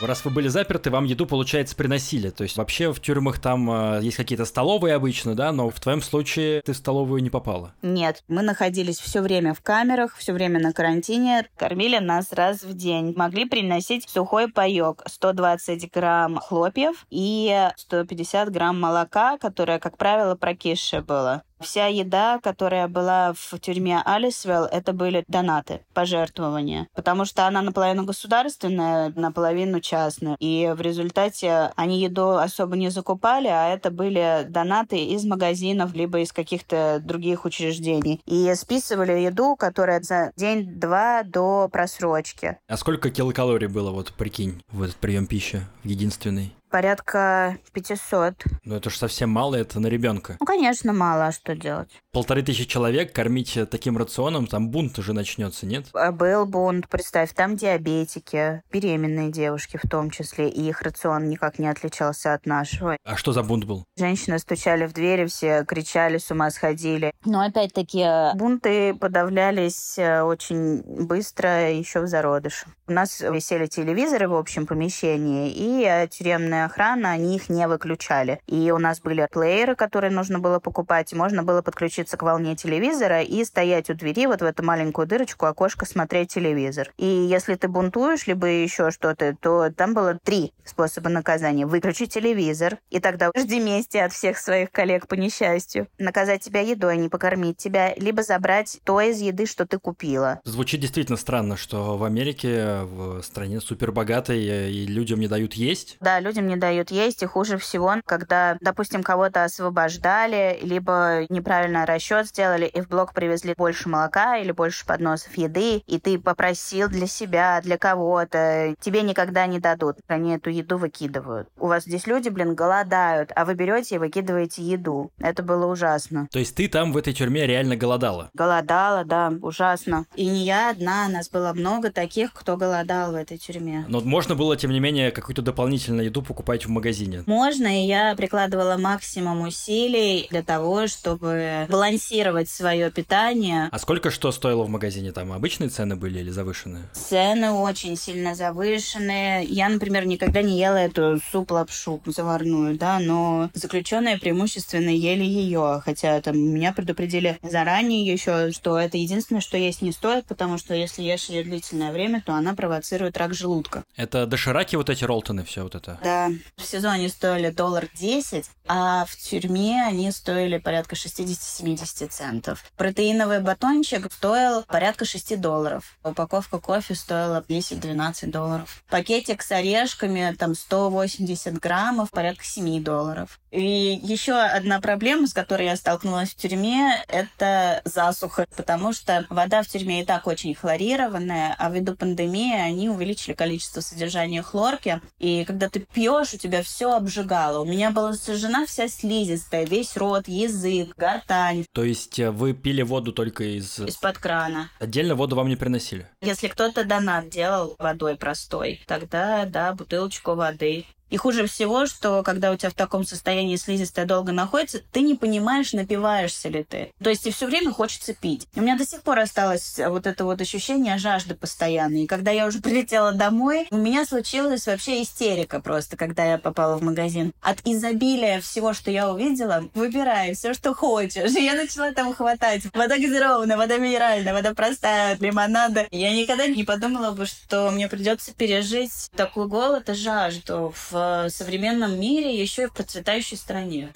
Раз 0.00 0.24
вы 0.24 0.30
были 0.30 0.48
заперты, 0.48 0.90
вам 0.90 1.04
еду, 1.04 1.26
получается, 1.26 1.76
приносили. 1.76 2.30
То 2.30 2.44
есть 2.44 2.56
вообще 2.56 2.92
в 2.92 3.00
тюрьмах 3.00 3.38
там 3.38 3.70
э, 3.70 4.00
есть 4.02 4.16
какие-то 4.16 4.46
столовые 4.46 4.94
обычно, 4.94 5.34
да, 5.34 5.52
но 5.52 5.68
в 5.68 5.78
твоем 5.78 6.00
случае 6.00 6.62
ты 6.62 6.72
в 6.72 6.76
столовую 6.76 7.22
не 7.22 7.28
попала. 7.28 7.74
Нет, 7.82 8.24
мы 8.26 8.42
находились 8.42 8.98
все 8.98 9.20
время 9.20 9.52
в 9.52 9.60
камерах, 9.60 10.16
все 10.16 10.32
время 10.32 10.58
на 10.58 10.72
карантине, 10.72 11.46
кормили 11.56 11.98
нас 11.98 12.32
раз 12.32 12.62
в 12.62 12.72
день. 12.72 13.12
Могли 13.14 13.44
приносить 13.44 14.08
сухой 14.08 14.48
паек, 14.48 15.02
120 15.06 15.92
грамм 15.92 16.38
хлопьев 16.38 17.06
и 17.10 17.68
150 17.76 18.50
грамм 18.50 18.80
молока, 18.80 19.36
которое, 19.36 19.78
как 19.78 19.98
правило, 19.98 20.34
прокисшее 20.34 21.02
было. 21.02 21.42
Вся 21.60 21.86
еда, 21.86 22.40
которая 22.42 22.88
была 22.88 23.34
в 23.34 23.58
тюрьме 23.58 24.00
Алисвелл, 24.04 24.64
это 24.64 24.92
были 24.92 25.24
донаты, 25.28 25.80
пожертвования. 25.92 26.88
Потому 26.94 27.24
что 27.24 27.46
она 27.46 27.60
наполовину 27.60 28.04
государственная, 28.04 29.12
наполовину 29.14 29.80
частная. 29.80 30.36
И 30.40 30.72
в 30.74 30.80
результате 30.80 31.72
они 31.76 32.00
еду 32.00 32.30
особо 32.30 32.76
не 32.76 32.88
закупали, 32.90 33.48
а 33.48 33.68
это 33.68 33.90
были 33.90 34.46
донаты 34.48 35.04
из 35.04 35.24
магазинов, 35.24 35.94
либо 35.94 36.20
из 36.20 36.32
каких-то 36.32 37.00
других 37.04 37.44
учреждений. 37.44 38.20
И 38.24 38.52
списывали 38.54 39.12
еду, 39.12 39.54
которая 39.56 40.00
за 40.00 40.32
день-два 40.36 41.22
до 41.24 41.68
просрочки. 41.70 42.58
А 42.68 42.76
сколько 42.76 43.10
килокалорий 43.10 43.68
было, 43.68 43.90
вот 43.90 44.12
прикинь, 44.14 44.62
в 44.72 44.82
этот 44.82 44.96
прием 44.96 45.26
пищи, 45.26 45.60
в 45.84 45.88
единственный? 45.88 46.54
Порядка 46.70 47.58
500. 47.72 48.34
Ну 48.64 48.76
это 48.76 48.90
же 48.90 48.96
совсем 48.96 49.30
мало, 49.30 49.56
это 49.56 49.80
на 49.80 49.88
ребенка. 49.88 50.36
Ну, 50.40 50.46
конечно, 50.46 50.92
мало, 50.92 51.26
а 51.26 51.32
что 51.32 51.54
делать? 51.54 51.90
Полторы 52.12 52.42
тысячи 52.42 52.64
человек 52.64 53.12
кормить 53.12 53.58
таким 53.70 53.98
рационом, 53.98 54.46
там 54.46 54.70
бунт 54.70 54.98
уже 54.98 55.12
начнется, 55.12 55.66
нет? 55.66 55.86
А 55.92 56.12
был 56.12 56.46
бунт, 56.46 56.88
представь, 56.88 57.32
там 57.34 57.56
диабетики, 57.56 58.62
беременные 58.72 59.30
девушки 59.30 59.78
в 59.82 59.88
том 59.88 60.10
числе, 60.10 60.48
и 60.48 60.68
их 60.68 60.82
рацион 60.82 61.28
никак 61.28 61.58
не 61.58 61.68
отличался 61.68 62.34
от 62.34 62.46
нашего. 62.46 62.96
А 63.04 63.16
что 63.16 63.32
за 63.32 63.42
бунт 63.42 63.64
был? 63.64 63.84
Женщины 63.96 64.38
стучали 64.38 64.86
в 64.86 64.92
двери, 64.92 65.26
все 65.26 65.64
кричали, 65.64 66.18
с 66.18 66.30
ума 66.30 66.50
сходили. 66.50 67.12
Но 67.24 67.40
опять-таки 67.42 68.36
бунты 68.36 68.94
подавлялись 68.94 69.98
э, 69.98 70.22
очень 70.22 70.82
быстро 70.82 71.70
еще 71.70 72.00
в 72.00 72.06
зародыше. 72.06 72.66
У 72.86 72.92
нас 72.92 73.20
висели 73.20 73.66
телевизоры 73.66 74.28
в 74.28 74.34
общем 74.34 74.66
помещении, 74.66 75.52
и 75.54 76.08
тюремная 76.08 76.59
тюремная 76.60 76.66
охрана, 76.66 77.10
они 77.10 77.36
их 77.36 77.48
не 77.48 77.66
выключали. 77.66 78.40
И 78.46 78.70
у 78.70 78.78
нас 78.78 79.00
были 79.00 79.26
плееры, 79.30 79.74
которые 79.74 80.10
нужно 80.10 80.38
было 80.38 80.58
покупать, 80.58 81.12
можно 81.12 81.42
было 81.42 81.62
подключиться 81.62 82.16
к 82.16 82.22
волне 82.22 82.56
телевизора 82.56 83.22
и 83.22 83.44
стоять 83.44 83.90
у 83.90 83.94
двери 83.94 84.26
вот 84.26 84.40
в 84.40 84.44
эту 84.44 84.62
маленькую 84.62 85.06
дырочку 85.06 85.46
окошко 85.46 85.86
смотреть 85.86 86.34
телевизор. 86.34 86.92
И 86.98 87.06
если 87.06 87.54
ты 87.54 87.68
бунтуешь, 87.68 88.26
либо 88.26 88.46
еще 88.46 88.90
что-то, 88.90 89.36
то 89.40 89.70
там 89.70 89.94
было 89.94 90.18
три 90.22 90.52
способа 90.64 91.08
наказания. 91.08 91.66
Выключить 91.66 92.12
телевизор, 92.12 92.78
и 92.90 93.00
тогда 93.00 93.30
жди 93.36 93.60
мести 93.60 93.98
от 93.98 94.12
всех 94.12 94.38
своих 94.38 94.70
коллег 94.70 95.06
по 95.06 95.14
несчастью. 95.14 95.88
Наказать 95.98 96.42
тебя 96.42 96.60
едой, 96.60 96.96
не 96.96 97.08
покормить 97.08 97.56
тебя, 97.56 97.94
либо 97.96 98.22
забрать 98.22 98.80
то 98.84 99.00
из 99.00 99.20
еды, 99.20 99.46
что 99.46 99.66
ты 99.66 99.78
купила. 99.78 100.40
Звучит 100.44 100.80
действительно 100.80 101.16
странно, 101.16 101.56
что 101.56 101.96
в 101.96 102.04
Америке, 102.04 102.80
в 102.82 103.22
стране 103.22 103.60
супербогатой, 103.60 104.40
и 104.40 104.86
людям 104.86 105.20
не 105.20 105.28
дают 105.28 105.54
есть. 105.54 105.96
Да, 106.00 106.20
людям 106.20 106.46
не 106.50 106.56
дают 106.56 106.90
есть, 106.90 107.22
и 107.22 107.26
хуже 107.26 107.56
всего, 107.56 107.94
когда, 108.04 108.56
допустим, 108.60 109.02
кого-то 109.02 109.44
освобождали, 109.44 110.58
либо 110.62 111.24
неправильно 111.28 111.86
расчет 111.86 112.26
сделали, 112.26 112.66
и 112.66 112.80
в 112.80 112.88
блок 112.88 113.14
привезли 113.14 113.54
больше 113.56 113.88
молока 113.88 114.36
или 114.36 114.52
больше 114.52 114.84
подносов 114.84 115.36
еды, 115.36 115.82
и 115.86 115.98
ты 115.98 116.18
попросил 116.18 116.88
для 116.88 117.06
себя, 117.06 117.60
для 117.62 117.78
кого-то, 117.78 118.74
тебе 118.80 119.02
никогда 119.02 119.46
не 119.46 119.60
дадут. 119.60 119.96
Они 120.08 120.34
эту 120.34 120.50
еду 120.50 120.76
выкидывают. 120.76 121.48
У 121.58 121.68
вас 121.68 121.84
здесь 121.84 122.06
люди, 122.06 122.28
блин, 122.28 122.54
голодают, 122.54 123.32
а 123.36 123.44
вы 123.44 123.54
берете 123.54 123.94
и 123.94 123.98
выкидываете 123.98 124.62
еду. 124.62 125.10
Это 125.18 125.42
было 125.42 125.66
ужасно. 125.66 126.28
То 126.32 126.38
есть 126.38 126.54
ты 126.54 126.68
там 126.68 126.92
в 126.92 126.96
этой 126.96 127.12
тюрьме 127.12 127.46
реально 127.46 127.76
голодала? 127.76 128.30
Голодала, 128.34 129.04
да, 129.04 129.32
ужасно. 129.40 130.04
И 130.16 130.26
не 130.26 130.44
я 130.44 130.70
одна, 130.70 131.08
нас 131.08 131.30
было 131.30 131.52
много 131.52 131.90
таких, 131.90 132.32
кто 132.32 132.56
голодал 132.56 133.12
в 133.12 133.14
этой 133.14 133.38
тюрьме. 133.38 133.84
Но 133.88 134.00
можно 134.00 134.34
было, 134.34 134.56
тем 134.56 134.70
не 134.70 134.80
менее, 134.80 135.10
какую-то 135.10 135.42
дополнительную 135.42 136.06
еду 136.06 136.22
покупать 136.22 136.39
в 136.66 136.68
магазине? 136.68 137.22
Можно, 137.26 137.82
и 137.82 137.86
я 137.86 138.14
прикладывала 138.16 138.76
максимум 138.76 139.42
усилий 139.42 140.26
для 140.30 140.42
того, 140.42 140.86
чтобы 140.86 141.66
балансировать 141.68 142.48
свое 142.48 142.90
питание. 142.90 143.68
А 143.70 143.78
сколько 143.78 144.10
что 144.10 144.32
стоило 144.32 144.64
в 144.64 144.68
магазине? 144.68 145.12
Там 145.12 145.32
обычные 145.32 145.70
цены 145.70 145.96
были 145.96 146.20
или 146.20 146.30
завышенные? 146.30 146.84
Цены 146.92 147.50
очень 147.50 147.96
сильно 147.96 148.34
завышенные. 148.34 149.44
Я, 149.44 149.68
например, 149.68 150.06
никогда 150.06 150.42
не 150.42 150.58
ела 150.58 150.76
эту 150.76 151.20
суп-лапшу 151.30 152.00
заварную, 152.06 152.76
да, 152.76 152.98
но 152.98 153.50
заключенные 153.54 154.18
преимущественно 154.18 154.90
ели 154.90 155.24
ее, 155.24 155.82
хотя 155.84 156.20
там 156.20 156.38
меня 156.38 156.72
предупредили 156.72 157.38
заранее 157.42 158.04
еще, 158.04 158.50
что 158.52 158.78
это 158.78 158.96
единственное, 158.96 159.40
что 159.40 159.56
есть 159.56 159.82
не 159.82 159.92
стоит, 159.92 160.26
потому 160.26 160.58
что 160.58 160.74
если 160.74 161.02
ешь 161.02 161.26
ее 161.26 161.44
длительное 161.44 161.92
время, 161.92 162.22
то 162.24 162.34
она 162.34 162.54
провоцирует 162.54 163.16
рак 163.16 163.34
желудка. 163.34 163.84
Это 163.96 164.26
дошираки 164.26 164.76
вот 164.76 164.90
эти 164.90 165.04
ролтоны, 165.04 165.44
все 165.44 165.62
вот 165.62 165.74
это? 165.74 165.98
Да. 166.02 166.29
В 166.56 166.64
сезоне 166.64 167.08
стоили 167.08 167.50
доллар 167.50 167.88
10, 167.94 168.46
а 168.66 169.04
в 169.06 169.16
тюрьме 169.16 169.82
они 169.86 170.10
стоили 170.12 170.58
порядка 170.58 170.94
60-70 170.94 172.08
центов. 172.08 172.64
Протеиновый 172.76 173.40
батончик 173.40 174.12
стоил 174.12 174.62
порядка 174.62 175.04
6 175.04 175.40
долларов. 175.40 175.98
Упаковка 176.04 176.58
кофе 176.58 176.94
стоила 176.94 177.44
10-12 177.48 178.30
долларов. 178.30 178.82
Пакетик 178.88 179.42
с 179.42 179.50
орешками, 179.52 180.34
там 180.38 180.54
180 180.54 181.58
граммов, 181.58 182.10
порядка 182.10 182.44
7 182.44 182.82
долларов. 182.82 183.40
И 183.50 183.98
еще 184.02 184.34
одна 184.34 184.80
проблема, 184.80 185.26
с 185.26 185.34
которой 185.34 185.66
я 185.66 185.76
столкнулась 185.76 186.30
в 186.30 186.36
тюрьме, 186.36 187.04
это 187.08 187.82
засуха, 187.84 188.46
потому 188.56 188.92
что 188.92 189.26
вода 189.28 189.62
в 189.62 189.66
тюрьме 189.66 190.02
и 190.02 190.04
так 190.04 190.26
очень 190.26 190.54
хлорированная, 190.54 191.56
а 191.58 191.70
ввиду 191.70 191.96
пандемии 191.96 192.54
они 192.54 192.88
увеличили 192.88 193.34
количество 193.34 193.80
содержания 193.80 194.42
хлорки. 194.42 195.00
И 195.18 195.44
когда 195.44 195.68
ты 195.68 195.80
пьешь, 195.80 196.19
у 196.34 196.38
тебя 196.38 196.62
все 196.62 196.92
обжигало. 196.92 197.60
У 197.60 197.64
меня 197.64 197.90
была 197.90 198.12
сожжена 198.14 198.66
вся 198.66 198.88
слизистая, 198.88 199.64
весь 199.64 199.96
рот, 199.96 200.28
язык, 200.28 200.94
гортань. 200.96 201.64
То 201.72 201.84
есть 201.84 202.18
э, 202.18 202.30
вы 202.30 202.52
пили 202.52 202.82
воду 202.82 203.12
только 203.12 203.44
из... 203.44 203.78
Из-под 203.80 204.18
крана. 204.18 204.70
Отдельно 204.78 205.14
воду 205.14 205.36
вам 205.36 205.48
не 205.48 205.56
приносили? 205.56 206.06
Если 206.20 206.48
кто-то 206.48 206.84
донат 206.84 207.28
делал 207.28 207.76
водой 207.78 208.16
простой, 208.16 208.80
тогда, 208.86 209.46
да, 209.46 209.72
бутылочку 209.72 210.34
воды. 210.34 210.86
И 211.10 211.16
хуже 211.16 211.46
всего, 211.46 211.86
что 211.86 212.22
когда 212.22 212.52
у 212.52 212.56
тебя 212.56 212.70
в 212.70 212.74
таком 212.74 213.04
состоянии 213.04 213.56
слизистая 213.56 214.06
долго 214.06 214.32
находится, 214.32 214.80
ты 214.92 215.00
не 215.00 215.14
понимаешь, 215.14 215.72
напиваешься 215.72 216.48
ли 216.48 216.64
ты. 216.64 216.92
То 217.02 217.10
есть 217.10 217.26
и 217.26 217.32
все 217.32 217.46
время 217.46 217.72
хочется 217.72 218.14
пить. 218.14 218.46
У 218.54 218.60
меня 218.60 218.76
до 218.76 218.86
сих 218.86 219.02
пор 219.02 219.18
осталось 219.18 219.78
вот 219.84 220.06
это 220.06 220.24
вот 220.24 220.40
ощущение 220.40 220.98
жажды 220.98 221.34
постоянной. 221.34 222.04
И 222.04 222.06
когда 222.06 222.30
я 222.30 222.46
уже 222.46 222.60
прилетела 222.62 223.12
домой, 223.12 223.66
у 223.70 223.76
меня 223.76 224.06
случилась 224.06 224.66
вообще 224.66 225.02
истерика 225.02 225.60
просто, 225.60 225.96
когда 225.96 226.24
я 226.24 226.38
попала 226.38 226.76
в 226.76 226.82
магазин. 226.82 227.32
От 227.40 227.58
изобилия 227.64 228.40
всего, 228.40 228.72
что 228.72 228.90
я 228.90 229.10
увидела, 229.10 229.64
выбирай 229.74 230.34
все, 230.34 230.54
что 230.54 230.74
хочешь. 230.74 231.34
И 231.34 231.44
я 231.44 231.54
начала 231.54 231.92
там 231.92 232.14
хватать. 232.14 232.62
Вода 232.72 232.96
газированная, 232.96 233.56
вода 233.56 233.78
минеральная, 233.78 234.32
вода 234.32 234.54
простая, 234.54 235.16
лимонада. 235.18 235.86
Я 235.90 236.14
никогда 236.14 236.46
не 236.46 236.62
подумала 236.64 237.10
бы, 237.10 237.26
что 237.26 237.70
мне 237.70 237.88
придется 237.88 238.32
пережить 238.32 239.10
такой 239.16 239.48
голод 239.48 239.88
и 239.88 239.94
жажду 239.94 240.72
в 240.76 240.99
в 241.00 241.30
современном 241.30 241.98
мире, 242.00 242.40
еще 242.40 242.64
и 242.64 242.66
в 242.66 242.72
процветающей 242.72 243.36
стране. 243.36 243.92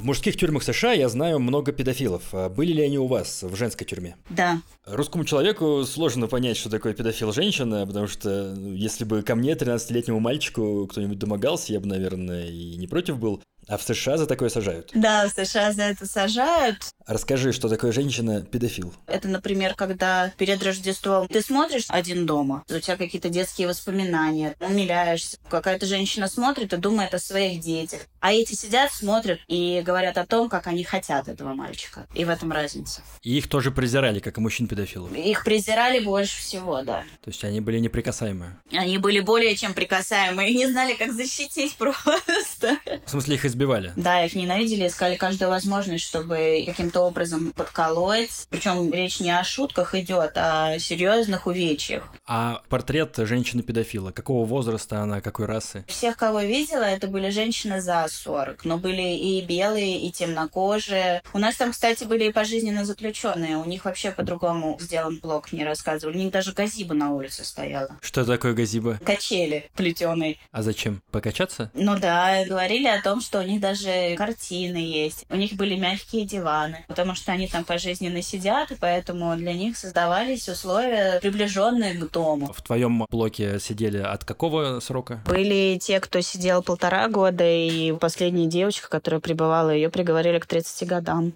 В 0.00 0.04
мужских 0.04 0.38
тюрьмах 0.38 0.62
США 0.62 0.92
я 0.92 1.10
знаю 1.10 1.40
много 1.40 1.72
педофилов. 1.72 2.22
А 2.32 2.48
были 2.48 2.72
ли 2.72 2.82
они 2.82 2.98
у 2.98 3.06
вас 3.06 3.42
в 3.42 3.54
женской 3.54 3.86
тюрьме? 3.86 4.16
Да. 4.30 4.62
Русскому 4.86 5.26
человеку 5.26 5.84
сложно 5.84 6.26
понять, 6.26 6.56
что 6.56 6.70
такое 6.70 6.94
педофил-женщина, 6.94 7.86
потому 7.86 8.06
что 8.06 8.54
ну, 8.56 8.72
если 8.72 9.04
бы 9.04 9.20
ко 9.20 9.34
мне, 9.34 9.52
13-летнему 9.52 10.18
мальчику, 10.18 10.86
кто-нибудь 10.86 11.18
домогался, 11.18 11.74
я 11.74 11.80
бы, 11.80 11.86
наверное, 11.86 12.46
и 12.46 12.76
не 12.76 12.86
против 12.86 13.18
был. 13.18 13.42
А 13.68 13.76
в 13.76 13.82
США 13.82 14.16
за 14.16 14.26
такое 14.26 14.48
сажают? 14.48 14.90
Да, 14.94 15.28
в 15.28 15.30
США 15.30 15.72
за 15.72 15.82
это 15.84 16.06
сажают. 16.06 16.78
Расскажи, 17.06 17.52
что 17.52 17.68
такое 17.68 17.92
женщина-педофил? 17.92 18.94
Это, 19.06 19.28
например, 19.28 19.74
когда 19.74 20.32
перед 20.38 20.62
Рождеством 20.62 21.28
ты 21.28 21.40
смотришь 21.40 21.86
один 21.88 22.26
дома, 22.26 22.64
у 22.68 22.78
тебя 22.78 22.96
какие-то 22.96 23.28
детские 23.28 23.68
воспоминания, 23.68 24.54
умиляешься. 24.60 25.38
Какая-то 25.48 25.86
женщина 25.86 26.28
смотрит 26.28 26.72
и 26.72 26.76
думает 26.76 27.14
о 27.14 27.18
своих 27.18 27.60
детях. 27.60 28.02
А 28.20 28.32
эти 28.32 28.54
сидят, 28.54 28.92
смотрят 28.92 29.40
и 29.48 29.82
говорят 29.84 30.18
о 30.18 30.26
том, 30.26 30.48
как 30.48 30.66
они 30.66 30.84
хотят 30.84 31.28
этого 31.28 31.54
мальчика. 31.54 32.06
И 32.14 32.24
в 32.24 32.28
этом 32.28 32.52
разница. 32.52 33.02
И 33.22 33.36
их 33.38 33.48
тоже 33.48 33.70
презирали, 33.70 34.20
как 34.20 34.38
и 34.38 34.40
мужчин-педофилов? 34.40 35.12
Их 35.14 35.44
презирали 35.44 36.00
больше 36.00 36.38
всего, 36.40 36.82
да. 36.82 37.02
То 37.22 37.30
есть 37.30 37.42
они 37.44 37.60
были 37.60 37.78
неприкасаемые? 37.78 38.58
Они 38.72 38.98
были 38.98 39.20
более 39.20 39.56
чем 39.56 39.74
прикасаемые 39.74 40.50
и 40.50 40.56
не 40.56 40.66
знали, 40.66 40.94
как 40.94 41.12
защитить 41.12 41.74
просто. 41.78 42.78
В 43.06 43.10
смысле, 43.10 43.34
их 43.36 43.44
избивали? 43.50 43.92
Да, 43.96 44.24
их 44.24 44.34
ненавидели, 44.34 44.86
искали 44.86 45.16
каждую 45.16 45.50
возможность, 45.50 46.04
чтобы 46.04 46.62
каким-то 46.66 47.02
образом 47.02 47.52
подколоть. 47.52 48.46
Причем 48.48 48.92
речь 48.92 49.20
не 49.20 49.30
о 49.30 49.44
шутках 49.44 49.94
идет, 49.94 50.32
а 50.36 50.72
о 50.72 50.78
серьезных 50.78 51.46
увечьях. 51.46 52.04
А 52.26 52.62
портрет 52.68 53.14
женщины-педофила, 53.16 54.12
какого 54.12 54.46
возраста 54.46 55.00
она, 55.00 55.20
какой 55.20 55.46
расы? 55.46 55.84
Всех, 55.88 56.16
кого 56.16 56.40
видела, 56.40 56.84
это 56.84 57.06
были 57.08 57.30
женщины 57.30 57.80
за 57.80 58.06
40, 58.08 58.64
но 58.64 58.78
были 58.78 59.02
и 59.02 59.44
белые, 59.44 60.00
и 60.00 60.10
темнокожие. 60.10 61.22
У 61.32 61.38
нас 61.38 61.56
там, 61.56 61.72
кстати, 61.72 62.04
были 62.04 62.24
и 62.24 62.32
пожизненно 62.32 62.84
заключенные. 62.84 63.56
У 63.56 63.64
них 63.64 63.84
вообще 63.84 64.10
по-другому 64.10 64.78
сделан 64.80 65.18
блок, 65.20 65.52
не 65.52 65.64
рассказывали. 65.64 66.16
У 66.16 66.20
них 66.20 66.32
даже 66.32 66.52
газиба 66.52 66.94
на 66.94 67.12
улице 67.12 67.44
стояла. 67.44 67.98
Что 68.00 68.24
такое 68.24 68.52
газиба? 68.52 68.98
Качели 69.04 69.68
плетеные. 69.74 70.38
А 70.52 70.62
зачем? 70.62 71.02
Покачаться? 71.10 71.70
Ну 71.74 71.98
да, 71.98 72.44
говорили 72.46 72.86
о 72.86 73.02
том, 73.02 73.20
что 73.20 73.39
у 73.40 73.46
них 73.46 73.60
даже 73.60 74.14
картины 74.16 74.76
есть. 74.76 75.26
У 75.30 75.36
них 75.36 75.54
были 75.54 75.76
мягкие 75.76 76.24
диваны, 76.24 76.84
потому 76.88 77.14
что 77.14 77.32
они 77.32 77.48
там 77.48 77.64
пожизненно 77.64 78.22
сидят, 78.22 78.70
и 78.70 78.76
поэтому 78.76 79.36
для 79.36 79.52
них 79.52 79.76
создавались 79.76 80.48
условия, 80.48 81.20
приближенные 81.20 81.94
к 81.94 82.10
дому. 82.10 82.52
В 82.52 82.62
твоем 82.62 83.06
блоке 83.10 83.58
сидели 83.60 83.98
от 83.98 84.24
какого 84.24 84.80
срока? 84.80 85.20
Были 85.26 85.78
те, 85.80 86.00
кто 86.00 86.20
сидел 86.20 86.62
полтора 86.62 87.08
года, 87.08 87.44
и 87.44 87.92
последняя 87.92 88.46
девочка, 88.46 88.88
которая 88.88 89.20
пребывала, 89.20 89.70
ее 89.70 89.90
приговорили 89.90 90.38
к 90.38 90.46
30 90.46 90.88
годам. 90.88 91.32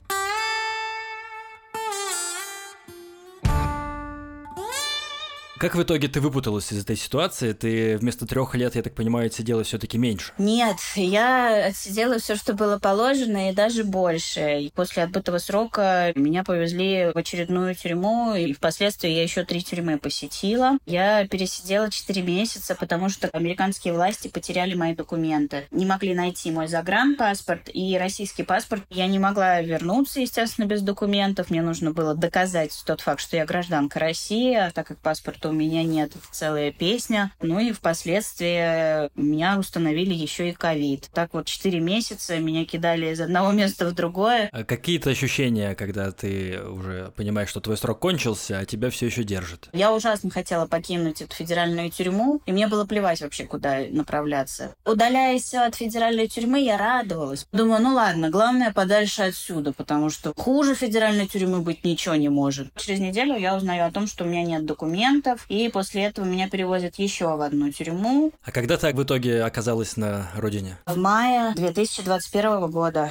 Как 5.64 5.76
в 5.76 5.82
итоге 5.82 6.08
ты 6.08 6.20
выпуталась 6.20 6.70
из 6.70 6.82
этой 6.82 6.94
ситуации? 6.94 7.54
Ты 7.54 7.96
вместо 7.96 8.26
трех 8.26 8.54
лет, 8.54 8.74
я 8.74 8.82
так 8.82 8.94
понимаю, 8.94 9.28
отсидела 9.28 9.64
все-таки 9.64 9.96
меньше? 9.96 10.34
Нет, 10.36 10.76
я 10.94 11.64
отсидела 11.68 12.18
все, 12.18 12.36
что 12.36 12.52
было 12.52 12.78
положено, 12.78 13.48
и 13.48 13.54
даже 13.54 13.82
больше. 13.82 14.70
После 14.74 15.04
отбытого 15.04 15.38
срока 15.38 16.12
меня 16.16 16.44
повезли 16.44 17.10
в 17.14 17.16
очередную 17.16 17.74
тюрьму, 17.74 18.34
и 18.34 18.52
впоследствии 18.52 19.08
я 19.08 19.22
еще 19.22 19.46
три 19.46 19.62
тюрьмы 19.62 19.96
посетила. 19.96 20.76
Я 20.84 21.26
пересидела 21.26 21.90
четыре 21.90 22.20
месяца, 22.20 22.74
потому 22.74 23.08
что 23.08 23.28
американские 23.28 23.94
власти 23.94 24.28
потеряли 24.28 24.74
мои 24.74 24.94
документы. 24.94 25.66
Не 25.70 25.86
могли 25.86 26.14
найти 26.14 26.50
мой 26.50 26.68
загранпаспорт 26.68 27.70
и 27.72 27.96
российский 27.96 28.42
паспорт. 28.42 28.82
Я 28.90 29.06
не 29.06 29.18
могла 29.18 29.62
вернуться, 29.62 30.20
естественно, 30.20 30.66
без 30.66 30.82
документов. 30.82 31.48
Мне 31.48 31.62
нужно 31.62 31.90
было 31.90 32.14
доказать 32.14 32.78
тот 32.84 33.00
факт, 33.00 33.22
что 33.22 33.38
я 33.38 33.46
гражданка 33.46 33.98
России, 33.98 34.70
так 34.74 34.88
как 34.88 34.98
паспорт 34.98 35.46
у 35.46 35.53
меня 35.54 35.82
нет. 35.82 36.12
Целая 36.30 36.72
песня. 36.72 37.32
Ну 37.40 37.58
и 37.58 37.72
впоследствии 37.72 39.10
меня 39.18 39.58
установили 39.58 40.12
еще 40.14 40.50
и 40.50 40.52
ковид. 40.52 41.08
Так 41.12 41.34
вот, 41.34 41.46
4 41.46 41.80
месяца 41.80 42.38
меня 42.38 42.64
кидали 42.64 43.12
из 43.12 43.20
одного 43.20 43.52
места 43.52 43.86
в 43.86 43.92
другое. 43.92 44.48
А 44.52 44.64
какие-то 44.64 45.10
ощущения, 45.10 45.74
когда 45.74 46.10
ты 46.10 46.60
уже 46.62 47.12
понимаешь, 47.16 47.48
что 47.48 47.60
твой 47.60 47.76
срок 47.76 48.00
кончился, 48.00 48.58
а 48.58 48.64
тебя 48.64 48.90
все 48.90 49.06
еще 49.06 49.24
держит? 49.24 49.68
Я 49.72 49.92
ужасно 49.92 50.30
хотела 50.30 50.66
покинуть 50.66 51.22
эту 51.22 51.34
федеральную 51.34 51.90
тюрьму, 51.90 52.40
и 52.46 52.52
мне 52.52 52.66
было 52.66 52.84
плевать 52.84 53.20
вообще, 53.20 53.44
куда 53.44 53.80
направляться. 53.90 54.74
Удаляясь 54.84 55.54
от 55.54 55.74
федеральной 55.74 56.28
тюрьмы, 56.28 56.60
я 56.60 56.76
радовалась. 56.76 57.46
Думаю, 57.52 57.82
ну 57.82 57.94
ладно, 57.94 58.30
главное 58.30 58.72
подальше 58.72 59.22
отсюда, 59.22 59.72
потому 59.72 60.10
что 60.10 60.32
хуже 60.36 60.74
федеральной 60.74 61.26
тюрьмы 61.26 61.60
быть 61.60 61.84
ничего 61.84 62.14
не 62.14 62.28
может. 62.28 62.74
Через 62.76 63.00
неделю 63.00 63.36
я 63.36 63.56
узнаю 63.56 63.86
о 63.86 63.90
том, 63.90 64.06
что 64.06 64.24
у 64.24 64.26
меня 64.26 64.42
нет 64.42 64.64
документов, 64.64 65.43
и 65.48 65.68
после 65.68 66.04
этого 66.04 66.24
меня 66.24 66.48
перевозят 66.48 66.96
еще 66.96 67.36
в 67.36 67.40
одну 67.40 67.70
тюрьму. 67.70 68.32
А 68.44 68.52
когда 68.52 68.76
ты 68.76 68.92
в 68.92 69.02
итоге 69.02 69.42
оказалась 69.42 69.96
на 69.96 70.30
родине? 70.36 70.78
В 70.86 70.96
мае 70.96 71.54
2021 71.54 72.70
года. 72.70 73.10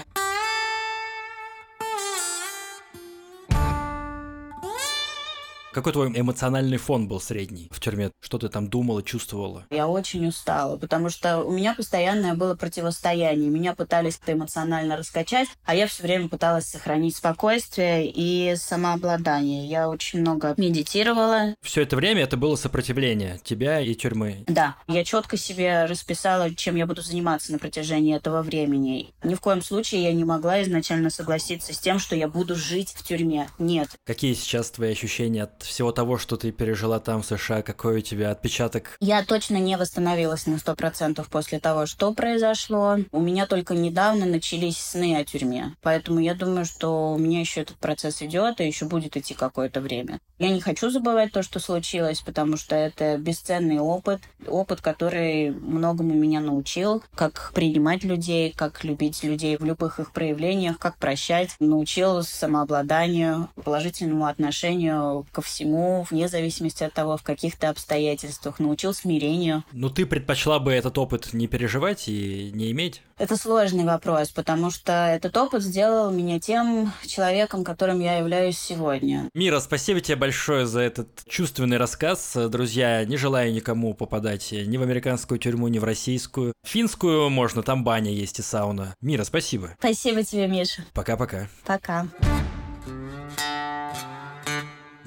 Какой 5.73 5.91
твой 5.91 6.07
эмоциональный 6.09 6.77
фон 6.77 7.07
был 7.07 7.19
средний 7.19 7.67
в 7.71 7.79
тюрьме? 7.79 8.11
Что 8.21 8.37
ты 8.37 8.47
там 8.47 8.69
думала, 8.69 9.01
чувствовала? 9.01 9.65
Я 9.71 9.87
очень 9.87 10.27
устала, 10.27 10.77
потому 10.77 11.09
что 11.09 11.39
у 11.39 11.51
меня 11.51 11.73
постоянное 11.73 12.35
было 12.35 12.53
противостояние. 12.53 13.49
Меня 13.49 13.73
пытались 13.73 14.19
эмоционально 14.27 14.97
раскачать, 14.97 15.49
а 15.65 15.73
я 15.73 15.87
все 15.87 16.03
время 16.03 16.29
пыталась 16.29 16.67
сохранить 16.67 17.15
спокойствие 17.15 18.07
и 18.07 18.55
самообладание. 18.55 19.65
Я 19.65 19.89
очень 19.89 20.19
много 20.19 20.53
медитировала. 20.57 21.55
Все 21.61 21.81
это 21.81 21.95
время 21.95 22.21
это 22.21 22.37
было 22.37 22.55
сопротивление 22.55 23.39
тебя 23.43 23.81
и 23.81 23.95
тюрьмы. 23.95 24.43
Да, 24.45 24.75
я 24.87 25.03
четко 25.03 25.37
себе 25.37 25.85
расписала, 25.85 26.53
чем 26.53 26.75
я 26.75 26.85
буду 26.85 27.01
заниматься 27.01 27.51
на 27.51 27.57
протяжении 27.57 28.15
этого 28.15 28.43
времени. 28.43 29.11
Ни 29.23 29.33
в 29.33 29.41
коем 29.41 29.63
случае 29.63 30.03
я 30.03 30.13
не 30.13 30.23
могла 30.23 30.61
изначально 30.61 31.09
согласиться 31.09 31.73
с 31.73 31.79
тем, 31.79 31.97
что 31.97 32.15
я 32.15 32.27
буду 32.27 32.55
жить 32.55 32.93
в 32.95 33.03
тюрьме. 33.03 33.49
Нет. 33.57 33.89
Какие 34.05 34.35
сейчас 34.35 34.69
твои 34.69 34.91
ощущения 34.91 35.43
от 35.43 35.62
всего 35.65 35.91
того, 35.91 36.17
что 36.17 36.37
ты 36.37 36.51
пережила 36.51 36.99
там 36.99 37.21
в 37.21 37.25
США, 37.25 37.61
какой 37.61 37.97
у 37.97 38.01
тебя 38.01 38.31
отпечаток? 38.31 38.97
Я 38.99 39.23
точно 39.23 39.57
не 39.57 39.77
восстановилась 39.77 40.45
на 40.45 40.57
сто 40.57 40.75
процентов 40.75 41.29
после 41.29 41.59
того, 41.59 41.85
что 41.85 42.13
произошло. 42.13 42.97
У 43.11 43.21
меня 43.21 43.45
только 43.45 43.73
недавно 43.73 44.25
начались 44.25 44.77
сны 44.77 45.15
о 45.15 45.23
тюрьме. 45.23 45.75
Поэтому 45.81 46.19
я 46.19 46.35
думаю, 46.35 46.65
что 46.65 47.13
у 47.13 47.17
меня 47.17 47.39
еще 47.39 47.61
этот 47.61 47.77
процесс 47.77 48.21
идет, 48.21 48.59
и 48.59 48.67
еще 48.67 48.85
будет 48.85 49.17
идти 49.17 49.33
какое-то 49.33 49.81
время. 49.81 50.19
Я 50.39 50.49
не 50.49 50.59
хочу 50.59 50.89
забывать 50.89 51.31
то, 51.31 51.41
что 51.43 51.59
случилось, 51.59 52.21
потому 52.21 52.57
что 52.57 52.75
это 52.75 53.17
бесценный 53.17 53.79
опыт. 53.79 54.21
Опыт, 54.47 54.81
который 54.81 55.51
многому 55.51 56.13
меня 56.13 56.41
научил. 56.41 57.03
Как 57.15 57.51
принимать 57.55 58.03
людей, 58.03 58.53
как 58.55 58.83
любить 58.83 59.23
людей 59.23 59.57
в 59.57 59.63
любых 59.63 59.99
их 59.99 60.11
проявлениях, 60.11 60.77
как 60.77 60.97
прощать. 60.97 61.55
Научил 61.59 62.23
самообладанию, 62.23 63.49
положительному 63.63 64.25
отношению 64.25 65.25
ко 65.31 65.41
всему 65.41 65.52
всему, 65.53 66.05
вне 66.09 66.27
зависимости 66.27 66.83
от 66.83 66.93
того, 66.93 67.17
в 67.17 67.23
каких 67.23 67.57
то 67.57 67.69
обстоятельствах, 67.69 68.59
научил 68.59 68.93
смирению. 68.93 69.63
Ну, 69.71 69.89
ты 69.89 70.05
предпочла 70.05 70.59
бы 70.59 70.73
этот 70.73 70.97
опыт 70.97 71.33
не 71.33 71.47
переживать 71.47 72.07
и 72.07 72.51
не 72.53 72.71
иметь? 72.71 73.01
Это 73.19 73.37
сложный 73.37 73.85
вопрос, 73.85 74.31
потому 74.31 74.71
что 74.71 74.91
этот 74.91 75.37
опыт 75.37 75.61
сделал 75.61 76.11
меня 76.11 76.39
тем 76.39 76.91
человеком, 77.05 77.63
которым 77.63 77.99
я 77.99 78.17
являюсь 78.17 78.57
сегодня. 78.57 79.29
Мира, 79.35 79.59
спасибо 79.59 80.01
тебе 80.01 80.15
большое 80.15 80.65
за 80.65 80.81
этот 80.81 81.23
чувственный 81.27 81.77
рассказ. 81.77 82.35
Друзья, 82.49 83.05
не 83.05 83.17
желаю 83.17 83.53
никому 83.53 83.93
попадать 83.93 84.51
ни 84.51 84.77
в 84.77 84.81
американскую 84.81 85.39
тюрьму, 85.39 85.67
ни 85.67 85.77
в 85.77 85.83
российскую. 85.83 86.53
Финскую 86.65 87.29
можно, 87.29 87.61
там 87.61 87.83
баня 87.83 88.11
есть 88.11 88.39
и 88.39 88.41
сауна. 88.41 88.95
Мира, 88.99 89.23
спасибо. 89.23 89.75
Спасибо 89.77 90.23
тебе, 90.23 90.47
Миша. 90.47 90.83
Пока-пока. 90.93 91.47
Пока. 91.65 92.07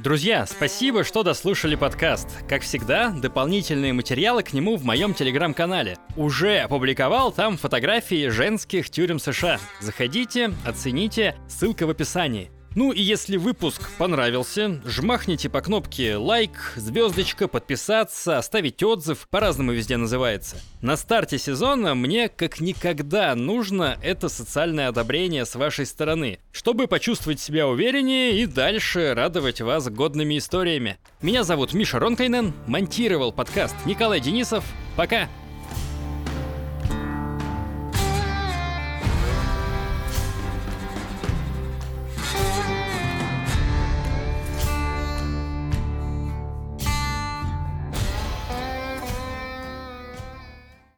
Друзья, 0.06 0.46
спасибо, 0.46 1.02
что 1.02 1.24
дослушали 1.24 1.74
подкаст. 1.74 2.28
Как 2.48 2.62
всегда, 2.62 3.10
дополнительные 3.10 3.92
материалы 3.92 4.44
к 4.44 4.52
нему 4.52 4.76
в 4.76 4.84
моем 4.84 5.14
телеграм-канале. 5.14 5.96
Уже 6.14 6.58
опубликовал 6.58 7.32
там 7.32 7.56
фотографии 7.56 8.28
женских 8.28 8.88
тюрем 8.88 9.18
США. 9.18 9.58
Заходите, 9.80 10.52
оцените, 10.64 11.34
ссылка 11.48 11.88
в 11.88 11.90
описании. 11.90 12.52
Ну 12.76 12.92
и 12.92 13.00
если 13.00 13.38
выпуск 13.38 13.88
понравился, 13.96 14.82
жмахните 14.84 15.48
по 15.48 15.62
кнопке 15.62 16.16
лайк, 16.16 16.74
звездочка, 16.76 17.48
подписаться, 17.48 18.36
оставить 18.36 18.82
отзыв, 18.82 19.26
по-разному 19.30 19.72
везде 19.72 19.96
называется. 19.96 20.60
На 20.82 20.98
старте 20.98 21.38
сезона 21.38 21.94
мне 21.94 22.28
как 22.28 22.60
никогда 22.60 23.34
нужно 23.34 23.96
это 24.02 24.28
социальное 24.28 24.88
одобрение 24.88 25.46
с 25.46 25.54
вашей 25.54 25.86
стороны, 25.86 26.38
чтобы 26.52 26.86
почувствовать 26.86 27.40
себя 27.40 27.66
увереннее 27.66 28.42
и 28.42 28.44
дальше 28.44 29.14
радовать 29.14 29.62
вас 29.62 29.88
годными 29.88 30.36
историями. 30.36 30.98
Меня 31.22 31.44
зовут 31.44 31.72
Миша 31.72 31.98
Ронкайнен, 31.98 32.52
монтировал 32.66 33.32
подкаст 33.32 33.74
Николай 33.86 34.20
Денисов. 34.20 34.66
Пока! 34.96 35.30